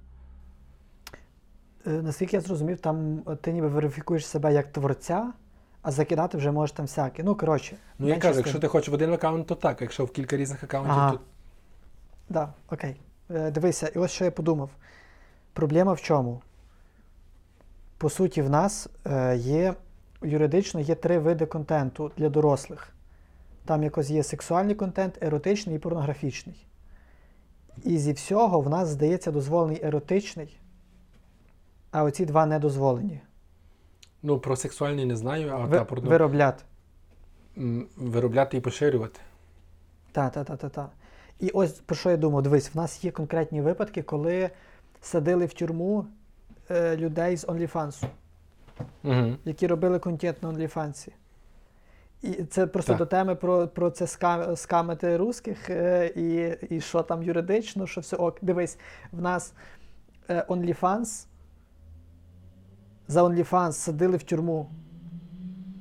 Е, 1.88 1.90
Наскільки 1.90 2.36
я 2.36 2.42
зрозумів, 2.42 2.80
там 2.80 3.24
е, 3.28 3.36
ти 3.36 3.52
ніби 3.54 3.68
верифікуєш 3.68 4.28
себе 4.28 4.54
як 4.54 4.72
творця, 4.72 5.34
а 5.82 5.92
закидати 5.92 6.38
вже 6.38 6.52
можеш 6.52 6.76
там 6.76 6.86
всяке. 6.86 7.24
Ну, 7.24 7.36
коротше. 7.36 7.76
Ну, 8.00 8.08
я 8.08 8.18
кажу, 8.18 8.38
якщо 8.40 8.60
ти 8.60 8.68
хочеш 8.68 8.90
в 8.90 8.94
один 8.94 9.14
аккаунт, 9.14 9.48
то 9.48 9.56
так. 9.56 9.82
Якщо 9.82 10.06
в 10.06 10.12
кілька 10.12 10.38
різних 10.38 10.64
аккаунтів, 10.64 10.94
Ага. 10.94 11.12
то 11.12 11.20
Да, 12.30 12.54
окей. 12.72 12.96
Е, 13.32 13.52
дивися, 13.52 13.88
і 13.88 14.00
ось 14.00 14.12
що 14.12 14.26
я 14.26 14.32
подумав. 14.32 14.70
Проблема 15.54 15.94
в 15.94 16.02
чому? 16.02 16.42
По 18.04 18.10
суті, 18.10 18.42
в 18.42 18.50
нас 18.50 18.90
е, 19.06 19.38
є 19.38 19.74
юридично 20.22 20.80
є 20.80 20.96
три 20.96 21.20
види 21.20 21.46
контенту 21.46 22.12
для 22.18 22.30
дорослих. 22.30 22.90
Там 23.66 23.84
якось 23.84 24.10
є 24.10 24.24
сексуальний 24.24 24.76
контент, 24.76 25.24
еротичний 25.24 25.76
і 25.76 25.80
порнографічний. 25.80 26.66
І 27.84 27.98
зі 27.98 28.14
всього 28.14 28.62
в 28.62 28.70
нас, 28.70 28.90
здається, 28.90 29.32
дозволений 29.32 29.80
еротичний, 29.84 30.60
а 31.92 32.04
оці 32.04 32.26
два 32.26 32.46
не 32.46 32.60
дозволені. 32.60 33.22
ну, 34.24 34.40
про 34.40 34.56
сексуальний 34.56 35.06
не 35.06 35.16
знаю, 35.16 35.52
а 35.54 35.66
Ви, 35.66 35.78
та, 35.78 35.86
про, 35.86 36.02
Виробляти. 36.02 36.64
виробляти 37.98 38.58
і 38.58 38.62
поширювати. 38.62 39.20
Та, 40.12 40.30
та, 40.30 40.44
та, 40.44 40.56
та, 40.56 40.70
та. 40.70 40.90
І 41.40 41.50
ось 41.50 41.72
про 41.72 41.96
що 41.96 42.10
я 42.10 42.18
думав, 42.18 42.42
дивись, 42.42 42.76
в 42.76 42.78
нас 42.78 43.04
є 43.04 43.12
конкретні 43.12 43.62
випадки, 43.62 44.02
коли 44.02 44.50
садили 45.02 45.46
в 45.46 45.54
тюрму 45.54 46.08
е, 46.72 46.98
людей 46.98 47.38
з 47.38 47.46
OnlyFans, 47.48 48.04
Угу. 49.04 49.36
які 49.46 49.68
робили 49.68 50.00
контент 50.00 50.44
на 50.44 50.50
OnlyFans. 50.50 51.08
І 52.22 52.32
це 52.44 52.68
просто 52.68 52.92
Так. 52.92 52.98
до 52.98 53.06
теми 53.06 53.36
про, 53.36 53.68
про 53.68 53.90
це 53.90 54.08
ска, 54.08 54.56
скамити 54.56 55.18
русських 55.18 55.70
е, 55.70 56.08
і, 56.16 56.58
і 56.76 56.82
що 56.82 57.02
там 57.02 57.24
юридично, 57.24 57.88
що 57.88 58.02
все 58.02 58.16
ок. 58.16 58.38
Дивись, 58.42 58.78
в 59.12 59.22
нас 59.22 59.54
е, 60.30 60.46
OnlyFans, 60.50 61.26
за 63.08 63.24
OnlyFans 63.24 63.72
садили 63.72 64.18
в 64.18 64.24
тюрму, 64.24 64.70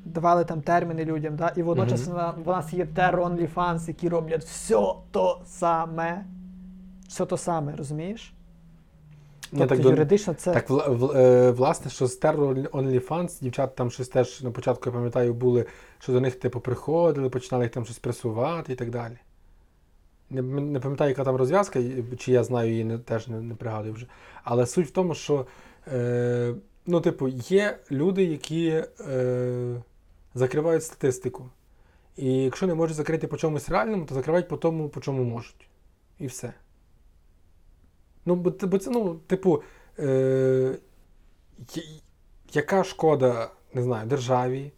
давали 0.04 0.44
там 0.44 0.62
терміни 0.62 1.04
людям, 1.04 1.36
да? 1.36 1.48
і 1.56 1.62
водночас 1.62 2.08
на- 2.08 2.30
в 2.30 2.46
нас 2.46 2.72
є 2.72 2.86
террор 2.86 3.32
OnlyFans, 3.32 3.88
які 3.88 4.08
роблять 4.08 4.44
все 4.44 4.74
то 5.10 5.42
саме. 5.46 6.24
Все 7.08 7.26
то 7.26 7.36
саме, 7.36 7.76
розумієш? 7.76 8.34
Ну, 9.54 9.58
Тобто 9.58 9.76
так, 9.76 9.84
юридично 9.84 10.34
це. 10.34 10.52
Так, 10.52 10.70
е, 11.16 11.50
власне, 11.50 11.90
що 11.90 12.06
з 12.06 12.20
Terror 12.20 12.68
OnlyFans, 12.68 13.42
дівчата 13.42 13.72
там 13.74 13.90
щось 13.90 14.08
теж 14.08 14.42
на 14.42 14.50
початку, 14.50 14.82
я 14.86 14.92
пам'ятаю, 14.92 15.34
були, 15.34 15.66
що 15.98 16.12
до 16.12 16.20
них 16.20 16.34
типу 16.34 16.60
приходили, 16.60 17.28
починали 17.30 17.64
їх 17.64 17.72
там 17.72 17.84
щось 17.84 17.98
пресувати 17.98 18.72
і 18.72 18.76
так 18.76 18.90
далі. 18.90 19.18
Не, 20.30 20.42
не 20.42 20.80
пам'ятаю, 20.80 21.08
яка 21.08 21.24
там 21.24 21.36
розв'язка, 21.36 21.80
чи 22.18 22.32
я 22.32 22.44
знаю 22.44 22.70
її, 22.70 22.84
не, 22.84 22.98
теж 22.98 23.28
не, 23.28 23.40
не 23.40 23.54
пригадую 23.54 23.94
вже. 23.94 24.06
Але 24.44 24.66
суть 24.66 24.86
в 24.86 24.90
тому, 24.90 25.14
що 25.14 25.46
е, 25.92 26.54
ну, 26.86 27.00
типу, 27.00 27.28
є 27.28 27.78
люди, 27.90 28.24
які 28.24 28.84
е, 29.00 29.82
закривають 30.34 30.84
статистику. 30.84 31.48
І 32.16 32.32
якщо 32.32 32.66
не 32.66 32.74
можуть 32.74 32.96
закрити 32.96 33.26
по 33.26 33.36
чомусь 33.36 33.68
реальному, 33.68 34.04
то 34.04 34.14
закривають 34.14 34.48
по 34.48 34.56
тому, 34.56 34.88
по 34.88 35.00
чому 35.00 35.24
можуть. 35.24 35.68
І 36.18 36.26
все. 36.26 36.52
Ну, 38.26 38.34
бо, 38.34 38.52
бо 38.62 38.78
це, 38.78 38.90
ну, 38.90 39.14
типу, 39.14 39.62
е, 39.98 40.78
яка 42.52 42.84
шкода, 42.84 43.50
не 43.74 43.82
знаю, 43.82 44.08
державі, 44.08 44.72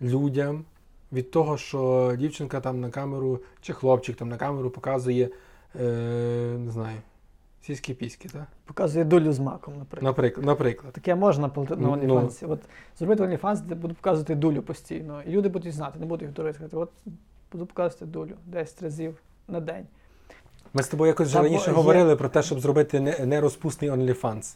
людям 0.00 0.64
від 1.12 1.30
того, 1.30 1.56
що 1.56 2.12
дівчинка 2.18 2.60
там 2.60 2.80
на 2.80 2.90
камеру, 2.90 3.40
чи 3.60 3.72
хлопчик 3.72 4.16
там 4.16 4.28
на 4.28 4.36
камеру 4.36 4.70
показує, 4.70 5.30
е, 5.80 5.82
не 6.58 6.70
знаю, 6.70 6.98
сіські 7.62 7.94
піськи, 7.94 8.28
так? 8.28 8.46
Показує 8.64 9.04
долю 9.04 9.32
з 9.32 9.38
маком, 9.38 9.78
наприклад. 9.78 10.02
Наприклад, 10.02 10.46
наприклад. 10.46 10.92
Таке 10.92 11.14
можна 11.14 11.50
на 11.56 11.76
Ну, 11.76 12.30
От 12.42 12.60
зробити 12.98 13.22
OnlyFans, 13.22 13.60
де 13.60 13.74
буду 13.74 13.94
показувати 13.94 14.34
дулю 14.34 14.62
постійно. 14.62 15.22
І 15.22 15.30
люди 15.30 15.48
будуть 15.48 15.74
знати, 15.74 15.98
не 15.98 16.06
будуть 16.06 16.22
їх 16.22 16.32
дурити. 16.32 16.68
От 16.72 16.90
буду 17.52 17.66
показувати 17.66 18.06
дулю 18.06 18.34
10 18.46 18.82
разів 18.82 19.16
на 19.48 19.60
день. 19.60 19.86
Ми 20.74 20.82
з 20.82 20.88
тобою 20.88 21.08
якось 21.08 21.26
вже 21.28 21.36
Та, 21.36 21.42
бо 21.42 21.48
раніше 21.48 21.70
є- 21.70 21.76
говорили 21.76 22.16
про 22.16 22.28
те, 22.28 22.42
щоб 22.42 22.60
зробити 22.60 23.00
не- 23.00 23.18
нерозпусний 23.26 23.90
OnlyFans. 23.90 24.54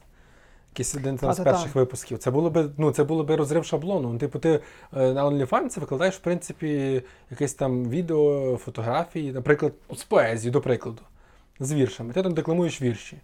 Якийсь 0.72 0.94
один 0.94 1.16
там 1.16 1.32
з 1.32 1.36
Та-та-та. 1.36 1.56
перших 1.56 1.74
випусків. 1.74 2.18
Це 2.18 2.30
було 2.30 2.50
би, 2.50 2.70
ну, 2.78 2.90
це 2.90 3.04
було 3.04 3.24
би 3.24 3.36
розрив 3.36 3.64
шаблону. 3.64 4.12
Ну, 4.12 4.18
Типу, 4.18 4.38
ти 4.38 4.50
е, 4.96 5.12
на 5.12 5.24
OnlyFans 5.26 5.80
викладаєш, 5.80 6.14
в 6.14 6.18
принципі, 6.20 7.02
якесь 7.30 7.54
там 7.54 7.88
відео, 7.90 8.56
фотографії, 8.56 9.32
наприклад, 9.32 9.72
з 9.96 10.02
поезії, 10.02 10.50
до 10.52 10.60
прикладу, 10.60 11.02
з 11.60 11.72
віршами. 11.72 12.12
Ти 12.12 12.22
там 12.22 12.34
декламуєш 12.34 12.82
вірші. 12.82 13.16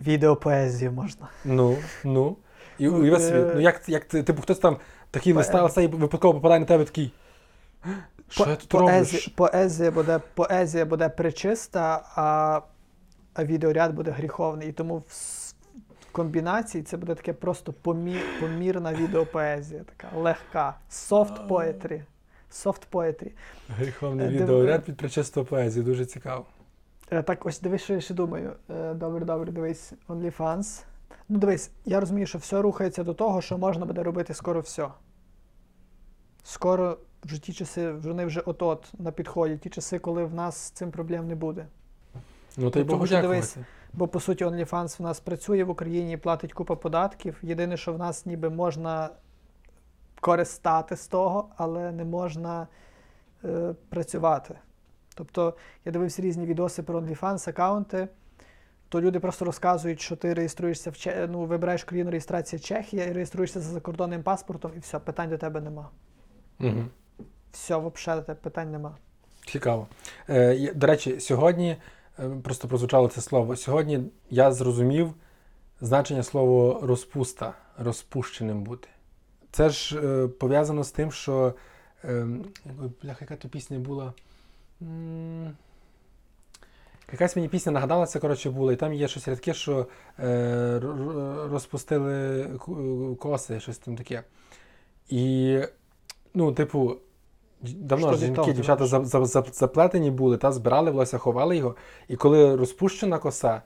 Відеопоезію 0.00 0.92
можна. 0.92 1.28
Ну, 1.44 1.76
ну. 2.04 2.36
І 2.78 2.86
Ну, 2.86 3.00
уяви 3.02 3.16
е, 3.16 3.20
собі, 3.20 3.52
ну 3.54 3.60
як, 3.60 3.88
як 3.88 4.04
ти, 4.04 4.22
типу, 4.22 4.42
хтось 4.42 4.58
там 4.58 4.76
такий 5.10 5.32
листав 5.32 5.72
цей 5.72 5.86
випадково 5.86 6.34
попадає 6.34 6.60
на 6.60 6.66
тебе 6.66 6.84
такий. 6.84 7.12
Що 8.28 8.44
По- 8.44 8.50
я 8.50 8.56
тут 8.56 8.74
роблю? 8.74 8.86
поезія, 9.36 9.90
буде, 9.90 10.20
поезія 10.34 10.84
буде 10.84 11.08
причиста, 11.08 12.02
а, 12.14 12.60
а 13.34 13.44
відеоряд 13.44 13.94
буде 13.94 14.10
гріховний. 14.10 14.68
І 14.68 14.72
тому 14.72 14.96
в, 15.08 15.12
с- 15.12 15.54
в 16.00 16.12
комбінації 16.12 16.84
це 16.84 16.96
буде 16.96 17.14
таке 17.14 17.32
просто 17.32 17.72
помі, 17.72 18.16
помірна 18.40 18.92
відеопоезія, 18.94 19.84
така 19.96 20.16
легка. 20.16 20.74
Soft 20.90 21.48
poetry. 21.48 22.02
Soft 22.52 22.80
poetry. 22.92 23.30
Гріховний 23.68 24.26
Е, 24.26 24.30
див- 24.30 24.42
відеоряд 24.42 24.84
під 24.84 24.96
причисту 24.96 25.44
поезію, 25.44 25.84
дуже 25.84 26.06
цікаво. 26.06 26.46
Е, 27.10 27.22
Так, 27.22 27.46
ось 27.46 27.60
дивись, 27.60 27.82
що 27.82 27.94
я 27.94 28.00
ще 28.00 28.14
думаю. 28.14 28.52
Е, 28.70 28.94
Добре, 28.94 29.24
добре, 29.24 29.52
дивись, 29.52 29.92
OnlyFans. 30.08 30.82
Ну, 31.28 31.38
дивись, 31.38 31.70
я 31.84 32.00
розумію, 32.00 32.26
що 32.26 32.38
все 32.38 32.62
рухається 32.62 33.04
до 33.04 33.14
того, 33.14 33.40
що 33.40 33.58
можна 33.58 33.86
буде 33.86 34.02
робити 34.02 34.34
скоро 34.34 34.60
все. 34.60 34.88
Скоро 36.42 36.98
вже 37.24 37.42
ті 37.42 37.52
часи, 37.52 37.92
вони 37.92 38.24
вже 38.24 38.40
от-от 38.40 38.92
на 38.98 39.12
підході, 39.12 39.56
ті 39.56 39.70
часи, 39.70 39.98
коли 39.98 40.24
в 40.24 40.34
нас 40.34 40.56
з 40.56 40.70
цим 40.70 40.90
проблем 40.90 41.28
не 41.28 41.34
буде. 41.34 41.66
Ну 42.56 42.70
то 42.70 42.80
й 42.80 42.84
Богу 42.84 43.06
дивись, 43.06 43.56
Бо 43.92 44.08
по 44.08 44.20
суті 44.20 44.44
OnlyFans 44.44 44.98
в 44.98 45.02
нас 45.02 45.20
працює 45.20 45.64
в 45.64 45.70
Україні, 45.70 46.16
платить 46.16 46.52
купа 46.52 46.76
податків. 46.76 47.38
Єдине, 47.42 47.76
що 47.76 47.92
в 47.92 47.98
нас 47.98 48.26
ніби 48.26 48.50
можна 48.50 49.10
користати 50.20 50.96
з 50.96 51.06
того, 51.06 51.48
але 51.56 51.92
не 51.92 52.04
можна 52.04 52.66
е, 53.44 53.74
працювати. 53.88 54.54
Тобто 55.14 55.54
я 55.84 55.92
дивився 55.92 56.22
різні 56.22 56.46
відоси 56.46 56.82
про 56.82 57.00
OnlyFans 57.00 57.50
аккаунти, 57.50 58.08
то 58.88 59.00
люди 59.00 59.20
просто 59.20 59.44
розказують, 59.44 60.00
що 60.00 60.16
ти 60.16 60.34
реєструєшся 60.34 60.90
в 60.90 60.96
Че... 60.96 61.28
ну, 61.30 61.44
вибираєш 61.44 61.84
країну 61.84 62.10
реєстрації 62.10 62.60
Чехія 62.60 63.04
і 63.04 63.12
реєструєшся 63.12 63.60
за 63.60 63.72
закордонним 63.72 64.22
паспортом, 64.22 64.72
і 64.76 64.78
все, 64.78 64.98
питань 64.98 65.30
до 65.30 65.38
тебе 65.38 65.60
нема. 65.60 65.88
Угу. 66.60 66.84
Все, 67.52 67.76
взагалі 67.76 68.22
питань 68.42 68.72
нема. 68.72 68.96
Цікаво. 69.46 69.86
Е, 70.28 70.72
до 70.74 70.86
речі, 70.86 71.20
сьогодні 71.20 71.76
е, 72.18 72.30
просто 72.44 72.68
прозвучало 72.68 73.08
це 73.08 73.20
слово. 73.20 73.56
Сьогодні 73.56 74.00
я 74.30 74.52
зрозумів 74.52 75.14
значення 75.80 76.22
слова 76.22 76.86
розпуста, 76.86 77.54
розпущеним 77.78 78.62
бути. 78.62 78.88
Це 79.50 79.70
ж 79.70 80.00
е, 80.00 80.28
пов'язано 80.28 80.84
з 80.84 80.90
тим, 80.90 81.12
що 81.12 81.54
бляха, 83.02 83.18
яка 83.20 83.36
то 83.36 83.48
пісня 83.48 83.78
була. 83.78 84.12
Якась 87.12 87.36
мені 87.36 87.48
пісня 87.48 87.72
нагадалася, 87.72 88.20
коротше, 88.20 88.50
була, 88.50 88.72
і 88.72 88.76
там 88.76 88.94
є 88.94 89.08
щось 89.08 89.28
рядке, 89.28 89.54
що 89.54 89.86
е, 90.18 90.80
розпустили 91.50 92.44
коси, 93.20 93.60
щось 93.60 93.78
там 93.78 93.96
таке. 93.96 94.22
І, 95.08 95.58
ну, 96.34 96.52
типу, 96.52 96.96
давно 97.62 98.12
ж 98.12 98.18
жінки, 98.26 98.52
дівчата 98.52 98.86
за, 98.86 99.04
за, 99.04 99.24
за, 99.24 99.44
заплетені 99.52 100.10
були, 100.10 100.36
та 100.36 100.52
збирали 100.52 100.90
волосся, 100.90 101.18
ховали 101.18 101.56
його. 101.56 101.74
І 102.08 102.16
коли 102.16 102.56
розпущена 102.56 103.18
коса, 103.18 103.62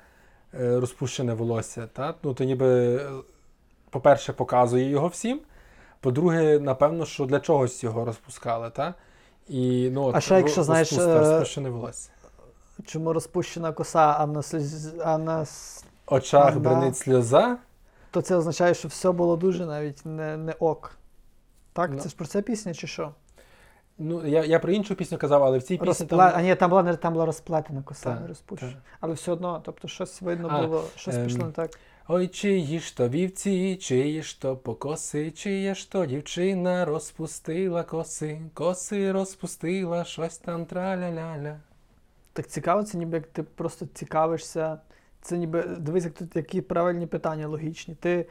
е, 0.61 0.81
розпущене 0.81 1.35
волосся, 1.35 1.89
та, 1.93 2.15
ну, 2.23 2.35
то 2.35 2.45
ніби, 2.45 2.95
е, 2.97 3.11
по-перше, 3.91 4.33
показує 4.33 4.91
його 4.91 5.09
всім. 5.09 5.41
По-друге, 6.01 6.59
напевно, 6.59 7.07
що 7.07 7.25
для 7.25 7.41
чогось 7.41 7.85
його 7.85 8.05
розпускали, 8.05 8.71
та? 8.71 8.95
І, 9.49 9.91
ну, 9.93 10.03
от, 10.05 10.17
А 10.17 10.21
ще, 10.21 10.37
якщо, 10.37 10.63
знаєш, 10.65 10.93
е, 10.93 11.19
розпущене 11.19 11.71
волосся. 11.71 12.11
Чому 12.87 13.13
розпущена 13.13 13.73
коса, 13.73 14.17
а 14.19 14.27
на, 14.27 14.41
сліз- 14.41 15.03
а 15.05 15.19
на 15.19 15.47
очах 16.07 16.49
Ага. 16.49 16.59
бренить 16.59 16.97
сльоза. 16.97 17.57
то 18.11 18.23
це 18.23 18.37
означає, 18.37 18.75
що 18.75 18.89
все 18.89 19.13
було 19.13 19.37
дуже 19.37 19.67
навіть 19.67 20.07
не, 20.07 20.37
не 20.37 20.53
ок. 20.53 20.97
Так, 21.73 21.91
Ну. 21.95 22.01
це 22.01 22.09
ж 22.09 22.17
про 22.17 22.27
це 22.27 22.43
пісня 22.43 22.75
чи 22.75 22.87
що? 22.87 23.11
Ну, 24.03 24.27
я, 24.27 24.45
я 24.45 24.59
про 24.59 24.73
іншу 24.73 24.95
пісню 24.95 25.19
казав, 25.19 25.43
але 25.45 25.59
в 25.59 25.63
цій 25.63 25.75
пісні 25.75 25.87
Розпле... 25.87 26.07
там... 26.07 26.21
А 26.21 26.43
ні, 26.43 26.55
там 26.55 26.71
була, 26.71 26.97
там 26.97 27.13
була 27.13 27.27
розплетена 27.27 27.83
коса, 27.83 28.21
не 28.21 28.27
розпущена. 28.27 28.73
Але 29.01 29.15
все 29.15 29.33
одно, 29.33 29.63
тобто 29.65 29.89
щось 29.89 30.23
видно 30.23 30.49
А, 30.51 30.67
було, 30.67 30.85
щось 30.97 31.15
ем, 31.15 31.25
пішло 31.25 31.47
не 31.47 31.53
так. 31.53 31.79
Ой, 32.09 32.29
чиї 32.29 32.81
ж 32.81 32.97
то 32.97 33.09
вівці, 33.09 33.77
чиї 33.77 34.23
ж 34.23 34.41
то 34.41 34.57
покоси, 34.57 35.31
чиє 35.31 35.75
ж 35.75 35.91
то 35.91 36.07
дівчина 36.07 36.85
розпустила 36.85 37.83
коси, 37.83 38.41
коси 38.55 39.13
розпустила, 39.13 40.05
щось 40.05 40.39
там 40.39 40.65
траля-ля-ля. 40.65 41.57
Так 42.33 42.47
цікаво, 42.47 42.83
це 42.83 42.99
ніби 42.99 43.17
як 43.17 43.27
ти 43.27 43.43
просто 43.43 43.87
цікавишся. 43.95 44.79
Це 45.23 45.39
ніби 45.39 45.63
дивись, 45.63 46.05
як 46.05 46.13
тут 46.13 46.37
які 46.37 46.61
правильні 46.61 47.07
питання 47.07 47.49
логічні. 47.49 47.95
Ти, 47.95 48.27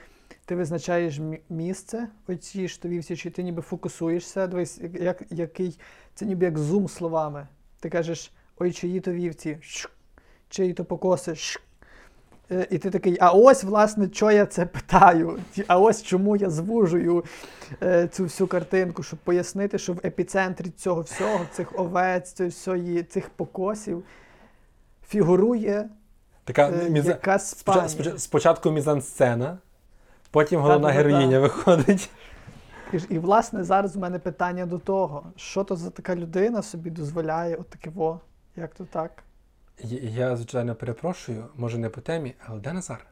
ти 0.51 0.55
визначаєш 0.55 1.19
місце 1.49 2.07
оці 2.27 2.67
ж 2.67 2.79
вівці, 2.85 3.15
чи 3.15 3.29
ти 3.29 3.43
ніби 3.43 3.61
фокусуєшся. 3.61 4.47
Дивись, 4.47 4.81
як, 5.01 5.23
який 5.29 5.79
це 6.15 6.25
ніби 6.25 6.45
як 6.45 6.57
зум 6.57 6.87
словами. 6.87 7.47
Ти 7.79 7.89
кажеш, 7.89 8.31
ой, 8.59 8.71
чиї 8.71 8.99
то 8.99 9.11
вівці, 9.11 9.57
чиї 10.49 10.73
то 10.73 10.85
покоси. 10.85 11.35
Е, 12.51 12.67
І 12.69 12.77
ти 12.77 12.89
такий, 12.89 13.17
а 13.19 13.31
ось, 13.31 13.63
власне, 13.63 14.09
що 14.13 14.31
я 14.31 14.45
це 14.45 14.65
питаю. 14.65 15.39
А 15.67 15.79
ось 15.79 16.03
чому 16.03 16.35
я 16.35 16.49
звужую 16.49 17.23
е, 17.83 18.07
цю 18.07 18.23
всю 18.23 18.47
картинку, 18.47 19.03
щоб 19.03 19.19
пояснити, 19.19 19.77
що 19.77 19.93
в 19.93 19.99
епіцентрі 20.05 20.69
цього 20.69 21.01
всього, 21.01 21.45
цих 21.51 21.79
овець, 21.79 22.41
всієї, 22.41 23.03
цих 23.03 23.29
покосів, 23.29 24.03
фігурує 25.07 25.89
Така 26.43 26.69
е, 26.69 26.89
міза... 26.89 27.09
якась 27.09 27.63
спочатку 28.17 28.71
мізансцена, 28.71 29.57
потім 30.31 30.59
головна 30.61 30.87
Та-та-та-та. 30.87 31.09
героїня 31.09 31.39
виходить. 31.39 32.09
І, 32.93 32.99
і, 33.09 33.19
власне, 33.19 33.63
зараз 33.63 33.95
у 33.95 33.99
мене 33.99 34.19
питання 34.19 34.65
до 34.65 34.79
того, 34.79 35.23
що 35.35 35.63
то 35.63 35.75
за 35.75 35.89
така 35.89 36.15
людина 36.15 36.61
собі 36.61 36.89
дозволяє 36.89 37.55
от 37.55 37.69
таке 37.69 37.89
во, 37.89 38.19
як 38.55 38.75
то 38.75 38.85
так? 38.85 39.23
Я, 39.83 39.99
я, 40.27 40.35
звичайно, 40.35 40.75
перепрошую, 40.75 41.45
може 41.55 41.77
не 41.77 41.89
по 41.89 42.01
темі, 42.01 42.35
але 42.45 42.59
де 42.59 42.73
Назар? 42.73 43.05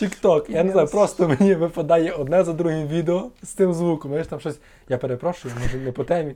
Тік-ток, 0.00 0.50
я 0.50 0.64
не 0.64 0.72
знаю, 0.72 0.86
просто 0.86 1.28
мені 1.28 1.54
випадає 1.54 2.12
одне 2.12 2.44
за 2.44 2.52
другим 2.52 2.88
відео 2.88 3.30
з 3.42 3.48
цим 3.48 3.72
звуком. 3.72 4.10
Знаєш, 4.10 4.26
там 4.26 4.40
щось. 4.40 4.58
Я 4.88 4.98
перепрошую, 4.98 5.54
може 5.62 5.78
не 5.78 5.92
по 5.92 6.04
темі. 6.04 6.34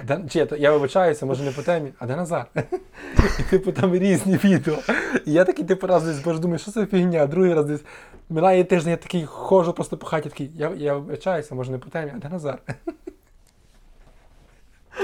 А 0.00 0.04
де, 0.04 0.20
чи 0.28 0.38
я, 0.38 0.48
я 0.58 0.72
вибачаюся, 0.72 1.26
може 1.26 1.44
не 1.44 1.50
по 1.50 1.62
темі, 1.62 1.92
а 1.98 2.06
де 2.06 2.16
Назар? 2.16 2.46
І 3.40 3.42
типу 3.50 3.72
там 3.72 3.94
різні 3.94 4.36
відео. 4.44 4.78
І 5.26 5.32
я 5.32 5.44
такий 5.44 5.64
типу 5.64 5.86
раз 5.86 6.04
десь 6.04 6.18
боже, 6.18 6.38
думаю, 6.38 6.58
що 6.58 6.70
це 6.70 6.86
фігня, 6.86 7.26
другий 7.26 7.54
раз 7.54 7.66
десь 7.66 7.84
минає 8.28 8.64
тиждень, 8.64 8.90
я 8.90 8.96
такий 8.96 9.26
ходжу 9.26 9.72
просто 9.72 9.96
по 9.96 10.06
хаті, 10.06 10.28
такий, 10.28 10.50
я, 10.54 10.72
я 10.76 10.94
вибачаюся, 10.94 11.54
може 11.54 11.72
не 11.72 11.78
по 11.78 11.90
темі, 11.90 12.12
а 12.16 12.18
де 12.18 12.28
Назар? 12.28 12.58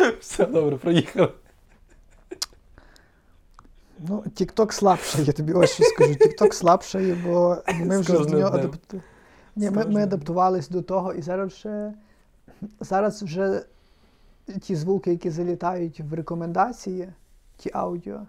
Все 0.21 0.47
добре, 0.47 0.77
проїхали. 0.77 1.29
Ну, 3.99 4.23
TikTok 4.27 4.73
слабшає, 4.73 5.25
я 5.25 5.33
тобі 5.33 5.53
ось 5.53 5.71
що 5.71 5.85
скажу. 5.85 6.13
TikTok 6.13 6.53
слабшає, 6.53 7.15
бо 7.27 7.57
ми 7.81 7.99
вже 7.99 8.13
до 8.19 8.39
нього 8.39 8.57
адапту... 8.57 9.01
Ні, 9.57 9.71
ми, 9.71 9.77
ми 9.77 9.83
кожним. 9.85 10.03
адаптувались 10.03 10.69
до 10.69 10.83
того, 10.83 11.13
і 11.13 11.23
зараз 11.23 11.53
вже 11.53 11.93
зараз 12.81 13.23
вже 13.23 13.65
ті 14.61 14.77
звуки, 14.77 15.11
які 15.11 15.31
залітають 15.31 16.01
в 16.01 16.15
рекомендації, 16.15 17.09
ті 17.57 17.71
аудіо, 17.73 18.21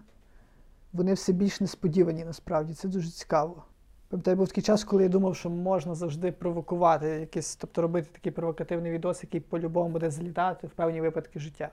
вони 0.93 1.13
все 1.13 1.34
більш 1.34 1.61
несподівані 1.61 2.26
насправді. 2.26 2.74
Це 2.74 2.88
дуже 2.88 3.09
цікаво. 3.09 3.63
Пам'ятаю, 4.09 4.38
був 4.38 4.47
такий 4.47 4.63
час, 4.63 4.84
коли 4.84 5.03
я 5.03 5.09
думав, 5.09 5.36
що 5.36 5.49
можна 5.49 5.95
завжди 5.95 6.32
провокувати 6.32 7.07
якийсь, 7.07 7.55
тобто 7.55 7.82
робити 7.82 8.09
такий 8.11 8.32
провокативний 8.32 8.91
відос, 8.91 9.24
який 9.24 9.39
по-любому 9.39 9.89
буде 9.89 10.09
залітати 10.09 10.67
в 10.67 10.70
певні 10.70 11.01
випадки 11.01 11.39
життя. 11.39 11.70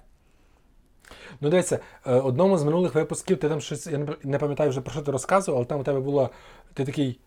Ну, 1.41 1.49
дивіться, 1.51 1.79
е, 2.07 2.15
одному 2.15 2.59
з 2.59 2.65
минулих 2.65 2.95
випусків 2.95 3.39
ти 3.39 3.49
там 3.49 3.61
щось, 3.61 3.87
я 3.87 4.07
не 4.25 4.39
пам'ятаю 4.39 4.71
вже 4.71 4.81
про 4.81 4.93
що 4.93 5.03
ти 5.03 5.11
розказував, 5.13 5.59
але 5.59 5.67
там 5.67 5.81
у 5.81 5.85
тебе 5.85 6.01
було, 6.01 6.31
ти 6.75 6.85
такий. 6.85 7.19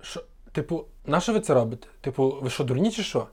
Що, 0.00 0.24
типу, 0.52 0.84
на 1.06 1.20
що 1.20 1.32
ви 1.32 1.40
це 1.40 1.54
робите? 1.54 1.86
Типу, 2.00 2.38
ви 2.42 2.50
що, 2.50 2.64
дурні 2.64 2.90
чи 2.90 3.02
що? 3.02 3.26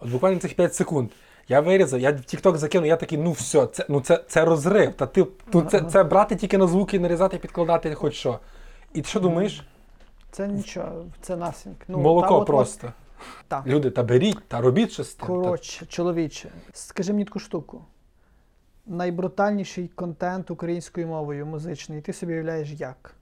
От 0.00 0.08
буквально 0.10 0.40
цих 0.40 0.54
5 0.54 0.74
секунд. 0.74 1.10
Я 1.48 1.60
вирізав, 1.60 2.00
я 2.00 2.10
в 2.12 2.14
TikTok 2.14 2.56
закинув, 2.56 2.86
я 2.86 2.96
такий, 2.96 3.18
ну 3.18 3.32
все, 3.32 3.66
це, 3.66 3.86
ну 3.88 4.00
це, 4.00 4.24
це 4.28 4.44
розрив. 4.44 4.94
Та 4.94 5.06
ти, 5.06 5.26
ну, 5.52 5.62
це, 5.62 5.80
це 5.80 6.04
брати 6.04 6.36
тільки 6.36 6.58
на 6.58 6.66
звуки, 6.66 6.98
нарізати, 6.98 7.38
підкладати, 7.38 7.94
хоч 7.94 8.14
що. 8.14 8.38
І 8.94 9.02
ти 9.02 9.08
що 9.08 9.20
думаєш? 9.20 9.62
Це 10.30 10.48
нічого, 10.48 11.04
це 11.20 11.36
насінь. 11.36 11.76
Ну, 11.88 11.98
Молоко 11.98 12.28
та 12.28 12.34
от- 12.34 12.40
от- 12.40 12.46
просто. 12.46 12.92
Люди, 13.66 13.90
та 13.90 14.02
беріть, 14.02 14.48
та 14.48 14.60
робіть 14.60 14.92
щось 14.92 15.14
тим. 15.14 15.26
Та- 15.26 15.34
Коротше, 15.34 15.86
чоловіче, 15.86 16.48
скажи 16.72 17.12
мені 17.12 17.24
таку 17.24 17.38
штуку. 17.38 17.84
Найбрутальніший 18.88 19.88
контент 19.88 20.50
українською 20.50 21.06
мовою 21.06 21.46
музичний, 21.46 22.00
ти 22.00 22.12
собі 22.12 22.32
уявляєш 22.32 22.70
як? 22.70 23.14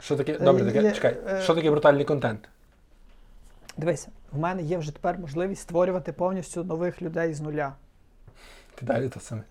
Що 0.00 0.16
таке? 0.16 0.38
Добре, 0.38 0.62
Е, 0.62 0.66
таке, 0.66 0.82
є, 0.82 0.92
чекай, 0.92 1.16
е, 1.28 1.40
що 1.42 1.54
таке 1.54 1.70
брутальний 1.70 2.04
контент? 2.04 2.48
Дивися, 3.76 4.08
в 4.32 4.38
мене 4.38 4.62
є 4.62 4.78
вже 4.78 4.92
тепер 4.92 5.18
можливість 5.18 5.62
створювати 5.62 6.12
повністю 6.12 6.64
нових 6.64 7.02
людей 7.02 7.34
з 7.34 7.40
нуля. 7.40 7.74
Ти 8.74 8.86
далі 8.86 9.08
то 9.08 9.20
саме. 9.20 9.42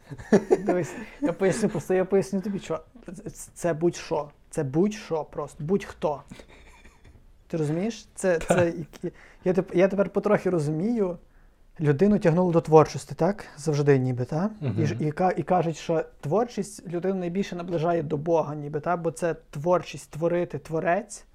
Дивись, 0.60 0.94
я 1.22 1.34
поясню, 1.34 1.70
просто 1.70 1.94
я 1.94 2.06
поясню 2.06 2.42
тобі, 2.42 2.60
що 2.60 2.80
це 3.54 3.74
будь-що. 3.74 4.30
Це 4.50 4.64
будь-що 4.64 5.24
просто, 5.24 5.64
будь-хто. 5.64 6.24
Ти 7.48 7.58
розумієш? 7.58 8.08
Це, 8.16 8.40
це, 8.40 8.74
я, 9.44 9.56
я 9.74 9.88
тепер 9.88 10.10
потрохи 10.10 10.50
розумію. 10.50 11.18
Людину 11.80 12.20
тягнуло 12.20 12.52
до 12.52 12.62
творчості, 12.62 13.16
так? 13.16 13.46
Завжди 13.58 13.98
ніби, 14.00 14.26
так? 14.26 14.52
І, 14.80 14.86
ж- 14.86 14.96
Мгм. 14.96 15.04
і, 15.04 15.40
і 15.40 15.44
кажуть, 15.44 15.78
що 15.78 16.04
творчість 16.22 16.88
людину 16.88 17.16
найбільше 17.16 17.56
наближає 17.56 18.04
до 18.04 18.18
Бога, 18.18 18.56
ніби, 18.56 18.80
так? 18.80 19.02
Бо 19.02 19.12
це 19.12 19.36
творчість, 19.50 20.12
творити, 20.12 20.58
творець. 20.60 21.26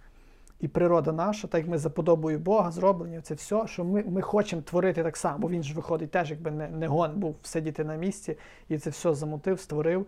І 0.61 0.69
природа 0.69 1.13
наша, 1.13 1.49
так 1.49 1.59
як 1.61 1.69
ми 1.71 1.79
за 1.79 1.91
подобою 1.91 2.39
Бога 2.39 2.71
зроблені, 2.71 3.21
це 3.23 3.35
все, 3.35 3.63
що 3.67 3.85
ми, 3.85 4.05
ми 4.09 4.23
хочемо 4.23 4.63
творити 4.63 5.03
так 5.03 5.17
само. 5.17 5.39
Бо 5.39 5.49
він 5.49 5.63
ж 5.63 5.75
виходить 5.75 6.11
теж, 6.11 6.31
якби 6.31 6.51
не, 6.51 6.69
не 6.69 6.87
гон 6.87 7.13
був 7.17 7.37
сидіти 7.43 7.85
на 7.85 7.97
місці 7.97 8.37
і 8.69 8.79
це 8.79 8.91
все 8.91 9.15
замутив, 9.15 9.61
створив. 9.61 10.07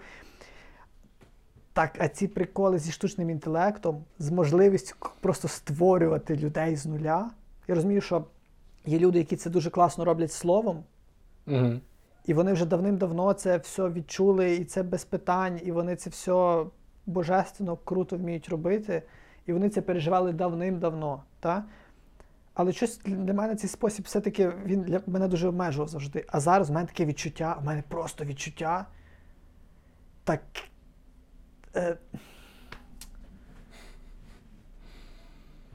Так, 1.72 1.90
а 1.98 2.08
ці 2.08 2.28
приколи 2.28 2.78
зі 2.78 2.92
штучним 2.92 3.30
інтелектом, 3.30 4.04
з 4.18 4.30
можливістю 4.30 4.94
просто 5.20 5.48
створювати 5.48 6.36
людей 6.36 6.76
з 6.76 6.86
нуля. 6.86 7.30
Я 7.68 7.74
розумію, 7.74 8.00
що 8.00 8.24
є 8.86 8.98
люди, 8.98 9.18
які 9.18 9.36
це 9.36 9.50
дуже 9.50 9.70
класно 9.70 10.04
роблять 10.04 10.32
словом, 10.32 10.84
Угу. 11.46 11.80
і 12.24 12.34
вони 12.34 12.52
вже 12.52 12.66
давним-давно 12.66 13.32
це 13.32 13.56
все 13.56 13.88
відчули, 13.88 14.54
і 14.54 14.64
це 14.64 14.82
без 14.82 15.04
питань, 15.04 15.60
і 15.64 15.72
вони 15.72 15.96
це 15.96 16.10
все 16.10 16.64
божественно, 17.06 17.76
круто 17.76 18.16
вміють 18.16 18.48
робити, 18.48 19.02
і 19.46 19.52
вони 19.52 19.68
це 19.68 19.82
переживали 19.82 20.32
давним-давно. 20.32 21.22
Та? 21.40 21.64
Але 22.54 22.72
щось 22.72 22.98
для 23.04 23.34
мене 23.34 23.56
цей 23.56 23.70
спосіб 23.70 24.04
все-таки 24.04 24.52
він 24.64 24.82
для 24.82 25.00
мене 25.06 25.28
дуже 25.28 25.48
обмежував 25.48 25.88
завжди. 25.88 26.24
А 26.28 26.40
зараз 26.40 26.70
в 26.70 26.72
мене 26.72 26.86
таке 26.86 27.04
відчуття, 27.04 27.56
в 27.60 27.64
мене 27.64 27.82
просто 27.88 28.24
відчуття. 28.24 28.86
Так. 30.24 30.40
Е, 31.76 31.96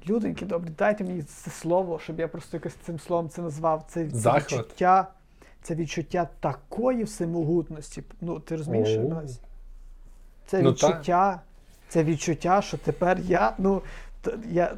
Люденьки, 0.09 0.45
добрі, 0.45 0.69
дайте 0.77 1.03
мені 1.03 1.23
це 1.23 1.51
слово, 1.51 1.99
щоб 1.99 2.19
я 2.19 2.27
просто 2.27 2.57
якось 2.57 2.73
цим 2.73 2.99
словом 2.99 3.29
це 3.29 3.41
назвав. 3.41 3.85
Це, 3.87 4.09
це 4.09 4.37
відчуття, 4.37 5.07
це 5.61 5.75
відчуття 5.75 6.29
такої 6.39 7.03
всемогутності. 7.03 8.03
Ну, 8.21 8.39
ти 8.39 8.55
розумієш? 8.55 8.97
маю? 8.97 9.27
Це 10.45 10.61
Ну, 10.61 10.73
та. 10.73 10.87
відчуття, 10.87 11.41
це 11.89 12.03
відчуття, 12.03 12.61
що 12.61 12.77
тепер 12.77 13.19
я, 13.19 13.53
ну, 13.57 13.81
я, 14.49 14.75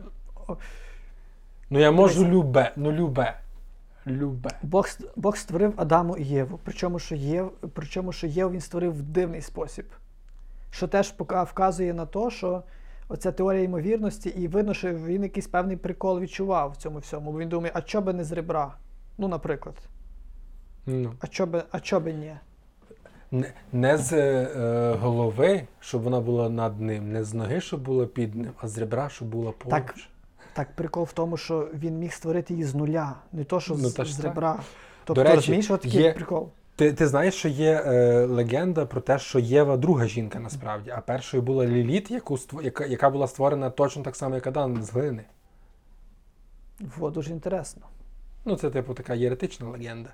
Ну 1.70 1.80
я 1.80 1.92
можу 1.92 2.26
любе, 2.26 2.72
ну 2.76 2.92
любе. 2.92 3.38
Любе. 4.08 4.50
Бог, 4.64 4.88
Бог 5.16 5.38
створив 5.38 5.74
Адаму 5.78 6.18
і 6.18 6.24
Єву. 6.24 6.60
Причому, 6.64 7.00
що 7.00 7.16
Єв, 7.16 7.52
причому, 7.74 8.12
що 8.12 8.28
Єву 8.28 8.52
він 8.52 8.62
створив 8.62 8.94
в 8.94 9.02
дивний 9.02 9.42
спосіб. 9.42 9.86
Що 10.72 10.88
теж 10.88 11.14
вказує 11.30 11.94
на 11.94 12.06
те, 12.06 12.30
що 12.30 12.64
оця 13.14 13.32
теорія 13.32 13.64
ймовірності, 13.64 14.30
і 14.30 14.48
видно, 14.48 14.74
що 14.74 14.94
він 14.94 15.24
якийсь 15.24 15.48
певний 15.48 15.78
прикол 15.78 16.20
відчував 16.20 16.72
в 16.72 16.76
цьому 16.76 17.00
всьому. 17.00 17.32
Бо 17.32 17.40
він 17.40 17.50
думає, 17.50 17.72
а 17.76 17.82
чо 17.82 18.02
би 18.02 18.14
не 18.14 18.24
з 18.24 18.32
ребра? 18.32 18.74
Ну, 19.18 19.28
наприклад, 19.28 19.76
Ну. 20.86 21.14
а 21.20 21.28
чо 21.28 21.46
би, 21.46 21.64
а 21.72 21.80
чо 21.80 22.00
би 22.00 22.14
ні? 22.14 22.36
Не, 23.32 23.54
не 23.72 23.98
з 23.98 24.14
е, 24.14 24.98
голови, 25.02 25.68
щоб 25.80 26.02
вона 26.02 26.20
була 26.20 26.50
над 26.50 26.82
ним, 26.82 27.12
не 27.12 27.24
з 27.24 27.34
ноги, 27.34 27.62
щоб 27.62 27.82
була 27.84 28.06
під 28.06 28.36
ним, 28.36 28.52
а 28.58 28.68
з 28.68 28.78
ребра, 28.78 29.10
щоб 29.10 29.28
була 29.28 29.52
поруч. 29.52 29.72
Так. 29.84 29.96
Так 30.54 30.76
прикол 30.76 31.04
в 31.04 31.14
тому, 31.14 31.38
що 31.38 31.68
він 31.74 32.00
міг 32.00 32.14
створити 32.14 32.54
її 32.54 32.66
з 32.66 32.76
нуля, 32.76 33.16
не 33.32 33.44
то, 33.44 33.60
що 33.60 33.74
Ну, 33.74 33.90
з, 33.90 33.94
та 33.94 34.06
ж 34.06 34.14
з 34.14 34.18
так. 34.18 34.26
ребра. 34.26 34.60
Тобто, 35.04 35.24
речі, 35.24 35.36
розумієш, 35.36 35.72
от 35.72 35.82
такий 35.82 36.02
є- 36.02 36.14
прикол. 36.14 36.50
Ти, 36.76 36.94
ти 36.94 37.08
знаєш, 37.08 37.34
що 37.34 37.48
є 37.50 37.84
е, 37.86 38.26
легенда 38.26 38.86
про 38.86 39.02
те, 39.02 39.20
що 39.20 39.40
Єва 39.40 39.78
друга 39.78 40.08
жінка 40.08 40.40
насправді, 40.40 40.90
а 40.90 41.02
першою 41.02 41.44
була 41.44 41.66
Ліліт, 41.66 42.12
яку, 42.12 42.40
яка, 42.64 42.86
яка 42.86 43.10
була 43.10 43.28
створена 43.28 43.70
точно 43.70 44.04
так 44.04 44.16
само, 44.16 44.36
як 44.36 44.48
Адам, 44.48 44.84
з 44.84 44.90
глини. 44.90 45.24
Во, 46.98 47.10
дуже 47.10 47.32
інтересно. 47.32 47.82
Ну, 48.46 48.56
це, 48.56 48.70
типу, 48.70 48.94
така 48.94 49.14
єретична 49.14 49.70
легенда. 49.70 50.14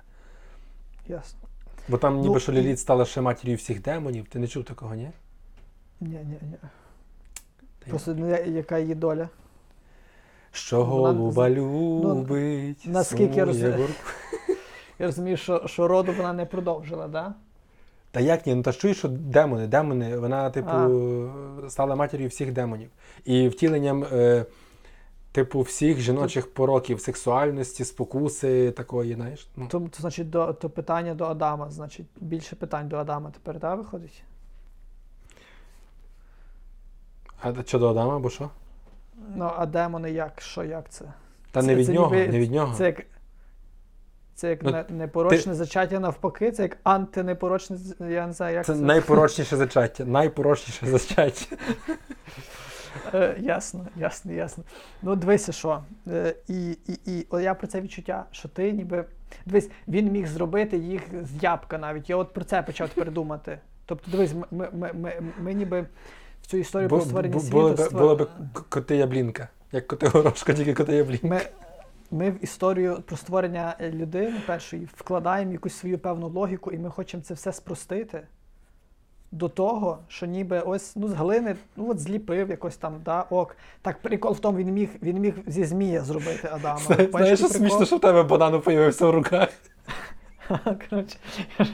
Ясно. 1.08 1.40
Бо 1.88 1.98
там 1.98 2.20
ніби 2.20 2.34
Ну, 2.34 2.40
що 2.40 2.52
і- 2.52 2.54
Ліліт 2.54 2.78
стала 2.78 3.04
ще 3.04 3.20
матір'ю 3.20 3.56
всіх 3.56 3.82
демонів. 3.82 4.26
Ти 4.28 4.38
не 4.38 4.46
чув 4.46 4.64
такого, 4.64 4.94
ні? 4.94 5.10
Ні, 6.00 6.08
ні, 6.08 6.38
ні. 6.42 6.56
Та 7.78 7.90
Просто 7.90 8.14
ну, 8.14 8.28
я- 8.28 8.44
яка 8.44 8.78
її 8.78 8.94
доля? 8.94 9.28
Що 10.52 10.84
голуба 10.84 11.50
любить. 11.50 12.82
Ну, 12.84 12.92
наскільки 12.92 13.36
я 13.36 13.44
розумію-. 13.44 13.88
Я 15.00 15.06
розумію, 15.06 15.36
що, 15.36 15.62
що 15.66 15.88
роду 15.88 16.12
вона 16.12 16.32
не 16.32 16.46
продовжила, 16.46 17.08
да? 17.08 17.34
Та 18.10 18.20
як 18.20 18.46
ні? 18.46 18.54
Ну 18.54 18.62
та 18.62 18.72
ж 18.72 18.78
чуєш, 18.78 18.98
що 18.98 19.08
демони, 19.08 19.66
демони, 19.66 20.18
вона, 20.18 20.50
типу, 20.50 20.70
стала 21.68 21.96
матір'ю 21.96 22.28
всіх 22.28 22.52
демонів. 22.52 22.90
І 23.24 23.48
втіленням, 23.48 24.04
е, 24.12 24.44
типу, 25.32 25.60
всіх 25.60 26.00
жіночих 26.00 26.54
пороків, 26.54 27.00
сексуальності, 27.00 27.84
спокуси 27.84 28.70
такої, 28.70 29.14
знаєш. 29.14 29.48
Ну, 29.56 29.66
То, 29.68 29.80
то 29.80 30.00
значить, 30.00 30.30
до, 30.30 30.52
то 30.52 30.70
питання 30.70 31.14
до 31.14 31.24
Адама, 31.24 31.70
значить, 31.70 32.06
більше 32.20 32.56
питань 32.56 32.88
до 32.88 32.96
Адама 32.96 33.30
тепер, 33.30 33.58
да, 33.58 33.74
виходить? 33.74 34.22
а 37.42 37.52
що 37.66 37.78
до 37.78 37.88
Адама, 37.88 38.16
або 38.16 38.30
що? 38.30 38.50
Ну, 39.36 39.50
а 39.56 39.66
демони 39.66 40.10
як? 40.10 40.40
Що, 40.40 40.64
як 40.64 40.90
це? 40.90 41.04
Та 41.50 41.60
Це- 41.60 41.66
не 41.66 41.74
від 41.74 41.86
це 41.86 41.92
нього, 41.92 42.14
ніби- 42.14 42.32
не 42.32 42.38
від 42.38 42.52
нього. 42.52 42.74
Це 42.74 42.86
як, 42.86 43.02
це 44.40 44.50
як 44.50 44.62
Ну, 44.62 44.70
не, 44.70 44.84
непорочне 44.90 45.54
зачаття 45.54 46.00
навпаки, 46.00 46.52
це 46.52 46.62
як 46.62 46.76
антинепорочне, 46.82 47.76
я 48.00 48.26
не 48.26 48.32
знаю, 48.32 48.54
як 48.54 48.66
Це 48.66 48.74
це. 48.74 48.80
найпорочніше 48.80 49.56
зачаття. 49.56 50.04
Найпорочніше 50.04 50.86
зачаття. 50.86 51.56
Е, 53.14 53.36
ясно, 53.40 53.86
ясно, 53.96 54.32
ясно. 54.32 54.64
Ну, 55.02 55.16
дивися, 55.16 55.52
що. 55.52 55.82
Е, 56.08 56.34
і, 56.48 56.70
і, 56.70 56.98
і 57.06 57.26
о, 57.30 57.40
я 57.40 57.54
про 57.54 57.66
це 57.66 57.80
відчуття, 57.80 58.24
що 58.30 58.48
ти 58.48 58.72
ніби. 58.72 59.04
Дивись, 59.46 59.70
він 59.88 60.12
міг 60.12 60.26
зробити 60.26 60.76
їх 60.78 61.02
з 61.22 61.42
ябка 61.42 61.78
навіть. 61.78 62.10
Я 62.10 62.16
от 62.16 62.32
про 62.32 62.44
це 62.44 62.62
почав 62.62 62.88
тепер 62.88 63.12
думати. 63.12 63.58
Тобто, 63.86 64.10
дивись, 64.10 64.34
ми, 64.34 64.46
ми, 64.50 64.68
ми, 64.72 64.92
ми, 64.94 65.12
ми 65.40 65.54
ніби 65.54 65.86
в 66.42 66.46
цю 66.46 66.56
історію 66.56 66.88
Бу- 66.88 66.96
про 66.96 67.04
створення 67.04 67.34
бу- 67.34 67.40
світу. 67.40 67.52
Було 67.56 67.70
би, 67.70 67.74
створ- 67.84 67.98
було 67.98 68.16
би 68.16 68.26
коти 68.68 68.96
яблінка. 68.96 69.48
Як 69.72 69.86
коти 69.86 70.06
горошка, 70.08 70.52
тільки 70.52 70.74
коти 70.74 70.94
яблінка. 70.96 71.26
Ми, 71.26 71.40
ми 72.10 72.30
в 72.30 72.44
історію 72.44 73.02
про 73.06 73.16
створення 73.16 73.76
е, 73.80 73.90
людини 73.90 74.40
першої 74.46 74.88
вкладаємо 74.96 75.52
якусь 75.52 75.74
свою 75.74 75.98
певну 75.98 76.28
логіку, 76.28 76.72
і 76.72 76.78
ми 76.78 76.90
хочемо 76.90 77.22
це 77.22 77.34
все 77.34 77.52
спростити 77.52 78.22
до 79.32 79.48
того, 79.48 79.98
що 80.08 80.26
ніби 80.26 80.60
ось 80.60 80.96
ну, 80.96 81.08
з 81.08 81.12
глини 81.12 81.56
ну, 81.76 81.90
от 81.90 82.00
зліпив 82.00 82.50
якось 82.50 82.76
там, 82.76 83.00
да, 83.04 83.22
ок. 83.30 83.56
Так 83.82 84.02
прикол 84.02 84.32
в 84.32 84.38
тому, 84.38 84.58
він 84.58 84.72
міг, 84.72 84.88
він 85.02 85.18
міг 85.18 85.34
зі 85.46 85.64
змія 85.64 86.04
зробити 86.04 86.48
Адама. 86.52 86.78
Знаєш, 86.78 87.10
Бачиш, 87.10 87.38
що 87.38 87.48
прикол? 87.48 87.68
смішно, 87.68 87.86
що 87.86 87.96
в 87.96 88.00
тебе 88.00 88.22
банан 88.22 88.60
появився 88.60 89.06
в 89.06 89.10
руках. 89.10 89.48
Коротше. 90.90 91.16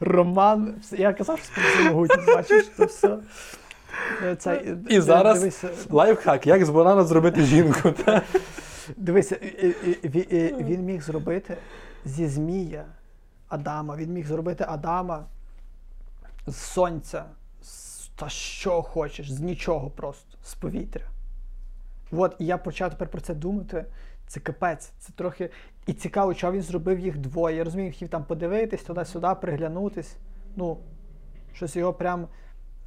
Роман, 0.00 0.74
я 0.92 1.12
казав, 1.12 1.38
що 1.38 1.60
співмогутність, 1.74 2.26
бачиш, 2.26 2.70
це 2.76 2.84
все. 2.84 3.18
Це, 4.38 4.54
е, 4.56 4.76
І 4.88 5.00
зараз 5.00 5.38
дивися, 5.38 5.68
Лайфхак, 5.90 6.46
як 6.46 6.64
з 6.64 6.70
банана 6.70 7.04
зробити 7.04 7.42
жінку. 7.42 7.90
та? 7.92 8.22
Дивися, 8.96 9.36
і- 9.36 9.46
і- 9.46 9.90
і- 10.02 10.08
ві- 10.08 10.34
і- 10.34 10.64
він 10.64 10.82
міг 10.84 11.02
зробити 11.02 11.56
зі 12.04 12.26
Змія 12.26 12.84
Адама, 13.48 13.96
він 13.96 14.12
міг 14.12 14.26
зробити 14.26 14.64
Адама 14.68 15.24
з 16.46 16.56
сонця, 16.56 17.24
з- 17.62 18.08
та 18.08 18.28
що 18.28 18.82
хочеш, 18.82 19.32
з 19.32 19.40
нічого 19.40 19.90
просто, 19.90 20.38
з 20.44 20.54
повітря. 20.54 21.04
От, 22.12 22.36
і 22.38 22.46
я 22.46 22.58
почав 22.58 22.90
тепер 22.90 23.08
про 23.08 23.20
це 23.20 23.34
думати. 23.34 23.84
Це 24.26 24.40
капець, 24.40 24.92
це 24.98 25.12
трохи. 25.12 25.50
І 25.86 25.92
цікаво, 25.92 26.34
чого 26.34 26.52
він 26.52 26.62
зробив 26.62 26.98
їх 26.98 27.18
двоє. 27.18 27.56
Я 27.56 27.64
розумію, 27.64 27.92
хотів 27.92 28.08
там 28.08 28.24
подивитись, 28.24 28.82
туди-сюди, 28.82 29.28
приглянутись. 29.40 30.16
Ну, 30.56 30.78
щось 31.54 31.76
його 31.76 31.92
прям 31.92 32.26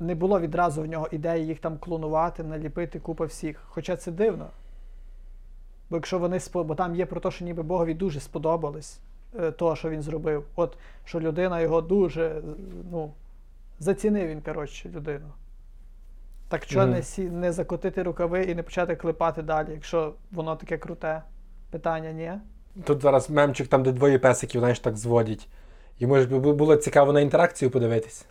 не 0.03 0.15
було 0.15 0.39
відразу 0.39 0.81
в 0.81 0.85
нього 0.85 1.07
ідеї 1.11 1.47
їх 1.47 1.59
там 1.59 1.77
клонувати, 1.77 2.43
наліпити 2.43 2.99
купа 2.99 3.25
всіх. 3.25 3.63
Хоча 3.67 3.95
це 3.95 4.11
дивно. 4.11 4.47
Бо 5.89 5.97
якщо 5.97 6.19
вони 6.19 6.37
спо- 6.37 6.63
бо 6.63 6.75
там 6.75 6.95
є 6.95 7.05
про 7.05 7.19
те, 7.19 7.31
що 7.31 7.45
ніби 7.45 7.63
Богові 7.63 7.93
дуже 7.93 8.19
сподобалось 8.19 8.99
е, 9.39 9.51
то, 9.51 9.75
що 9.75 9.89
він 9.89 10.01
зробив. 10.01 10.45
От 10.55 10.77
що 11.05 11.19
людина 11.19 11.61
його 11.61 11.81
дуже 11.81 12.41
ну, 12.91 13.11
зацінив 13.79 14.27
він, 14.27 14.41
коротше, 14.41 14.89
людину. 14.89 15.27
Так 16.47 16.63
що 16.63 16.79
Мгм. 16.79 16.91
не, 16.91 17.03
сі, 17.03 17.29
не 17.29 17.51
закотити 17.51 18.03
рукави 18.03 18.43
і 18.43 18.55
не 18.55 18.63
почати 18.63 18.95
клепати 18.95 19.41
далі, 19.41 19.67
якщо 19.71 20.13
воно 20.31 20.55
таке 20.55 20.77
круте? 20.77 21.21
Питання 21.71 22.11
ні. 22.11 22.31
Тут 22.83 23.01
зараз 23.01 23.29
мемчик, 23.29 23.67
там, 23.67 23.83
де 23.83 23.91
двоє 23.91 24.19
песиків, 24.19 24.61
знаєш, 24.61 24.79
так 24.79 24.97
зводять. 24.97 25.47
Йому 25.99 26.19
ж 26.19 26.27
би 26.27 26.53
було 26.53 26.75
цікаво 26.75 27.13
на 27.13 27.21
інтеракцію 27.21 27.71
подивитись. 27.71 28.25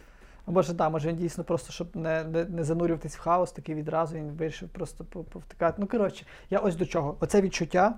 Може, 0.46 0.74
так, 0.74 0.92
може 0.92 1.08
він 1.08 1.16
дійсно 1.16 1.44
просто, 1.44 1.72
щоб 1.72 1.96
не, 1.96 2.24
не, 2.24 2.44
не 2.44 2.64
занурюватись 2.64 3.16
в 3.16 3.20
хаос, 3.20 3.52
такий 3.52 3.74
відразу 3.74 4.16
він 4.16 4.30
вирішив 4.30 4.68
просто 4.68 5.04
повтикати. 5.04 5.76
Ну, 5.78 5.86
коротше, 5.86 6.26
я 6.50 6.58
ось 6.58 6.76
до 6.76 6.86
чого. 6.86 7.16
Оце 7.20 7.40
відчуття, 7.40 7.94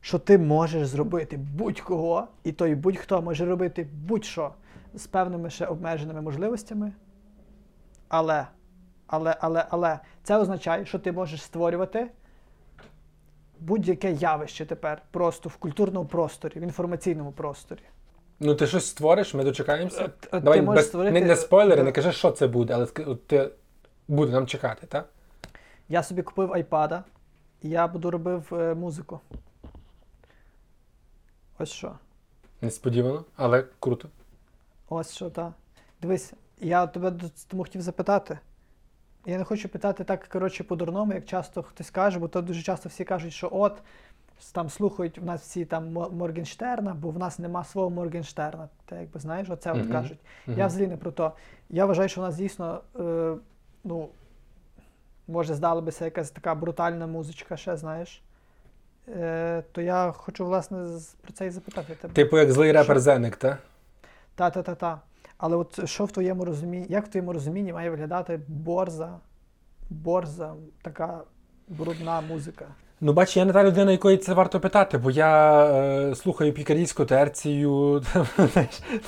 що 0.00 0.18
ти 0.18 0.38
можеш 0.38 0.86
зробити 0.86 1.36
будь-кого, 1.36 2.28
і 2.44 2.52
той 2.52 2.74
будь-хто 2.74 3.22
може 3.22 3.44
робити 3.44 3.86
будь-що 3.92 4.50
з 4.94 5.06
певними 5.06 5.50
ще 5.50 5.66
обмеженими 5.66 6.22
можливостями. 6.22 6.92
Але, 8.08 8.46
але, 9.06 9.36
але, 9.40 9.66
але 9.70 9.98
це 10.22 10.38
означає, 10.38 10.86
що 10.86 10.98
ти 10.98 11.12
можеш 11.12 11.42
створювати 11.42 12.10
будь-яке 13.60 14.12
явище 14.12 14.66
тепер 14.66 15.02
просто 15.10 15.48
в 15.48 15.56
культурному 15.56 16.06
просторі, 16.06 16.60
в 16.60 16.62
інформаційному 16.62 17.32
просторі. 17.32 17.82
Ну, 18.40 18.54
ти 18.54 18.66
щось 18.66 18.86
створиш, 18.86 19.34
ми 19.34 19.44
дочекаємося. 19.44 20.10
От 20.32 20.42
Давай 20.42 20.58
ти 20.58 20.64
можеш 20.64 20.84
без, 20.84 20.88
створити- 20.88 21.12
не, 21.12 21.20
не 21.20 21.36
спойлери, 21.36 21.82
не 21.82 21.92
кажи, 21.92 22.12
що 22.12 22.30
це 22.30 22.46
буде, 22.46 22.74
але 22.74 22.86
от 23.06 23.26
ти 23.26 23.50
буде 24.08 24.32
нам 24.32 24.46
чекати, 24.46 24.86
так? 24.86 25.08
Я 25.88 26.02
собі 26.02 26.22
купив 26.22 26.52
айпада, 26.52 27.04
і 27.62 27.68
я 27.68 27.88
буду 27.88 28.10
робив 28.10 28.48
е, 28.52 28.74
музику. 28.74 29.20
Ось 31.58 31.68
що. 31.70 31.92
Несподівано, 32.60 33.24
але 33.36 33.64
круто. 33.80 34.08
Ось 34.88 35.14
що, 35.14 35.30
так. 35.30 35.52
Дивись, 36.02 36.32
я 36.60 36.86
тебе 36.86 37.12
тому 37.48 37.62
хотів 37.62 37.82
запитати. 37.82 38.38
Я 39.26 39.38
не 39.38 39.44
хочу 39.44 39.68
питати 39.68 40.04
так, 40.04 40.28
коротше, 40.28 40.64
по-дурному, 40.64 41.12
як 41.12 41.24
часто 41.24 41.62
хтось 41.62 41.90
каже, 41.90 42.18
бо 42.18 42.28
то 42.28 42.42
дуже 42.42 42.62
часто 42.62 42.88
всі 42.88 43.04
кажуть, 43.04 43.32
що 43.32 43.48
от 43.52 43.78
там 44.52 44.70
слухають 44.70 45.18
в 45.18 45.24
нас 45.24 45.40
всі 45.42 45.64
там 45.64 45.92
Моргенштерна, 45.92 46.94
бо 46.94 47.10
в 47.10 47.18
нас 47.18 47.38
нема 47.38 47.64
свого 47.64 47.90
Моргенштерна. 47.90 48.68
Ти 48.84 48.96
якби 48.96 49.20
знаєш, 49.20 49.50
оце 49.50 49.72
от 49.72 49.78
Мгм. 49.78 49.92
кажуть. 49.92 50.18
Мгм. 50.46 50.58
Я 50.58 50.66
взагалі 50.66 50.88
не 50.88 50.96
про 50.96 51.10
то. 51.10 51.32
Я 51.70 51.86
вважаю, 51.86 52.08
що 52.08 52.20
в 52.20 52.24
нас 52.24 52.36
дійсно, 52.36 52.80
е, 53.00 53.34
ну, 53.84 54.08
може, 55.28 55.54
здалося 55.54 56.04
якась 56.04 56.30
така 56.30 56.54
брутальна 56.54 57.06
музичка, 57.06 57.56
ще 57.56 57.76
знаєш. 57.76 58.22
Е, 59.08 59.62
то 59.72 59.80
я 59.80 60.12
хочу, 60.16 60.46
власне, 60.46 60.86
про 61.22 61.32
це 61.32 61.46
і 61.46 61.50
запитати 61.50 61.94
тебе. 61.94 62.14
Типу, 62.14 62.38
як 62.38 62.52
злий 62.52 62.72
репер 62.72 62.96
Що? 62.96 63.00
Зеник, 63.00 63.36
так? 63.36 63.58
Та-та-та-та. 64.34 65.00
Але 65.38 65.56
от 65.56 65.88
що 65.88 66.04
в 66.04 66.12
твоєму 66.12 66.44
розумінні, 66.44 66.86
як 66.88 67.06
в 67.06 67.08
твоєму 67.08 67.32
розумінні 67.32 67.72
має 67.72 67.90
виглядати 67.90 68.40
борза, 68.48 69.18
борза, 69.90 70.54
така 70.82 71.20
брудна 71.68 72.20
музика? 72.20 72.66
Ну, 73.00 73.12
бач, 73.12 73.36
я 73.36 73.44
не 73.44 73.52
та 73.52 73.64
людина, 73.64 73.92
якої 73.92 74.16
це 74.16 74.34
варто 74.34 74.60
питати, 74.60 74.98
бо 74.98 75.10
я 75.10 75.64
е, 75.66 76.14
слухаю 76.14 76.52
пікарійську 76.52 77.04
терцію. 77.04 78.02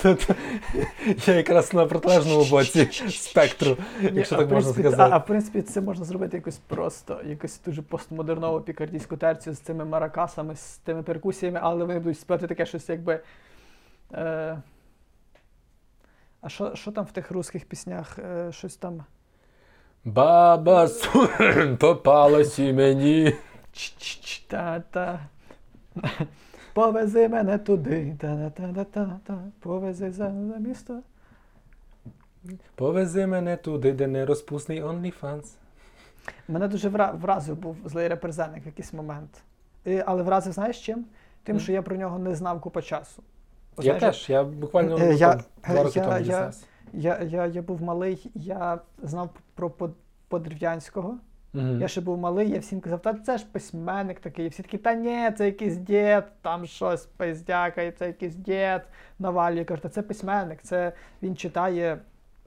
я 1.26 1.34
якраз 1.34 1.74
на 1.74 1.86
протилежному 1.86 2.44
боці 2.44 2.88
спектру, 3.10 3.76
якщо 4.12 4.36
так 4.36 4.50
можна 4.50 4.72
сказати. 4.72 5.12
А, 5.14 5.18
в 5.18 5.26
принципі, 5.26 5.62
це 5.62 5.80
можна 5.80 6.04
зробити 6.04 6.36
якось 6.36 6.58
просто, 6.58 7.20
якось 7.26 7.60
дуже 7.66 7.82
постмодернову 7.82 8.60
пікардійську 8.60 9.16
терцію 9.16 9.54
з 9.54 9.58
цими 9.58 9.84
маракасами, 9.84 10.56
з 10.56 10.76
тими 10.76 11.02
перкусіями, 11.02 11.58
але 11.62 11.84
вони 11.84 11.98
будуть 11.98 12.20
співати 12.20 12.46
таке 12.46 12.66
щось 12.66 12.88
якби. 12.88 13.20
Е, 14.12 14.58
а 16.40 16.48
що, 16.48 16.74
що 16.74 16.92
там 16.92 17.04
в 17.04 17.12
тих 17.12 17.30
русських 17.30 17.64
піснях? 17.64 18.18
Е, 18.18 18.52
щось 18.52 18.76
там. 18.76 19.04
Баба 20.04 20.88
попалась 21.78 22.58
і 22.58 22.72
мені. 22.72 23.34
Та-та. 24.48 25.20
Повези 26.74 27.28
мене 27.28 27.58
туди. 27.58 28.16
Та-та-та-та-та. 28.20 29.38
Повези 29.60 30.10
за, 30.10 30.28
місто. 30.58 31.00
Повези 32.74 33.26
мене 33.26 33.56
туди, 33.56 33.92
де 33.92 34.06
не 34.06 34.26
розпусний 34.26 34.82
OnlyFans. 34.82 35.44
Мене 36.48 36.68
дуже 36.68 36.88
вразив 36.88 37.56
був 37.56 37.76
злий 37.84 38.08
реперзенник 38.08 38.64
в 38.64 38.66
якийсь 38.66 38.92
момент. 38.92 39.30
І, 39.84 40.02
але 40.06 40.22
вразив, 40.22 40.52
знаєш 40.52 40.86
чим? 40.86 41.04
Тим, 41.42 41.56
Мгм. 41.56 41.62
що 41.62 41.72
я 41.72 41.82
про 41.82 41.96
нього 41.96 42.18
не 42.18 42.34
знав 42.34 42.60
купа 42.60 42.82
часу. 42.82 43.22
Я 43.78 43.98
знаєш, 43.98 44.00
теж, 44.18 44.30
я 44.30 44.44
буквально 44.44 44.96
Е, 44.98 45.14
я- 45.14 45.40
два 45.68 45.82
роки 45.82 45.98
я- 45.98 46.04
тому 46.04 46.16
я- 46.16 46.22
дізнався. 46.22 46.66
Я, 46.92 47.18
я, 47.22 47.46
я 47.46 47.62
був 47.62 47.82
малий, 47.82 48.30
я 48.34 48.78
знав 49.02 49.30
про 49.54 49.70
Под- 49.70 49.94
Мгм. 51.52 51.80
Я 51.80 51.88
ще 51.88 52.00
був 52.00 52.18
малий, 52.18 52.50
я 52.50 52.58
всім 52.58 52.80
казав, 52.80 53.02
та 53.02 53.14
це 53.14 53.38
ж 53.38 53.46
письменник 53.52 54.20
такий. 54.20 54.46
І 54.46 54.48
всі 54.48 54.62
такі, 54.62 54.78
та 54.78 54.94
ні, 54.94 55.30
це 55.38 55.46
якийсь 55.46 55.76
дід, 55.76 56.22
там 56.42 56.66
щось 56.66 57.06
пиздякає, 57.06 57.92
це 57.92 58.06
якийсь 58.06 58.34
дід 58.34 58.80
навалює. 59.18 59.64
Кажуть, 59.64 59.82
та 59.82 59.88
це 59.88 60.02
письменник, 60.02 60.62
це 60.62 60.92
він 61.22 61.36
читає 61.36 61.98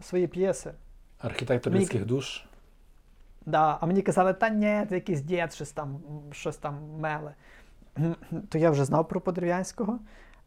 свої 0.02 0.28
п'єси. 0.28 0.72
Архітектор 1.20 1.74
Мені- 1.74 1.84
людських 1.86 2.06
душ. 2.06 2.46
Да, 3.46 3.78
а 3.82 3.86
мені 3.86 4.02
казали, 4.02 4.34
та 4.34 4.50
ні, 4.50 4.86
це 4.90 4.96
якийсь 4.96 5.22
дід, 5.22 5.54
щось 5.54 5.72
там, 5.72 6.00
щось 6.32 6.58
там 6.58 6.76
меле. 7.00 7.34
То 8.50 8.58
я 8.58 8.70
вже 8.72 8.86
знав 8.86 9.08
про 9.08 9.22
Подерв'янського. 9.22 10.00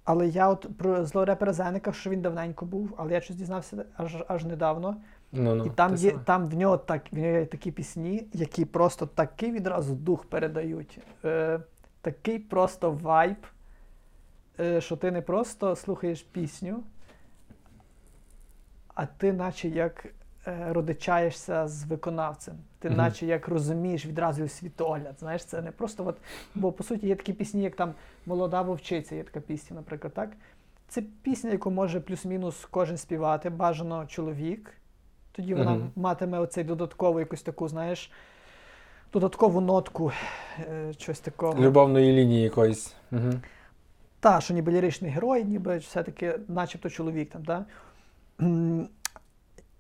Але 0.05 0.27
я 0.27 0.49
от 0.49 0.67
про 0.79 1.05
злорепера 1.05 1.53
Зеника, 1.53 1.93
що 1.93 2.11
він 2.11 2.21
давненько 2.21 2.67
був, 2.67 2.95
але 2.97 3.13
я 3.13 3.21
щось 3.21 3.37
дізнався 3.37 3.85
аж, 3.97 4.17
аж 4.29 4.45
недавно. 4.45 4.97
Ну, 5.37 5.55
ну, 5.55 5.67
І 5.67 5.71
там 5.71 5.95
є, 5.95 6.13
там 6.25 6.47
в 6.47 6.55
нього 6.55 6.79
так, 6.79 7.03
в 7.13 7.17
нього 7.17 7.29
є 7.29 7.47
такі 7.47 7.71
пісні, 7.71 8.27
які 8.33 8.65
просто 8.65 9.07
такий 9.07 9.53
відразу 9.53 9.95
дух 9.95 10.25
передають. 10.25 10.99
Е, 11.25 11.61
такий 12.01 12.39
просто 12.39 12.91
вайб, 12.91 13.37
е, 14.61 14.81
що 14.81 14.97
ти 14.97 15.11
не 15.11 15.23
просто 15.23 15.77
слухаєш 15.77 16.23
пісню, 16.23 16.83
а 18.95 19.07
ти 19.07 19.33
наче 19.33 19.69
як 19.69 20.07
е, 20.47 20.67
родичаєшся 20.73 21.69
з 21.69 21.85
виконавцем. 21.85 22.55
Ти 22.79 22.89
Мгм. 22.89 22.97
наче 22.97 23.27
як 23.27 23.49
розумієш 23.49 24.07
відразу 24.07 24.39
його 24.39 24.49
світогляд. 24.49 25.17
Знаєш, 25.19 25.45
це 25.45 25.63
не 25.63 25.71
просто 25.71 26.07
от, 26.07 26.17
бо 26.55 26.73
по 26.73 26.85
суті 26.85 27.07
є 27.07 27.17
такі 27.17 27.33
пісні, 27.33 27.63
як 27.63 27.77
там 27.77 27.95
Молода 28.27 28.63
вовчиця, 28.63 29.15
є 29.15 29.23
така 29.23 29.41
пісня, 29.41 29.77
наприклад, 29.77 30.15
так? 30.15 30.31
Це 30.89 31.03
пісня, 31.23 31.51
яку 31.51 31.71
може 31.71 32.01
плюс-мінус 32.01 32.67
кожен 32.71 32.97
співати, 32.97 33.51
бажано 33.51 34.07
чоловік. 34.07 34.71
Тоді 35.37 35.55
вона 35.55 35.71
Мгм. 35.71 35.91
матиме 35.97 36.39
оцей 36.39 36.65
додаткову 36.65 37.19
якусь 37.21 37.43
таку, 37.43 37.69
знаєш, 37.69 38.11
додаткову 39.13 39.61
нотку, 39.61 40.13
е, 40.59 40.93
щось 40.99 41.21
такого. 41.21 41.63
Любовної 41.63 42.13
лінії 42.13 42.43
якоїсь. 42.43 42.95
Угу. 43.13 43.33
Та, 44.21 44.41
що 44.41 44.55
ніби 44.55 44.73
ліричний 44.73 45.11
герой, 45.11 45.45
ніби 45.45 45.79
все-таки, 45.79 46.39
начебто 46.49 46.91
чоловік 46.91 47.31
там, 47.31 47.43
да? 47.45 47.65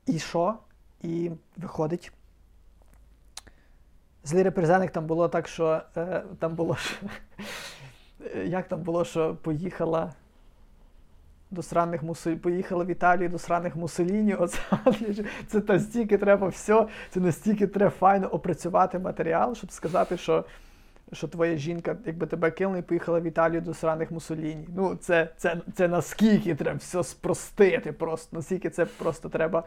І 0.07 0.19
що? 0.19 0.55
І 1.03 1.31
виходить. 1.57 2.13
Злий 4.25 4.43
реперзенник 4.43 4.91
там 4.91 5.07
було 5.07 5.29
так, 5.29 5.49
що 5.49 5.81
е, 5.97 6.23
там 6.39 6.55
було, 6.55 6.77
що, 6.77 6.97
як 8.45 8.69
там 8.69 8.81
було, 8.81 9.05
що 9.05 9.35
поїхала 9.35 10.13
до 11.55 11.63
сраних 11.63 12.03
Мусолі, 12.03 12.37
поїхала 12.37 12.85
в 12.85 12.91
Італію 12.91 13.29
до 13.29 13.39
сраних 13.39 13.77
Мусоліні. 13.77 14.37
Це 15.47 15.63
настільки 15.69 16.19
треба 16.19 16.49
все, 16.49 16.87
це 17.11 17.21
настільки 17.21 17.67
треба 17.67 17.91
файно 17.91 18.27
опрацювати 18.27 18.99
матеріал, 18.99 19.55
щоб 19.55 19.73
сказати, 19.73 20.17
що 20.17 20.45
що 21.13 21.29
твоя 21.29 21.57
жінка, 21.57 21.97
якби 22.07 22.27
тебе 22.27 22.51
кинула 22.51 22.79
і 22.79 22.83
поїхала 22.83 23.21
в 23.21 23.25
Італію 23.25 23.61
до 23.61 23.75
сраних 23.75 24.11
Мусоліні. 24.11 24.69
Ну, 24.77 24.97
це, 24.97 25.29
це, 25.37 25.57
це 25.75 25.89
наскільки 25.89 26.55
треба 26.55 26.79
все 26.79 27.05
спростити 27.05 27.93
просто, 27.93 28.37
наскільки 28.37 28.71
це 28.71 28.87
просто 28.87 29.29
треба 29.29 29.65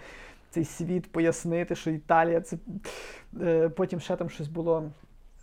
цей 0.49 0.65
світ 0.65 1.11
пояснити, 1.11 1.75
що 1.75 1.91
Італія 1.91 2.41
це. 2.41 2.57
Е, 3.41 3.69
потім 3.69 3.99
ще 3.99 4.15
там 4.15 4.29
щось 4.29 4.47
було. 4.47 4.91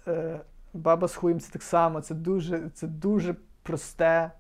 Е, 0.09 0.41
Баба 0.75 1.09
з 1.09 1.15
хуєм 1.15 1.41
це 1.41 1.53
так 1.53 1.63
само, 1.63 2.01
це 2.01 2.15
дуже, 2.15 2.71
це 2.75 2.87
дуже 2.87 3.35
просте. 3.63 4.31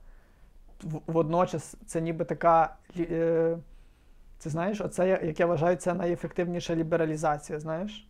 Водночас 1.06 1.76
це 1.86 2.00
ніби 2.00 2.24
така. 2.24 2.76
Е, 2.98 3.56
це 4.38 4.50
знаєш, 4.50 4.80
оце, 4.80 5.08
як 5.08 5.40
я 5.40 5.46
вважаю, 5.46 5.76
це 5.76 5.94
найефективніша 5.94 6.76
лібералізація, 6.76 7.60
знаєш? 7.60 8.08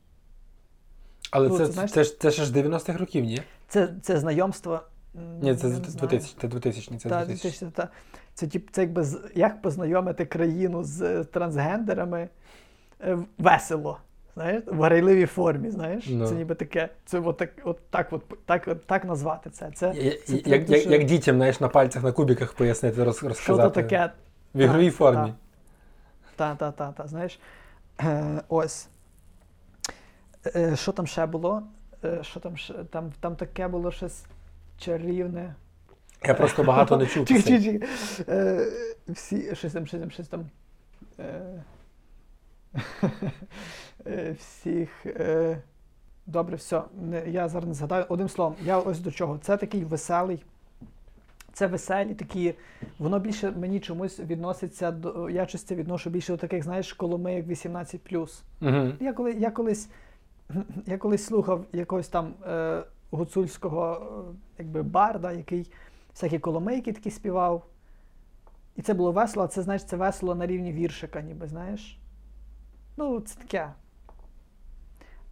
Але 1.31 1.49
Ну, 1.49 1.59
це, 1.59 1.67
це, 1.67 1.73
знаєш- 1.73 1.93
це, 1.93 2.05
ж, 2.05 2.21
це 2.21 2.31
ж 2.31 2.47
з 2.47 2.53
90-х 2.53 2.99
років, 2.99 3.25
ні? 3.25 3.43
Це, 3.69 3.95
це 4.03 4.19
знайомство. 4.19 4.81
Ні, 5.43 5.55
це 5.55 5.69
я 5.69 5.75
з 5.75 5.79
не 5.79 5.89
знаю. 5.89 6.09
2000, 6.09 6.41
це 6.41 6.49
2000, 6.49 6.99
це 6.99 7.09
Та, 7.09 7.25
2000. 7.25 7.43
2000, 7.49 7.71
та. 7.71 7.89
Це, 8.35 8.47
тип, 8.47 8.71
це 8.73 8.83
якби 8.83 9.07
як 9.35 9.63
познайомити 9.63 10.25
країну 10.25 10.85
з 10.85 11.03
е, 11.03 11.25
трансгендерами 11.25 12.29
е, 13.01 13.19
весело. 13.39 13.99
Знаєш, 14.35 14.63
в 14.67 14.83
грайливій 14.83 15.27
формі, 15.27 15.71
знаєш? 15.71 16.07
Ну. 16.09 16.27
Це 16.29 16.35
ніби 16.35 16.55
таке. 16.55 16.89
Це 17.05 17.21
от 17.21 17.37
так, 17.37 17.51
от 17.65 17.79
так, 17.91 18.13
от, 18.13 18.23
так, 18.47 18.69
от, 18.69 18.87
так 18.87 19.05
назвати 19.05 19.51
це. 19.51 19.71
Це, 19.75 19.93
Я- 19.97 20.19
це 20.19 20.33
як, 20.35 20.47
як, 20.47 20.65
дуже- 20.65 20.91
як 20.91 21.05
дітям, 21.05 21.37
знаєш, 21.37 21.61
на 21.61 21.69
пальцях, 21.69 22.03
на 22.03 22.13
кубиках 22.13 22.53
пояснити, 22.53 23.05
роз, 23.05 23.25
що 23.33 23.57
то 23.57 23.71
таке. 23.71 24.11
В 24.55 24.59
ігровій 24.59 24.91
Та, 24.91 24.97
формі. 24.97 25.35
Та, 26.37 26.55
та, 26.55 26.73
та, 26.73 26.93
та, 26.93 27.07
знаєш. 27.07 27.41
Е, 28.01 28.43
ось. 28.49 28.89
Е, 30.57 30.77
що 30.77 30.93
там 30.93 31.07
ще 31.07 31.27
було? 31.27 31.63
Е, 32.05 32.19
що 32.23 32.41
там, 32.41 32.57
ще? 32.57 32.75
там, 32.75 33.13
там 33.21 33.37
таке 33.37 33.69
було 33.69 33.91
щось 33.91 34.25
чарівне. 34.79 35.55
Я 36.25 36.35
просто 36.35 36.65
багато 36.65 36.97
не 36.97 37.07
чув. 37.07 37.27
Е, 38.29 38.67
всі, 39.09 39.55
щось 39.55 39.73
там, 39.73 39.87
щось 39.87 40.01
там, 40.01 40.11
щось 40.11 40.29
там. 40.29 40.51
Е, 41.19 41.63
всіх. 44.39 45.07
Е, 45.07 45.63
добре, 46.27 46.57
все. 46.57 46.83
Я 47.27 47.49
зараз 47.49 47.69
не 47.69 47.75
згадаю. 47.75 48.05
Одним 48.09 48.29
словом, 48.29 48.55
я 48.65 48.79
ось 48.79 49.01
до 49.01 49.11
чого. 49.11 49.39
Це 49.39 49.57
такий 49.57 49.85
веселий, 49.85 50.45
Це 51.53 51.67
веселі 51.67 52.15
такі. 52.15 52.55
Воно 52.99 53.19
більше 53.19 53.51
мені 53.51 53.81
чомусь 53.81 54.21
відноситься 54.21 54.91
до. 54.91 55.31
Я 55.31 55.47
щось 55.47 55.63
це 55.63 55.75
відношу 55.75 56.11
більше 56.11 56.33
до 56.33 56.39
таких, 56.39 56.63
знаєш, 56.65 56.93
коломийок 56.93 57.47
18. 57.47 58.13
Угу. 58.13 58.29
Я, 59.01 59.13
коли, 59.13 59.33
я, 59.33 59.51
колись, 59.51 59.89
я 60.87 60.99
колись 60.99 61.25
слухав 61.25 61.65
якогось 61.73 62.09
там 62.09 62.35
е, 62.47 62.83
гуцульського 63.11 64.07
е, 64.31 64.35
якби, 64.59 64.83
барда, 64.83 65.33
який 65.33 65.71
всякі 66.13 66.39
коломийки 66.39 66.93
такі 66.93 67.11
співав. 67.11 67.67
І 68.77 68.83
це 68.83 68.95
було 68.95 69.13
весело, 69.13 69.45
а 69.45 69.49
це, 69.49 69.63
знаєш, 69.63 69.85
це 69.85 69.97
весело 69.97 70.35
на 70.35 70.47
рівні 70.47 70.73
віршика, 70.73 71.21
ніби, 71.21 71.47
знаєш. 71.47 71.99
Ну, 72.97 73.21
це 73.21 73.41
таке. 73.41 73.73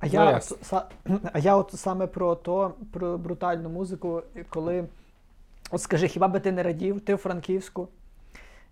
А 0.02 0.06
Ну, 0.06 0.12
я, 0.12 0.30
ясно. 0.30 0.56
от, 0.60 0.66
са- 0.72 0.84
а 1.32 1.38
я 1.38 1.56
от 1.56 1.72
саме 1.74 2.06
про 2.06 2.34
то, 2.34 2.74
про 2.92 3.18
брутальну 3.18 3.68
музику, 3.68 4.22
коли. 4.48 4.84
От 5.70 5.80
скажи, 5.82 6.08
хіба 6.08 6.28
би 6.28 6.40
ти 6.40 6.52
не 6.52 6.62
радів, 6.62 7.00
ти 7.00 7.14
в 7.14 7.18
Франківську, 7.18 7.88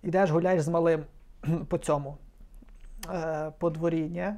ідеш, 0.03 0.31
гуляєш 0.31 0.63
з 0.63 0.69
малим 0.69 1.05
по 1.69 1.79
цьому, 1.79 2.17
е, 3.15 3.51
по 3.59 3.71
дворі, 3.71 4.01
ні? 4.03 4.29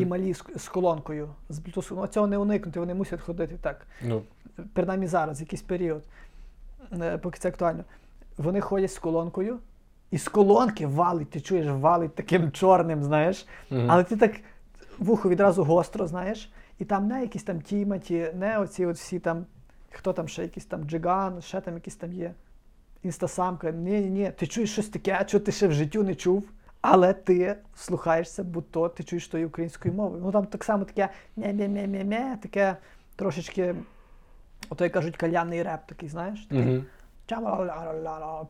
і 0.00 0.06
малі 0.06 0.34
з, 0.34 0.44
з 0.56 0.68
колонкою. 0.68 1.28
З 1.48 1.58
Bluetooth. 1.58 1.92
Ну, 1.96 2.06
цього 2.06 2.26
не 2.26 2.38
уникнути, 2.38 2.80
вони 2.80 2.94
мусять 2.94 3.20
ходити 3.20 3.54
так. 3.60 3.86
Ну, 4.02 4.22
Принаймні 4.72 5.06
зараз, 5.06 5.40
якийсь 5.40 5.62
період, 5.62 6.02
е, 7.00 7.18
поки 7.18 7.38
це 7.38 7.48
актуально. 7.48 7.84
Вони 8.38 8.60
ходять 8.60 8.92
з 8.92 8.98
колонкою, 8.98 9.58
і 10.10 10.18
з 10.18 10.28
колонки 10.28 10.86
валить, 10.86 11.30
ти 11.30 11.40
чуєш, 11.40 11.66
валить 11.70 12.14
таким 12.14 12.52
чорним, 12.52 13.02
знаєш. 13.04 13.46
мгм. 13.70 13.86
Але 13.90 14.04
ти 14.04 14.16
так 14.16 14.32
вухо 14.98 15.28
відразу 15.28 15.64
гостро, 15.64 16.06
знаєш, 16.06 16.52
і 16.78 16.84
там 16.84 17.06
не 17.06 17.20
якісь 17.20 17.42
там 17.42 17.60
Тіматі, 17.60 18.30
не 18.34 18.58
оці 18.58 18.86
от 18.86 18.96
всі 18.96 19.18
там, 19.18 19.46
хто 19.90 20.12
там 20.12 20.28
ще 20.28 20.42
якийсь 20.42 20.66
там 20.66 20.84
Джиган, 20.84 21.42
ще 21.42 21.60
там 21.60 21.74
якісь 21.74 21.96
там 21.96 22.12
є. 22.12 22.34
Інстасамка. 23.02 23.70
Ні, 23.70 24.00
ні, 24.00 24.10
ні, 24.10 24.32
ти 24.38 24.46
чуєш 24.46 24.72
щось 24.72 24.88
таке, 24.88 25.24
що 25.26 25.40
ти 25.40 25.52
ще 25.52 25.66
в 25.68 25.72
життю 25.72 26.02
не 26.02 26.14
чув. 26.14 26.50
Але 26.80 27.12
ти 27.12 27.56
слухаєшся, 27.74 28.44
бо 28.44 28.60
то 28.60 28.88
ти 28.88 29.02
чуєш 29.04 29.28
тої 29.28 29.46
української 29.46 29.94
мови. 29.94 30.18
Ну 30.22 30.32
там 30.32 30.46
так 30.46 30.64
само 30.64 30.84
таке 30.84 31.08
мє-мє-мє-мє, 31.36 32.38
таке 32.42 32.76
трошечки, 33.16 33.74
ото 34.68 34.84
як 34.84 34.92
кажуть, 34.92 35.16
кальянний 35.16 35.62
реп 35.62 35.80
такий, 35.86 36.08
знаєш? 36.08 36.46
Такий. 36.46 36.84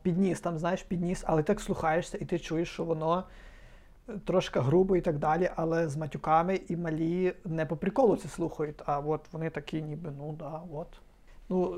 Підніс 0.03 0.41
там, 0.41 0.59
знаєш, 0.59 0.83
підніс, 0.83 1.25
але 1.27 1.43
так 1.43 1.61
слухаєшся, 1.61 2.19
і 2.21 2.25
ти 2.25 2.39
чуєш, 2.39 2.69
що 2.69 2.85
воно 2.85 3.25
трошки 4.25 4.61
грубо 4.61 4.97
і 4.97 5.01
так 5.01 5.19
далі, 5.19 5.51
але 5.57 5.89
з 5.89 5.97
матюками 5.97 6.61
і 6.69 6.77
малі 6.77 7.33
не 7.45 7.67
по 7.67 7.77
приколу 7.77 8.17
це 8.17 8.29
слухають, 8.29 8.83
а 8.87 8.99
от 8.99 9.21
вони 9.33 9.51
такі, 9.51 9.83
ніби, 9.83 10.13
ну 10.19 10.37
да, 10.39 10.61
от. 10.75 10.89
Ну, 11.49 11.75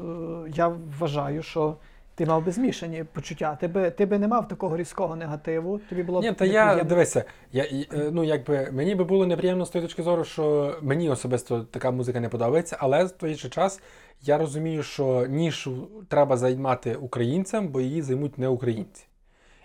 е, 0.46 0.52
я 0.54 0.68
вважаю, 0.68 1.42
що 1.42 1.76
ти 2.14 2.26
мав 2.26 2.44
би 2.44 2.52
змішані 2.52 3.04
почуття. 3.04 3.58
Ти 3.60 3.68
би, 3.68 3.90
ти 3.90 4.06
би 4.06 4.18
не 4.18 4.28
мав 4.28 4.48
такого 4.48 4.76
різкого 4.76 5.16
негативу, 5.16 5.80
тобі 5.88 6.02
було 6.02 6.20
Ні, 6.20 6.30
б 6.30 6.34
та 6.34 6.44
я 6.44 6.84
дивися, 6.84 7.24
я 7.52 7.64
е, 7.64 8.10
ну 8.12 8.24
якби 8.24 8.70
мені 8.72 8.94
би 8.94 9.04
було 9.04 9.26
неприємно 9.26 9.66
з 9.66 9.70
тої 9.70 9.84
точки 9.84 10.02
зору, 10.02 10.24
що 10.24 10.74
мені 10.82 11.10
особисто 11.10 11.64
така 11.64 11.90
музика 11.90 12.20
не 12.20 12.28
подобається, 12.28 12.76
але 12.80 13.04
в 13.04 13.10
той 13.10 13.34
же 13.34 13.48
час 13.48 13.80
я 14.22 14.38
розумію, 14.38 14.82
що 14.82 15.26
нішу 15.26 15.88
треба 16.08 16.36
займати 16.36 16.94
українцям, 16.94 17.68
бо 17.68 17.80
її 17.80 18.02
займуть 18.02 18.38
не 18.38 18.48
українці. 18.48 19.06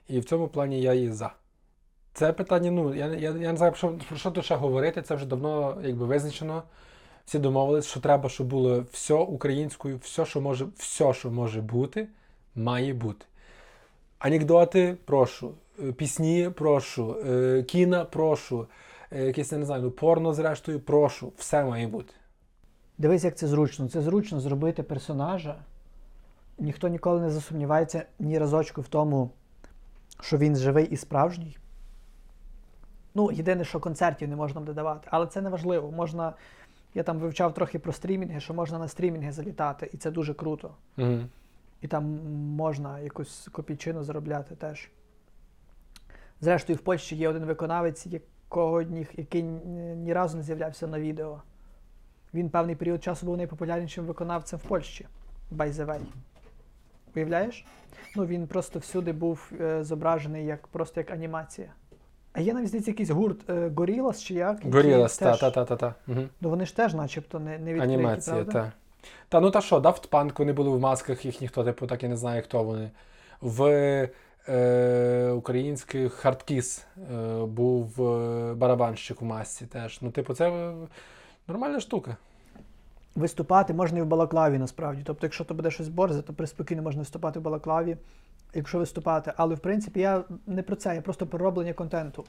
І 0.08 0.20
в 0.20 0.26
цьому 0.26 0.48
плані 0.48 0.82
я 0.82 0.94
і 0.94 1.10
за. 1.10 1.32
Це 2.16 2.34
питання, 2.34 2.72
ну 2.72 2.96
я, 2.96 3.06
я, 3.06 3.30
я 3.30 3.52
не 3.52 3.58
знаю, 3.58 3.74
що, 3.76 3.98
про 4.10 4.18
що 4.18 4.32
тут 4.32 4.46
ще 4.46 4.56
говорити, 4.56 5.02
це 5.02 5.16
вже 5.16 5.26
давно 5.26 5.78
якби 5.84 6.06
визначено. 6.06 6.64
Всі 7.26 7.40
домовились, 7.40 7.86
що 7.86 8.00
треба, 8.00 8.30
щоб 8.30 8.48
було 8.48 8.86
все 8.92 9.14
українською, 9.14 9.98
все, 9.98 10.26
що 10.26 10.42
може, 10.42 10.68
все, 10.78 11.14
що 11.14 11.32
може 11.32 11.62
бути, 11.62 12.08
має 12.56 12.94
бути. 12.94 13.26
Анекдоти, 14.20 14.98
прошу. 15.06 15.52
Е, 15.84 15.92
Пісні, 15.92 16.50
прошу. 16.56 17.18
Е, 17.28 17.64
Кіна, 17.64 18.06
прошу. 18.06 18.68
Е, 19.12 19.26
Якесь, 19.26 19.52
я 19.52 19.58
не 19.58 19.66
знаю, 19.66 19.82
ну, 19.82 19.92
порно, 19.92 20.34
зрештою, 20.34 20.80
прошу. 20.80 21.34
Все 21.38 21.64
має 21.64 21.88
бути. 21.88 22.14
Дивись, 22.98 23.24
як 23.24 23.38
це 23.38 23.48
зручно. 23.48 23.90
Це 23.90 24.02
зручно 24.02 24.40
зробити 24.40 24.84
персонажа. 24.84 25.56
Ніхто 26.58 26.88
ніколи 26.88 27.22
не 27.22 27.30
засумнівається 27.30 28.06
ні 28.20 28.40
разочку 28.40 28.82
в 28.82 28.88
тому, 28.88 29.30
що 30.22 30.38
він 30.38 30.56
живий 30.56 30.86
і 30.86 30.98
справжній. 30.98 31.58
Ну, 33.16 33.32
єдине, 33.32 33.64
що 33.64 33.80
концертів 33.80 34.30
не 34.30 34.36
можна 34.36 34.62
додавати, 34.62 35.08
але 35.12 35.28
це 35.28 35.42
не 35.42 35.50
важливо. 35.50 35.92
Можна. 35.92 36.34
Я 36.94 37.04
там 37.04 37.20
вивчав 37.20 37.54
трохи 37.54 37.80
про 37.80 37.94
стрімінги, 37.94 38.40
що 38.40 38.54
можна 38.54 38.80
на 38.80 38.88
стрімінги 38.88 39.32
залітати, 39.32 39.90
і 39.94 39.98
це 39.98 40.12
дуже 40.12 40.34
круто. 40.34 40.76
Угу. 40.98 41.20
І 41.82 41.88
там 41.88 42.04
можна 42.56 43.00
якусь 43.00 43.50
копійчину 43.52 44.04
заробляти 44.04 44.56
теж. 44.56 44.90
Зрештою, 46.42 46.78
в 46.78 46.82
Польщі 46.82 47.16
є 47.16 47.30
один 47.30 47.46
виконавець, 47.46 48.06
якого 48.06 48.82
який 49.14 49.44
ні, 49.44 49.96
ні 49.96 50.14
разу 50.14 50.38
не 50.38 50.44
з'являвся 50.44 50.88
на 50.88 51.00
відео. 51.00 51.42
Він 52.34 52.50
певний 52.50 52.76
період 52.76 53.04
часу 53.04 53.26
був 53.26 53.38
найпопулярнішим 53.38 54.06
виконавцем 54.06 54.60
в 54.60 54.64
Польщі. 54.64 55.08
By 55.52 55.72
the 55.72 55.86
way. 55.86 56.00
Уявляєш? 57.16 57.66
Ну, 58.16 58.26
він 58.26 58.48
просто 58.48 58.80
всюди 58.80 59.12
був 59.12 59.52
е, 59.62 59.84
зображений 59.84 60.46
як, 60.46 60.68
просто 60.68 61.00
як 61.00 61.12
анімація. 61.12 61.74
А 62.36 62.42
є 62.42 62.54
навіть 62.54 62.68
здається, 62.68 62.92
якийсь 62.92 63.10
гурт 63.10 63.50
е, 63.50 63.54
Gorillaz 63.54 64.24
чи 64.24 64.34
як? 64.34 64.56
який 64.56 64.72
Горілас, 64.72 65.18
та, 65.18 65.32
теж- 65.32 65.40
та, 65.40 65.52
та, 65.52 65.66
та, 65.66 65.76
та. 65.76 65.94
Угу. 66.08 66.22
Ну 66.42 66.50
вони 66.50 66.66
ж 66.66 66.76
теж 66.76 66.94
начебто 66.94 67.40
не, 67.40 67.60
не 67.60 67.74
відкриті, 67.74 67.94
Анімація, 67.94 68.36
правда? 68.36 68.52
та. 68.52 68.72
Та 69.30 69.40
ну 69.40 69.52
та 69.52 69.62
що, 69.62 69.80
Daft 69.80 70.10
Punk, 70.10 70.32
вони 70.38 70.54
були 70.54 70.70
в 70.70 70.80
масках, 70.80 71.26
їх 71.26 71.42
ніхто 71.42 71.64
типу 71.64 71.88
так 71.88 72.04
і 72.04 72.08
не 72.08 72.18
знає, 72.18 72.42
хто 72.42 72.64
вони. 72.64 72.92
В 73.42 73.64
е, 74.50 75.32
українських 75.32 76.26
Hardkiss 76.26 76.84
е, 77.14 77.46
був 77.46 78.02
е, 78.02 78.54
барабанщик 78.54 79.22
у 79.22 79.26
масці 79.26 79.66
теж. 79.66 80.00
Ну, 80.02 80.12
типу, 80.12 80.34
це 80.34 80.50
е, 80.50 80.74
нормальна 81.48 81.80
штука. 81.80 82.18
Виступати 83.16 83.74
можна 83.74 84.00
і 84.00 84.02
в 84.02 84.06
балаклаві 84.06 84.58
насправді. 84.58 85.02
Тобто, 85.06 85.26
якщо 85.26 85.44
то 85.44 85.54
буде 85.54 85.72
щось 85.72 85.88
борзе, 85.88 86.22
то 86.22 86.34
приспокійно 86.34 86.82
можна 86.82 87.02
виступати 87.02 87.40
в 87.40 87.42
балаклаві, 87.42 87.98
якщо 88.56 88.80
виступати. 88.80 89.34
Але 89.38 89.56
в 89.56 89.60
принципі 89.60 90.00
я 90.00 90.24
не 90.48 90.64
про 90.64 90.76
це, 90.76 90.96
я 90.96 91.02
просто 91.02 91.28
про 91.28 91.40
роблення 91.40 91.74
контенту. 91.74 92.26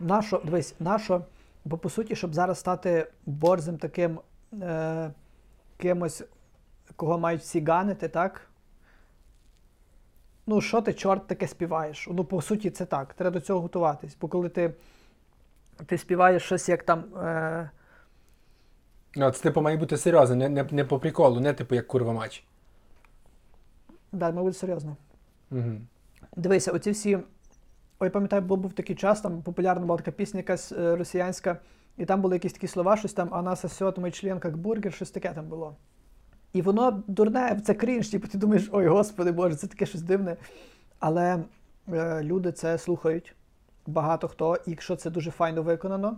Нащо, 0.00 0.42
дивись, 0.44 0.74
нащо, 0.80 1.24
бо 1.64 1.78
по 1.78 1.90
суті, 1.90 2.16
щоб 2.16 2.34
зараз 2.34 2.58
стати 2.58 3.06
борзим 3.26 3.78
таким 3.78 4.20
е, 4.62 5.10
кимось, 5.76 6.22
кого 6.96 7.18
мають 7.18 7.40
всі 7.40 7.60
ганити, 7.60 8.08
так? 8.08 8.40
Ну, 10.46 10.60
що 10.60 10.82
ти, 10.82 10.92
чорт, 10.92 11.26
таке 11.26 11.48
співаєш? 11.48 12.08
Ну, 12.10 12.24
по 12.24 12.42
суті, 12.42 12.70
це 12.70 12.84
так. 12.84 13.14
Треба 13.14 13.30
до 13.30 13.40
цього 13.40 13.60
готуватись. 13.60 14.16
Бо 14.20 14.28
коли 14.28 14.48
ти, 14.48 14.74
ти 15.86 15.98
співаєш 15.98 16.42
щось 16.42 16.68
як 16.68 16.82
там. 16.82 17.04
Е, 17.16 17.70
Ну, 19.16 19.30
це 19.30 19.42
типу 19.42 19.60
має 19.60 19.76
бути 19.76 19.96
серйозно, 19.96 20.36
не, 20.36 20.48
не, 20.48 20.66
не 20.70 20.84
по 20.84 20.98
приколу, 20.98 21.40
не 21.40 21.52
типу 21.52 21.74
як 21.74 21.86
курва 21.86 22.12
матч. 22.12 22.44
Да, 24.12 24.32
мабуть, 24.32 24.56
серйозно. 24.56 24.96
Угу. 25.50 25.72
Дивися, 26.36 26.72
оці 26.72 26.90
всі. 26.90 27.18
Ой, 28.00 28.10
пам'ятаю, 28.10 28.42
був, 28.42 28.58
був 28.58 28.72
такий 28.72 28.96
час, 28.96 29.20
там 29.20 29.42
популярна 29.42 29.86
була 29.86 29.98
така 29.98 30.10
пісня 30.10 30.38
якась 30.38 30.72
е, 30.72 30.96
росіянська, 30.96 31.58
і 31.96 32.04
там 32.04 32.22
були 32.22 32.36
якісь 32.36 32.52
такі 32.52 32.66
слова, 32.66 32.96
щось 32.96 33.12
там, 33.12 33.28
а 33.32 33.42
нас 33.42 33.60
сосет 33.60 33.98
мій 33.98 34.10
член, 34.10 34.40
як 34.44 34.56
бургер, 34.56 34.92
щось 34.92 35.10
таке 35.10 35.32
там 35.32 35.46
було. 35.46 35.76
І 36.52 36.62
воно 36.62 37.02
дурне, 37.06 37.60
це 37.64 37.74
крінж, 37.74 38.08
типу, 38.08 38.28
ти 38.28 38.38
думаєш, 38.38 38.68
ой, 38.72 38.86
господи 38.86 39.32
Боже, 39.32 39.56
це 39.56 39.66
таке 39.66 39.86
щось 39.86 40.02
дивне. 40.02 40.36
Але 40.98 41.44
е, 41.92 42.22
люди 42.22 42.52
це 42.52 42.78
слухають. 42.78 43.34
Багато 43.86 44.28
хто, 44.28 44.56
і 44.56 44.70
якщо 44.70 44.96
це 44.96 45.10
дуже 45.10 45.30
файно 45.30 45.62
виконано, 45.62 46.16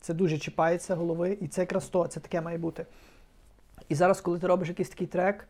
це 0.00 0.14
дуже 0.14 0.38
чіпається 0.38 0.94
голови, 0.94 1.38
і 1.40 1.48
це 1.48 1.60
якраз 1.60 1.88
то, 1.88 2.06
це 2.06 2.20
таке 2.20 2.40
має 2.40 2.58
бути. 2.58 2.86
І 3.88 3.94
зараз, 3.94 4.20
коли 4.20 4.38
ти 4.38 4.46
робиш 4.46 4.68
якийсь 4.68 4.88
такий 4.88 5.06
трек, 5.06 5.48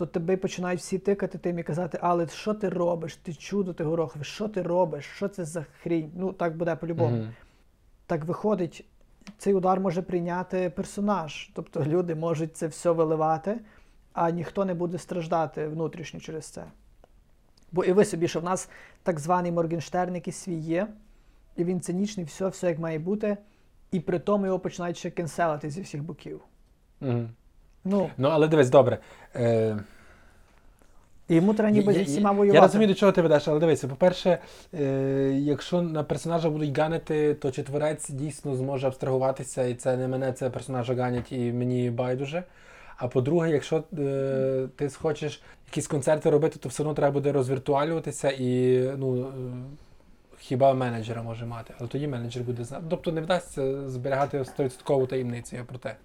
то 0.00 0.06
тебе 0.06 0.36
починають 0.36 0.80
всі 0.80 0.98
тикати 0.98 1.38
тим 1.38 1.58
і 1.58 1.62
казати, 1.62 1.98
але 2.02 2.28
що 2.28 2.54
ти 2.54 2.68
робиш? 2.68 3.16
Ти 3.16 3.34
чудо, 3.34 3.72
ти 3.72 3.84
горохове, 3.84 4.24
що 4.24 4.48
ти 4.48 4.62
робиш? 4.62 5.04
Що 5.04 5.28
це 5.28 5.44
за 5.44 5.66
хрінь? 5.82 6.12
Ну, 6.16 6.32
так 6.32 6.56
буде 6.56 6.76
по-любому. 6.76 7.16
Угу. 7.16 7.26
Так 8.06 8.24
виходить, 8.24 8.84
цей 9.38 9.54
удар 9.54 9.80
може 9.80 10.02
прийняти 10.02 10.70
персонаж. 10.70 11.50
Тобто 11.54 11.84
люди 11.84 12.14
можуть 12.14 12.56
це 12.56 12.66
все 12.66 12.90
виливати, 12.90 13.60
а 14.12 14.30
ніхто 14.30 14.64
не 14.64 14.74
буде 14.74 14.98
страждати 14.98 15.68
внутрішньо 15.68 16.20
через 16.20 16.46
це. 16.46 16.64
Бо 17.72 17.84
і 17.84 17.92
ви 17.92 18.04
собі, 18.04 18.28
що 18.28 18.40
в 18.40 18.44
нас 18.44 18.68
так 19.02 19.20
званий 19.20 19.52
Моргенштерн, 19.52 20.14
який 20.14 20.32
свій 20.32 20.58
є, 20.58 20.88
і 21.56 21.64
він 21.64 21.80
цинічний, 21.80 22.26
все, 22.26 22.48
все 22.48 22.68
як 22.68 22.78
має 22.78 22.98
бути, 22.98 23.36
і 23.90 24.00
при 24.00 24.18
тому 24.18 24.46
його 24.46 24.58
починають 24.58 24.96
ще 24.96 25.10
кенселити 25.10 25.70
зі 25.70 25.82
всіх 25.82 26.02
боків. 26.02 26.40
Угу. 27.00 27.28
Ну, 27.84 28.10
Ну, 28.18 28.28
але 28.28 28.48
дивись, 28.48 28.70
добре. 28.70 28.98
Е, 29.36 29.76
і 31.28 31.34
йому 31.34 31.54
треба 31.54 31.70
ніби 31.70 31.92
зі 31.92 32.02
всіма 32.02 32.46
Я 32.46 32.60
розумію, 32.60 32.88
до 32.88 32.94
чого 32.94 33.12
ти 33.12 33.22
ведеш, 33.22 33.48
але 33.48 33.60
дивися, 33.60 33.88
по-перше, 33.88 34.38
е, 34.74 34.84
якщо 35.40 35.82
на 35.82 36.04
персонажа 36.04 36.50
будуть 36.50 36.78
ганити, 36.78 37.34
то 37.34 37.50
чи 37.50 37.62
творець 37.62 38.10
дійсно 38.10 38.56
зможе 38.56 38.86
абстрагуватися, 38.86 39.64
і 39.64 39.74
це 39.74 39.96
не 39.96 40.08
мене, 40.08 40.32
це 40.32 40.50
персонажа 40.50 40.94
ганять, 40.94 41.32
і 41.32 41.52
мені 41.52 41.90
байдуже. 41.90 42.42
А 42.96 43.08
по-друге, 43.08 43.50
якщо 43.50 43.84
е, 43.98 44.68
ти 44.76 44.88
хочеш 44.88 45.42
якісь 45.66 45.86
концерти 45.86 46.30
робити, 46.30 46.58
то 46.58 46.68
все 46.68 46.82
одно 46.82 46.94
треба 46.94 47.12
буде 47.12 47.32
розвіртуалюватися 47.32 48.30
і 48.30 48.80
ну. 48.96 49.20
е, 49.20 49.30
Хіба 50.42 50.74
менеджера 50.74 51.22
може 51.22 51.46
мати, 51.46 51.74
але 51.78 51.88
тоді 51.88 52.08
менеджер 52.08 52.42
буде 52.42 52.64
знати. 52.64 52.84
Тобто 52.90 53.12
не 53.12 53.20
вдасться 53.20 53.88
зберігати 53.88 54.38
100% 54.38 55.06
таємниці 55.06 55.56
я 55.56 55.64
про 55.64 55.78
те. 55.78 55.96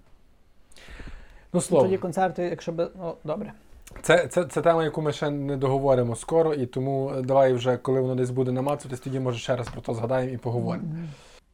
Ну, 1.56 1.62
слово. 1.62 1.84
Тоді 1.84 1.98
концерти, 1.98 2.44
якщо 2.44 2.72
би. 2.72 2.88
Ну, 2.96 3.16
добре. 3.24 3.54
Це, 4.02 4.28
це, 4.28 4.44
це 4.44 4.62
тема, 4.62 4.84
яку 4.84 5.02
ми 5.02 5.12
ще 5.12 5.30
не 5.30 5.58
договоримо 5.58 6.16
скоро, 6.16 6.54
і 6.54 6.66
тому 6.66 7.12
е, 7.18 7.22
давай 7.22 7.54
вже, 7.54 7.78
коли 7.78 8.02
воно 8.02 8.16
десь 8.16 8.30
буде 8.30 8.52
намацуватись, 8.52 9.00
тоді 9.00 9.20
може 9.20 9.40
ще 9.40 9.56
раз 9.56 9.70
про 9.70 9.82
то 9.82 9.94
згадаємо 9.94 10.34
і 10.34 10.38
поговоримо. 10.38 10.88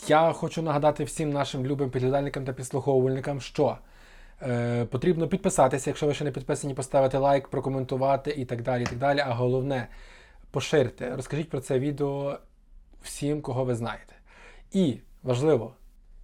Я 0.08 0.32
хочу 0.32 0.62
нагадати 0.62 1.04
всім 1.04 1.30
нашим 1.30 1.66
любим 1.66 1.90
підглядальникам 1.90 2.46
та 2.46 2.54
підслуховувальникам, 2.54 3.42
що 3.42 3.78
е, 4.42 4.86
потрібно 4.86 5.28
підписатися, 5.28 5.90
якщо 5.90 6.08
ви 6.08 6.14
ще 6.14 6.24
не 6.24 6.32
підписані, 6.32 6.74
поставити 6.74 7.18
лайк, 7.18 7.48
прокоментувати 7.48 8.32
і 8.32 8.46
так 8.46 8.62
далі. 8.62 8.84
І 8.84 8.86
так 8.86 8.98
далі. 8.98 9.20
А 9.20 9.34
головне, 9.34 9.88
поширте, 10.52 11.16
розкажіть 11.16 11.50
про 11.50 11.60
це 11.60 11.80
відео 11.80 12.38
всім, 13.04 13.42
кого 13.42 13.64
ви 13.64 13.76
знаєте. 13.76 14.14
І 14.72 14.98
важливо, 15.24 15.74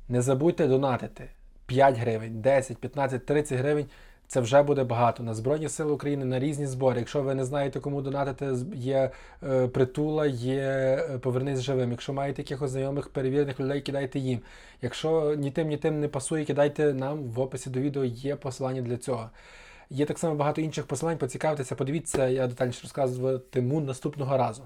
не 0.09 0.21
забудьте 0.21 0.67
донатити 0.67 1.30
5 1.68 1.97
гривень, 1.97 2.41
10, 2.41 2.78
15, 2.78 3.26
30 3.26 3.59
гривень. 3.59 3.86
Це 4.28 4.39
вже 4.39 4.63
буде 4.63 4.84
багато 4.84 5.24
на 5.24 5.34
Збройні 5.34 5.70
Сили 5.70 5.91
України 5.91 6.26
на 6.26 6.39
різні 6.39 6.68
збори. 6.68 6.99
Якщо 6.99 7.22
ви 7.22 7.36
не 7.36 7.45
знаєте, 7.45 7.80
кому 7.80 8.01
донатити, 8.01 8.53
є 8.76 9.11
е, 9.43 9.68
притула, 9.68 10.26
є 10.26 10.61
е, 10.61 11.18
повернись 11.18 11.59
живим. 11.59 11.91
Якщо 11.91 12.13
маєте 12.13 12.41
якихось 12.41 12.72
знайомих 12.72 13.09
перевірених 13.09 13.59
людей, 13.59 13.82
кидайте 13.82 14.20
їм. 14.20 14.39
Якщо 14.82 15.36
ні 15.36 15.51
тим, 15.51 15.68
ні 15.68 15.78
тим 15.78 15.99
не 15.99 16.07
пасує, 16.07 16.45
кидайте 16.45 16.93
нам 16.93 17.24
в 17.24 17.39
описі 17.39 17.70
до 17.70 17.80
відео 17.80 18.03
є 18.03 18.36
посилання 18.36 18.82
для 18.82 18.97
цього. 18.97 19.30
Є 19.89 20.05
так 20.05 20.20
само 20.20 20.36
багато 20.36 20.61
інших 20.61 20.86
посилань, 20.86 21.18
поцікавтеся, 21.18 21.76
подивіться, 21.76 22.28
я 22.28 22.47
детальніше 22.47 22.80
розказуватиму 22.84 23.82
наступного 23.82 24.38
разу. 24.38 24.63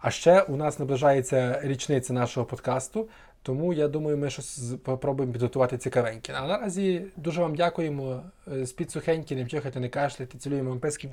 А 0.00 0.10
ще 0.10 0.42
у 0.42 0.56
нас 0.56 0.78
наближається 0.78 1.60
річниця 1.62 2.12
нашого 2.12 2.46
подкасту, 2.46 3.08
тому 3.42 3.72
я 3.72 3.88
думаю, 3.88 4.18
ми 4.18 4.30
щось 4.30 4.74
спробуємо 4.74 5.32
підготувати 5.32 5.78
цікавеньке. 5.78 6.32
А 6.36 6.46
наразі 6.46 7.04
дуже 7.16 7.40
вам 7.40 7.54
дякуємо. 7.54 8.22
Спід 8.46 8.68
Спіть 8.68 8.90
сухенькі, 8.90 9.36
не 9.36 9.44
вчихайте, 9.44 9.80
не 9.80 9.88
кашляйте, 9.88 10.38
цілуємо 10.38 10.70
вам 10.70 10.80
писки. 10.80 11.10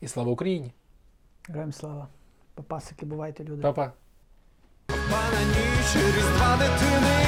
І 0.00 0.08
слава 0.08 0.30
Україні! 0.30 0.72
Героям 1.48 1.72
слава. 1.72 2.08
Папасики, 2.54 3.06
бувайте, 3.06 3.44
люди. 3.44 3.62
Па-па! 3.62 3.92
Пана 4.86 5.42
ніч, 5.48 5.96
різдва 5.96 6.56
дитини, 6.56 7.18